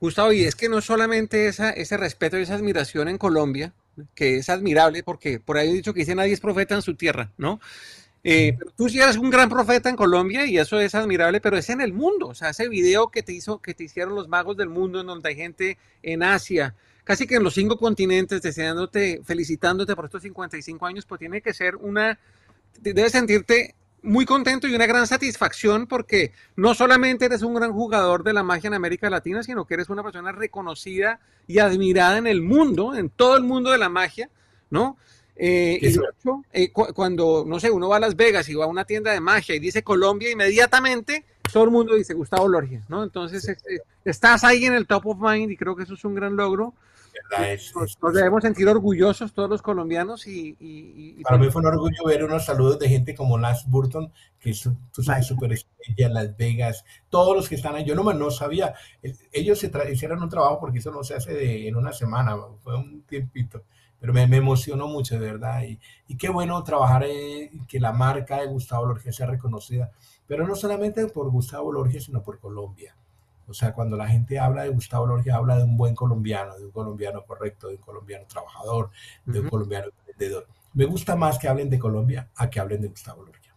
Gustavo, 0.00 0.32
y 0.32 0.44
es 0.44 0.54
que 0.54 0.68
no 0.68 0.80
solamente 0.82 1.48
esa, 1.48 1.70
ese 1.70 1.96
respeto 1.96 2.38
y 2.38 2.42
esa 2.42 2.54
admiración 2.54 3.08
en 3.08 3.16
Colombia, 3.16 3.72
que 4.14 4.36
es 4.36 4.50
admirable, 4.50 5.02
porque 5.02 5.40
por 5.40 5.56
ahí 5.56 5.70
he 5.70 5.74
dicho 5.74 5.94
que 5.94 6.00
dice 6.00 6.14
nadie 6.14 6.32
es 6.32 6.40
profeta 6.40 6.74
en 6.74 6.82
su 6.82 6.94
tierra, 6.96 7.32
¿no? 7.38 7.60
Eh, 8.28 8.58
tú 8.76 8.88
sí 8.88 8.98
eres 8.98 9.18
un 9.18 9.30
gran 9.30 9.48
profeta 9.48 9.88
en 9.88 9.94
Colombia 9.94 10.46
y 10.46 10.58
eso 10.58 10.80
es 10.80 10.96
admirable, 10.96 11.40
pero 11.40 11.56
es 11.56 11.70
en 11.70 11.80
el 11.80 11.92
mundo. 11.92 12.26
O 12.26 12.34
sea, 12.34 12.50
ese 12.50 12.68
video 12.68 13.08
que 13.08 13.22
te 13.22 13.32
hizo, 13.32 13.62
que 13.62 13.72
te 13.72 13.84
hicieron 13.84 14.16
los 14.16 14.26
magos 14.26 14.56
del 14.56 14.68
mundo, 14.68 15.00
en 15.00 15.06
donde 15.06 15.28
hay 15.28 15.36
gente 15.36 15.78
en 16.02 16.24
Asia, 16.24 16.74
casi 17.04 17.28
que 17.28 17.36
en 17.36 17.44
los 17.44 17.54
cinco 17.54 17.78
continentes, 17.78 18.42
deseándote, 18.42 19.20
felicitándote 19.22 19.94
por 19.94 20.06
estos 20.06 20.22
55 20.22 20.86
años, 20.86 21.06
pues 21.06 21.20
tiene 21.20 21.40
que 21.40 21.54
ser 21.54 21.76
una, 21.76 22.18
debes 22.80 23.12
sentirte 23.12 23.76
muy 24.02 24.26
contento 24.26 24.66
y 24.66 24.74
una 24.74 24.86
gran 24.86 25.06
satisfacción 25.06 25.86
porque 25.86 26.32
no 26.56 26.74
solamente 26.74 27.26
eres 27.26 27.42
un 27.42 27.54
gran 27.54 27.72
jugador 27.72 28.24
de 28.24 28.32
la 28.32 28.42
magia 28.42 28.66
en 28.66 28.74
América 28.74 29.08
Latina, 29.08 29.44
sino 29.44 29.66
que 29.66 29.74
eres 29.74 29.88
una 29.88 30.02
persona 30.02 30.32
reconocida 30.32 31.20
y 31.46 31.60
admirada 31.60 32.18
en 32.18 32.26
el 32.26 32.42
mundo, 32.42 32.96
en 32.96 33.08
todo 33.08 33.36
el 33.36 33.44
mundo 33.44 33.70
de 33.70 33.78
la 33.78 33.88
magia, 33.88 34.30
¿no? 34.68 34.96
Eh, 35.38 35.78
y 35.82 35.94
eh, 36.52 36.72
cuando, 36.72 37.44
no 37.46 37.60
sé, 37.60 37.70
uno 37.70 37.88
va 37.88 37.96
a 37.96 38.00
Las 38.00 38.16
Vegas 38.16 38.48
y 38.48 38.54
va 38.54 38.64
a 38.64 38.68
una 38.68 38.86
tienda 38.86 39.12
de 39.12 39.20
magia 39.20 39.54
y 39.54 39.58
dice 39.58 39.82
Colombia, 39.82 40.30
inmediatamente 40.30 41.24
todo 41.52 41.64
el 41.64 41.70
mundo 41.70 41.94
dice 41.94 42.14
Gustavo 42.14 42.48
Lorgia, 42.48 42.82
¿no? 42.88 43.04
Entonces 43.04 43.46
este, 43.46 43.82
estás 44.04 44.44
ahí 44.44 44.64
en 44.64 44.72
el 44.72 44.86
top 44.86 45.06
of 45.06 45.18
mind 45.20 45.50
y 45.50 45.56
creo 45.56 45.76
que 45.76 45.82
eso 45.82 45.94
es 45.94 46.04
un 46.04 46.14
gran 46.14 46.36
logro. 46.36 46.74
Nos, 48.02 48.14
debemos 48.14 48.42
sentir 48.42 48.68
orgullosos 48.68 49.32
todos 49.32 49.48
los 49.48 49.62
colombianos 49.62 50.26
y, 50.26 51.16
para 51.22 51.38
mí 51.38 51.50
fue 51.50 51.62
un 51.62 51.68
orgullo 51.68 52.04
ver 52.04 52.22
unos 52.22 52.44
saludos 52.44 52.78
de 52.78 52.88
gente 52.88 53.14
como 53.14 53.38
Lance 53.38 53.64
Burton 53.68 54.12
que 54.38 54.54
tú 54.92 55.02
sabes 55.02 55.26
súper 55.26 55.52
estrella 55.52 56.10
Las 56.10 56.36
Vegas 56.36 56.84
todos 57.08 57.34
los 57.34 57.48
que 57.48 57.54
están 57.54 57.74
ahí. 57.74 57.84
Yo 57.84 57.94
no 57.94 58.12
no 58.12 58.30
sabía 58.30 58.74
ellos 59.32 59.58
se 59.58 59.72
hicieron 59.90 60.22
un 60.22 60.28
trabajo 60.28 60.60
porque 60.60 60.78
eso 60.78 60.90
no 60.90 61.02
se 61.02 61.14
hace 61.14 61.32
de, 61.32 61.68
en 61.68 61.76
una 61.76 61.92
semana 61.92 62.36
fue 62.62 62.76
un 62.76 63.02
tiempito 63.02 63.64
pero 64.00 64.12
me, 64.12 64.26
me 64.26 64.36
emocionó 64.38 64.88
mucho 64.88 65.18
de 65.18 65.32
verdad 65.32 65.62
y, 65.62 65.78
y 66.08 66.16
qué 66.16 66.28
bueno 66.28 66.62
trabajar 66.62 67.04
en, 67.04 67.66
que 67.66 67.80
la 67.80 67.92
marca 67.92 68.40
de 68.40 68.46
Gustavo 68.46 68.86
Lorgia 68.86 69.12
sea 69.12 69.26
reconocida 69.26 69.90
pero 70.26 70.46
no 70.46 70.54
solamente 70.54 71.06
por 71.06 71.30
Gustavo 71.30 71.72
Lorgia 71.72 72.00
sino 72.00 72.22
por 72.22 72.38
Colombia 72.38 72.94
o 73.48 73.54
sea, 73.54 73.72
cuando 73.72 73.96
la 73.96 74.08
gente 74.08 74.38
habla 74.38 74.64
de 74.64 74.70
Gustavo 74.70 75.06
Lorgia, 75.06 75.36
habla 75.36 75.56
de 75.56 75.64
un 75.64 75.76
buen 75.76 75.94
colombiano, 75.94 76.58
de 76.58 76.64
un 76.64 76.72
colombiano 76.72 77.24
correcto, 77.24 77.68
de 77.68 77.76
un 77.76 77.80
colombiano 77.80 78.26
trabajador, 78.26 78.90
de 79.24 79.40
un 79.40 79.48
colombiano 79.48 79.86
emprendedor. 79.86 80.48
Me 80.74 80.84
gusta 80.84 81.14
más 81.14 81.38
que 81.38 81.48
hablen 81.48 81.70
de 81.70 81.78
Colombia 81.78 82.28
a 82.34 82.50
que 82.50 82.58
hablen 82.58 82.82
de 82.82 82.88
Gustavo 82.88 83.22
Lorgia. 83.22 83.52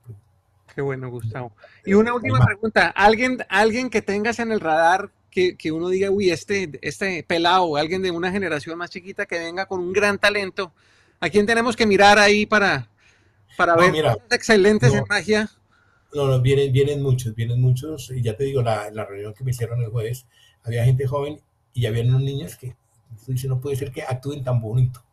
Qué 0.73 0.81
bueno, 0.81 1.09
Gustavo. 1.09 1.51
Y 1.83 1.95
una 1.95 2.13
última 2.13 2.45
pregunta. 2.45 2.89
¿Alguien, 2.89 3.39
alguien 3.49 3.89
que 3.89 4.01
tengas 4.01 4.39
en 4.39 4.51
el 4.51 4.59
radar 4.59 5.09
que, 5.29 5.55
que, 5.57 5.71
uno 5.71 5.89
diga, 5.89 6.09
uy, 6.09 6.31
este, 6.31 6.69
este 6.81 7.23
pelado, 7.23 7.75
alguien 7.75 8.01
de 8.01 8.11
una 8.11 8.31
generación 8.31 8.77
más 8.77 8.89
chiquita 8.89 9.25
que 9.25 9.39
venga 9.39 9.65
con 9.65 9.79
un 9.79 9.93
gran 9.93 10.17
talento, 10.17 10.71
¿a 11.19 11.29
quién 11.29 11.45
tenemos 11.45 11.75
que 11.75 11.85
mirar 11.85 12.17
ahí 12.17 12.45
para, 12.45 12.89
para 13.57 13.75
ver 13.75 13.93
excelentes 14.31 14.93
en 14.93 15.03
magia? 15.07 15.49
No, 16.13 16.27
no, 16.27 16.41
vienen, 16.41 16.71
vienen 16.71 17.03
muchos, 17.03 17.35
vienen 17.35 17.61
muchos. 17.61 18.11
Y 18.11 18.21
ya 18.21 18.35
te 18.35 18.43
digo, 18.43 18.61
la, 18.61 18.89
la 18.91 19.05
reunión 19.05 19.33
que 19.33 19.43
me 19.43 19.51
hicieron 19.51 19.81
el 19.81 19.89
jueves, 19.89 20.25
había 20.63 20.83
gente 20.83 21.05
joven 21.07 21.39
y 21.73 21.85
había 21.85 22.03
unos 22.03 22.21
niños 22.21 22.55
que 22.55 22.75
no 23.47 23.59
puede 23.59 23.75
ser 23.75 23.91
que 23.91 24.03
actúen 24.03 24.43
tan 24.43 24.59
bonito. 24.59 25.03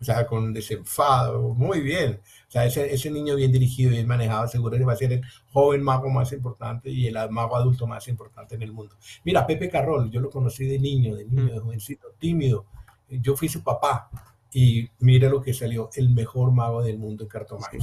O 0.00 0.04
sea, 0.04 0.26
con 0.26 0.52
desenfado, 0.52 1.54
muy 1.54 1.80
bien. 1.80 2.20
O 2.48 2.50
sea, 2.50 2.64
ese, 2.64 2.92
ese 2.92 3.10
niño 3.10 3.36
bien 3.36 3.52
dirigido, 3.52 3.90
bien 3.90 4.06
manejado, 4.06 4.48
seguro 4.48 4.78
que 4.78 4.84
va 4.84 4.94
a 4.94 4.96
ser 4.96 5.12
el 5.12 5.22
joven 5.52 5.82
mago 5.82 6.08
más 6.08 6.32
importante 6.32 6.88
y 6.90 7.06
el 7.06 7.16
mago 7.30 7.56
adulto 7.56 7.86
más 7.86 8.08
importante 8.08 8.54
en 8.54 8.62
el 8.62 8.72
mundo. 8.72 8.96
Mira, 9.24 9.46
Pepe 9.46 9.68
Carrol, 9.68 10.10
yo 10.10 10.20
lo 10.20 10.30
conocí 10.30 10.66
de 10.66 10.78
niño, 10.78 11.16
de 11.16 11.26
niño, 11.26 11.52
de 11.52 11.60
jovencito, 11.60 12.08
tímido. 12.18 12.64
Yo 13.10 13.36
fui 13.36 13.48
su 13.48 13.62
papá 13.62 14.10
y 14.52 14.88
mira 15.00 15.28
lo 15.28 15.42
que 15.42 15.52
salió, 15.52 15.90
el 15.94 16.10
mejor 16.10 16.50
mago 16.52 16.82
del 16.82 16.98
mundo 16.98 17.24
en 17.24 17.28
cartomagia. 17.28 17.80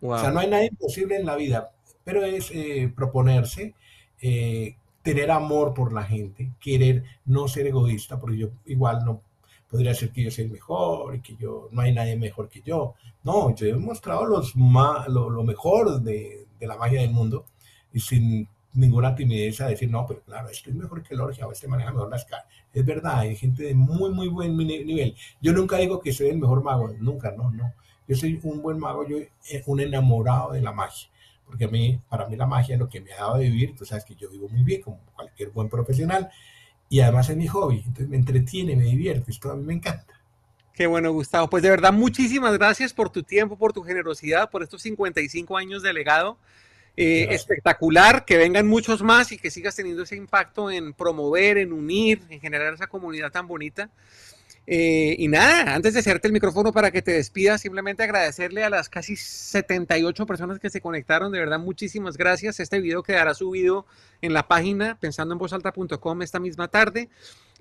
O 0.00 0.18
sea, 0.18 0.30
no 0.30 0.40
hay 0.40 0.48
nada 0.48 0.64
imposible 0.64 1.16
en 1.16 1.26
la 1.26 1.36
vida 1.36 1.70
pero 2.04 2.24
es 2.24 2.50
eh, 2.52 2.92
proponerse, 2.94 3.74
eh, 4.20 4.76
tener 5.02 5.30
amor 5.30 5.74
por 5.74 5.92
la 5.92 6.02
gente, 6.02 6.50
querer 6.60 7.04
no 7.24 7.48
ser 7.48 7.66
egoísta, 7.66 8.18
porque 8.18 8.38
yo 8.38 8.48
igual 8.66 9.04
no 9.04 9.22
podría 9.70 9.94
ser 9.94 10.10
que 10.10 10.24
yo 10.24 10.42
el 10.42 10.50
mejor 10.50 11.14
y 11.14 11.20
que 11.20 11.36
yo 11.36 11.68
no 11.70 11.82
hay 11.82 11.92
nadie 11.92 12.16
mejor 12.16 12.48
que 12.48 12.62
yo. 12.62 12.94
No, 13.22 13.54
yo 13.54 13.66
he 13.66 13.74
mostrado 13.76 14.26
los 14.26 14.54
lo, 14.56 15.30
lo, 15.30 15.44
mejor 15.44 16.00
de, 16.02 16.46
de, 16.58 16.66
la 16.66 16.76
magia 16.76 17.00
del 17.00 17.12
mundo 17.12 17.44
y 17.92 18.00
sin 18.00 18.48
ninguna 18.72 19.14
timidez 19.14 19.60
a 19.60 19.68
decir, 19.68 19.90
no, 19.90 20.06
pero 20.06 20.22
claro, 20.22 20.48
estoy 20.48 20.72
mejor 20.72 21.02
que 21.02 21.14
Lorgia 21.14 21.46
o 21.46 21.52
este 21.52 21.68
maneja 21.68 21.92
mejor 21.92 22.10
las 22.10 22.24
caras. 22.24 22.46
Es 22.72 22.84
verdad, 22.84 23.20
hay 23.20 23.36
gente 23.36 23.64
de 23.64 23.74
muy, 23.74 24.10
muy 24.10 24.28
buen 24.28 24.56
nivel. 24.56 25.14
Yo 25.40 25.52
nunca 25.52 25.76
digo 25.76 26.00
que 26.00 26.12
soy 26.12 26.28
el 26.28 26.38
mejor 26.38 26.62
mago, 26.62 26.92
nunca, 26.98 27.32
no, 27.32 27.50
no. 27.50 27.72
Yo 28.08 28.16
soy 28.16 28.40
un 28.42 28.62
buen 28.62 28.78
mago, 28.78 29.06
yo 29.06 29.18
un 29.66 29.80
enamorado 29.80 30.52
de 30.52 30.60
la 30.60 30.72
magia 30.72 31.08
porque 31.50 31.64
a 31.64 31.68
mí, 31.68 31.98
para 32.08 32.28
mí 32.28 32.36
la 32.36 32.46
magia 32.46 32.74
es 32.74 32.78
lo 32.78 32.88
que 32.88 33.00
me 33.00 33.12
ha 33.12 33.16
dado 33.16 33.38
de 33.38 33.50
vivir, 33.50 33.74
tú 33.74 33.84
sabes 33.84 34.04
que 34.04 34.14
yo 34.14 34.30
vivo 34.30 34.48
muy 34.48 34.62
bien, 34.62 34.80
como 34.82 35.00
cualquier 35.16 35.50
buen 35.50 35.68
profesional, 35.68 36.30
y 36.90 37.00
además 37.00 37.30
es 37.30 37.36
mi 37.36 37.46
hobby, 37.46 37.78
entonces 37.78 38.08
me 38.08 38.16
entretiene, 38.16 38.76
me 38.76 38.84
divierte, 38.84 39.30
esto 39.30 39.50
a 39.50 39.56
mí 39.56 39.64
me 39.64 39.74
encanta. 39.74 40.12
Qué 40.74 40.86
bueno, 40.86 41.12
Gustavo. 41.12 41.48
Pues 41.48 41.62
de 41.62 41.70
verdad, 41.70 41.92
muchísimas 41.92 42.56
gracias 42.58 42.92
por 42.92 43.10
tu 43.10 43.22
tiempo, 43.22 43.56
por 43.56 43.72
tu 43.72 43.82
generosidad, 43.82 44.50
por 44.50 44.62
estos 44.62 44.82
55 44.82 45.56
años 45.56 45.82
de 45.82 45.92
legado. 45.92 46.36
Eh, 46.96 47.28
espectacular, 47.30 48.24
que 48.24 48.36
vengan 48.36 48.66
muchos 48.66 49.02
más 49.02 49.30
y 49.30 49.38
que 49.38 49.50
sigas 49.50 49.76
teniendo 49.76 50.02
ese 50.02 50.16
impacto 50.16 50.70
en 50.70 50.92
promover, 50.92 51.58
en 51.58 51.72
unir, 51.72 52.22
en 52.28 52.40
generar 52.40 52.74
esa 52.74 52.88
comunidad 52.88 53.30
tan 53.30 53.46
bonita. 53.46 53.88
Eh, 54.72 55.16
y 55.18 55.26
nada, 55.26 55.74
antes 55.74 55.94
de 55.94 55.98
hacerte 55.98 56.28
el 56.28 56.32
micrófono 56.32 56.72
para 56.72 56.92
que 56.92 57.02
te 57.02 57.10
despidas, 57.10 57.60
simplemente 57.60 58.04
agradecerle 58.04 58.62
a 58.62 58.70
las 58.70 58.88
casi 58.88 59.16
78 59.16 60.26
personas 60.26 60.60
que 60.60 60.70
se 60.70 60.80
conectaron. 60.80 61.32
De 61.32 61.40
verdad, 61.40 61.58
muchísimas 61.58 62.16
gracias. 62.16 62.60
Este 62.60 62.78
video 62.78 63.02
quedará 63.02 63.34
subido 63.34 63.84
en 64.22 64.32
la 64.32 64.46
página 64.46 64.96
pensando 65.00 65.34
en 65.34 65.40
alta.com 65.52 66.22
esta 66.22 66.38
misma 66.38 66.68
tarde, 66.68 67.08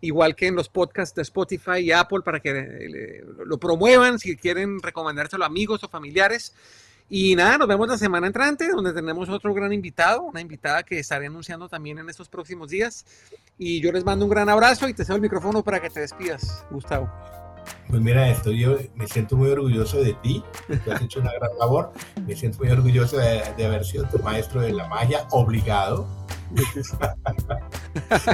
igual 0.02 0.36
que 0.36 0.46
en 0.46 0.56
los 0.56 0.70
podcasts 0.70 1.16
de 1.16 1.24
Spotify 1.24 1.80
y 1.80 1.92
Apple 1.92 2.20
para 2.24 2.42
que 2.42 2.52
eh, 2.52 3.26
lo 3.44 3.58
promuevan 3.58 4.20
si 4.20 4.38
quieren 4.38 4.80
recomendárselo 4.80 5.46
a 5.46 5.48
amigos 5.48 5.84
o 5.84 5.90
familiares. 5.90 6.54
Y 7.10 7.36
nada, 7.36 7.58
nos 7.58 7.68
vemos 7.68 7.88
la 7.88 7.98
semana 7.98 8.28
entrante, 8.28 8.68
donde 8.70 8.94
tenemos 8.94 9.28
otro 9.30 9.52
gran 9.54 9.74
invitado, 9.74 10.22
una 10.22 10.42
invitada 10.42 10.84
que 10.84 11.00
estaré 11.00 11.26
anunciando 11.26 11.68
también 11.68 11.98
en 11.98 12.08
estos 12.08 12.30
próximos 12.30 12.70
días. 12.70 13.04
Y 13.58 13.82
yo 13.82 13.92
les 13.92 14.06
mando 14.06 14.26
un 14.26 14.32
gran 14.32 14.48
abrazo 14.48 14.88
y 14.88 14.94
te 14.94 15.04
cedo 15.04 15.16
el 15.16 15.22
micrófono 15.22 15.64
para 15.64 15.82
que 15.82 15.90
te 15.90 16.02
despidas, 16.02 16.64
Gustavo. 16.70 17.10
Pues 17.88 18.02
mira, 18.02 18.30
esto 18.30 18.52
yo 18.52 18.78
me 18.94 19.08
siento 19.08 19.36
muy 19.36 19.50
orgulloso 19.50 20.02
de 20.02 20.14
ti, 20.22 20.44
tú 20.68 20.92
has 20.92 21.02
hecho 21.02 21.20
una 21.20 21.34
gran 21.34 21.50
labor, 21.60 21.92
me 22.26 22.36
siento 22.36 22.60
muy 22.60 22.70
orgulloso 22.70 23.18
de, 23.18 23.42
haber 23.66 23.84
sido 23.84 24.06
tu 24.06 24.20
maestro 24.20 24.62
de 24.62 24.72
la 24.72 24.88
magia, 24.88 25.28
obligado, 25.32 26.08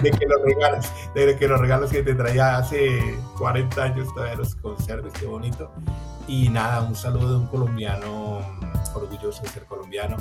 de 0.01 0.12
que 0.12 0.25
los 0.25 0.41
regalos, 0.43 0.91
de 1.13 1.38
que 1.38 1.47
los 1.47 1.60
regalos 1.60 1.91
que 1.91 2.03
te 2.03 2.15
traía 2.15 2.58
hace 2.58 3.17
40 3.38 3.84
años 3.84 4.13
todavía 4.13 4.36
los 4.36 4.55
conserves, 4.55 5.13
qué 5.13 5.25
bonito. 5.25 5.71
Y 6.27 6.49
nada, 6.49 6.81
un 6.81 6.95
saludo 6.95 7.31
de 7.31 7.38
un 7.38 7.47
colombiano 7.47 8.39
orgulloso 8.95 9.43
de 9.43 9.49
ser 9.49 9.65
colombiano 9.65 10.17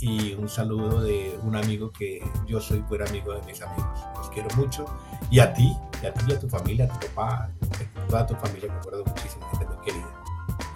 y 0.00 0.34
un 0.34 0.48
saludo 0.48 1.02
de 1.02 1.38
un 1.42 1.56
amigo 1.56 1.92
que 1.92 2.22
yo 2.46 2.60
soy 2.60 2.80
buen 2.80 3.06
amigo 3.06 3.32
de 3.32 3.42
mis 3.42 3.62
amigos. 3.62 4.00
Los 4.16 4.30
quiero 4.30 4.48
mucho. 4.56 4.86
Y 5.30 5.38
a 5.38 5.52
ti, 5.52 5.76
y 6.02 6.06
a 6.06 6.12
ti, 6.12 6.24
y 6.28 6.32
a 6.32 6.40
tu 6.40 6.48
familia, 6.48 6.86
a 6.86 6.98
tu 6.98 7.06
papá, 7.08 7.50
a 7.96 8.06
toda 8.06 8.26
tu 8.26 8.34
familia, 8.34 8.72
me 8.72 8.78
acuerdo 8.78 9.04
muchísimo, 9.04 9.46
gente 9.50 9.66
muy 9.66 9.84
querida. 9.84 10.08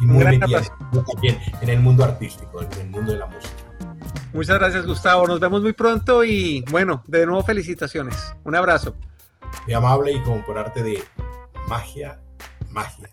Y 0.00 0.06
muy 0.06 0.24
metida 0.24 0.62
también 1.12 1.38
en 1.60 1.68
el 1.68 1.80
mundo 1.80 2.04
artístico, 2.04 2.62
en 2.62 2.72
el 2.80 2.90
mundo 2.90 3.12
de 3.12 3.18
la 3.18 3.26
música. 3.26 3.67
Muchas 4.32 4.58
gracias, 4.58 4.86
Gustavo. 4.86 5.26
Nos 5.26 5.40
vemos 5.40 5.62
muy 5.62 5.72
pronto 5.72 6.24
y 6.24 6.64
bueno, 6.70 7.02
de 7.06 7.26
nuevo 7.26 7.42
felicitaciones. 7.42 8.34
Un 8.44 8.54
abrazo. 8.54 8.94
Muy 9.64 9.74
amable 9.74 10.12
y 10.12 10.22
como 10.22 10.44
por 10.44 10.58
arte 10.58 10.82
de 10.82 11.02
magia, 11.68 12.20
magia. 12.70 13.08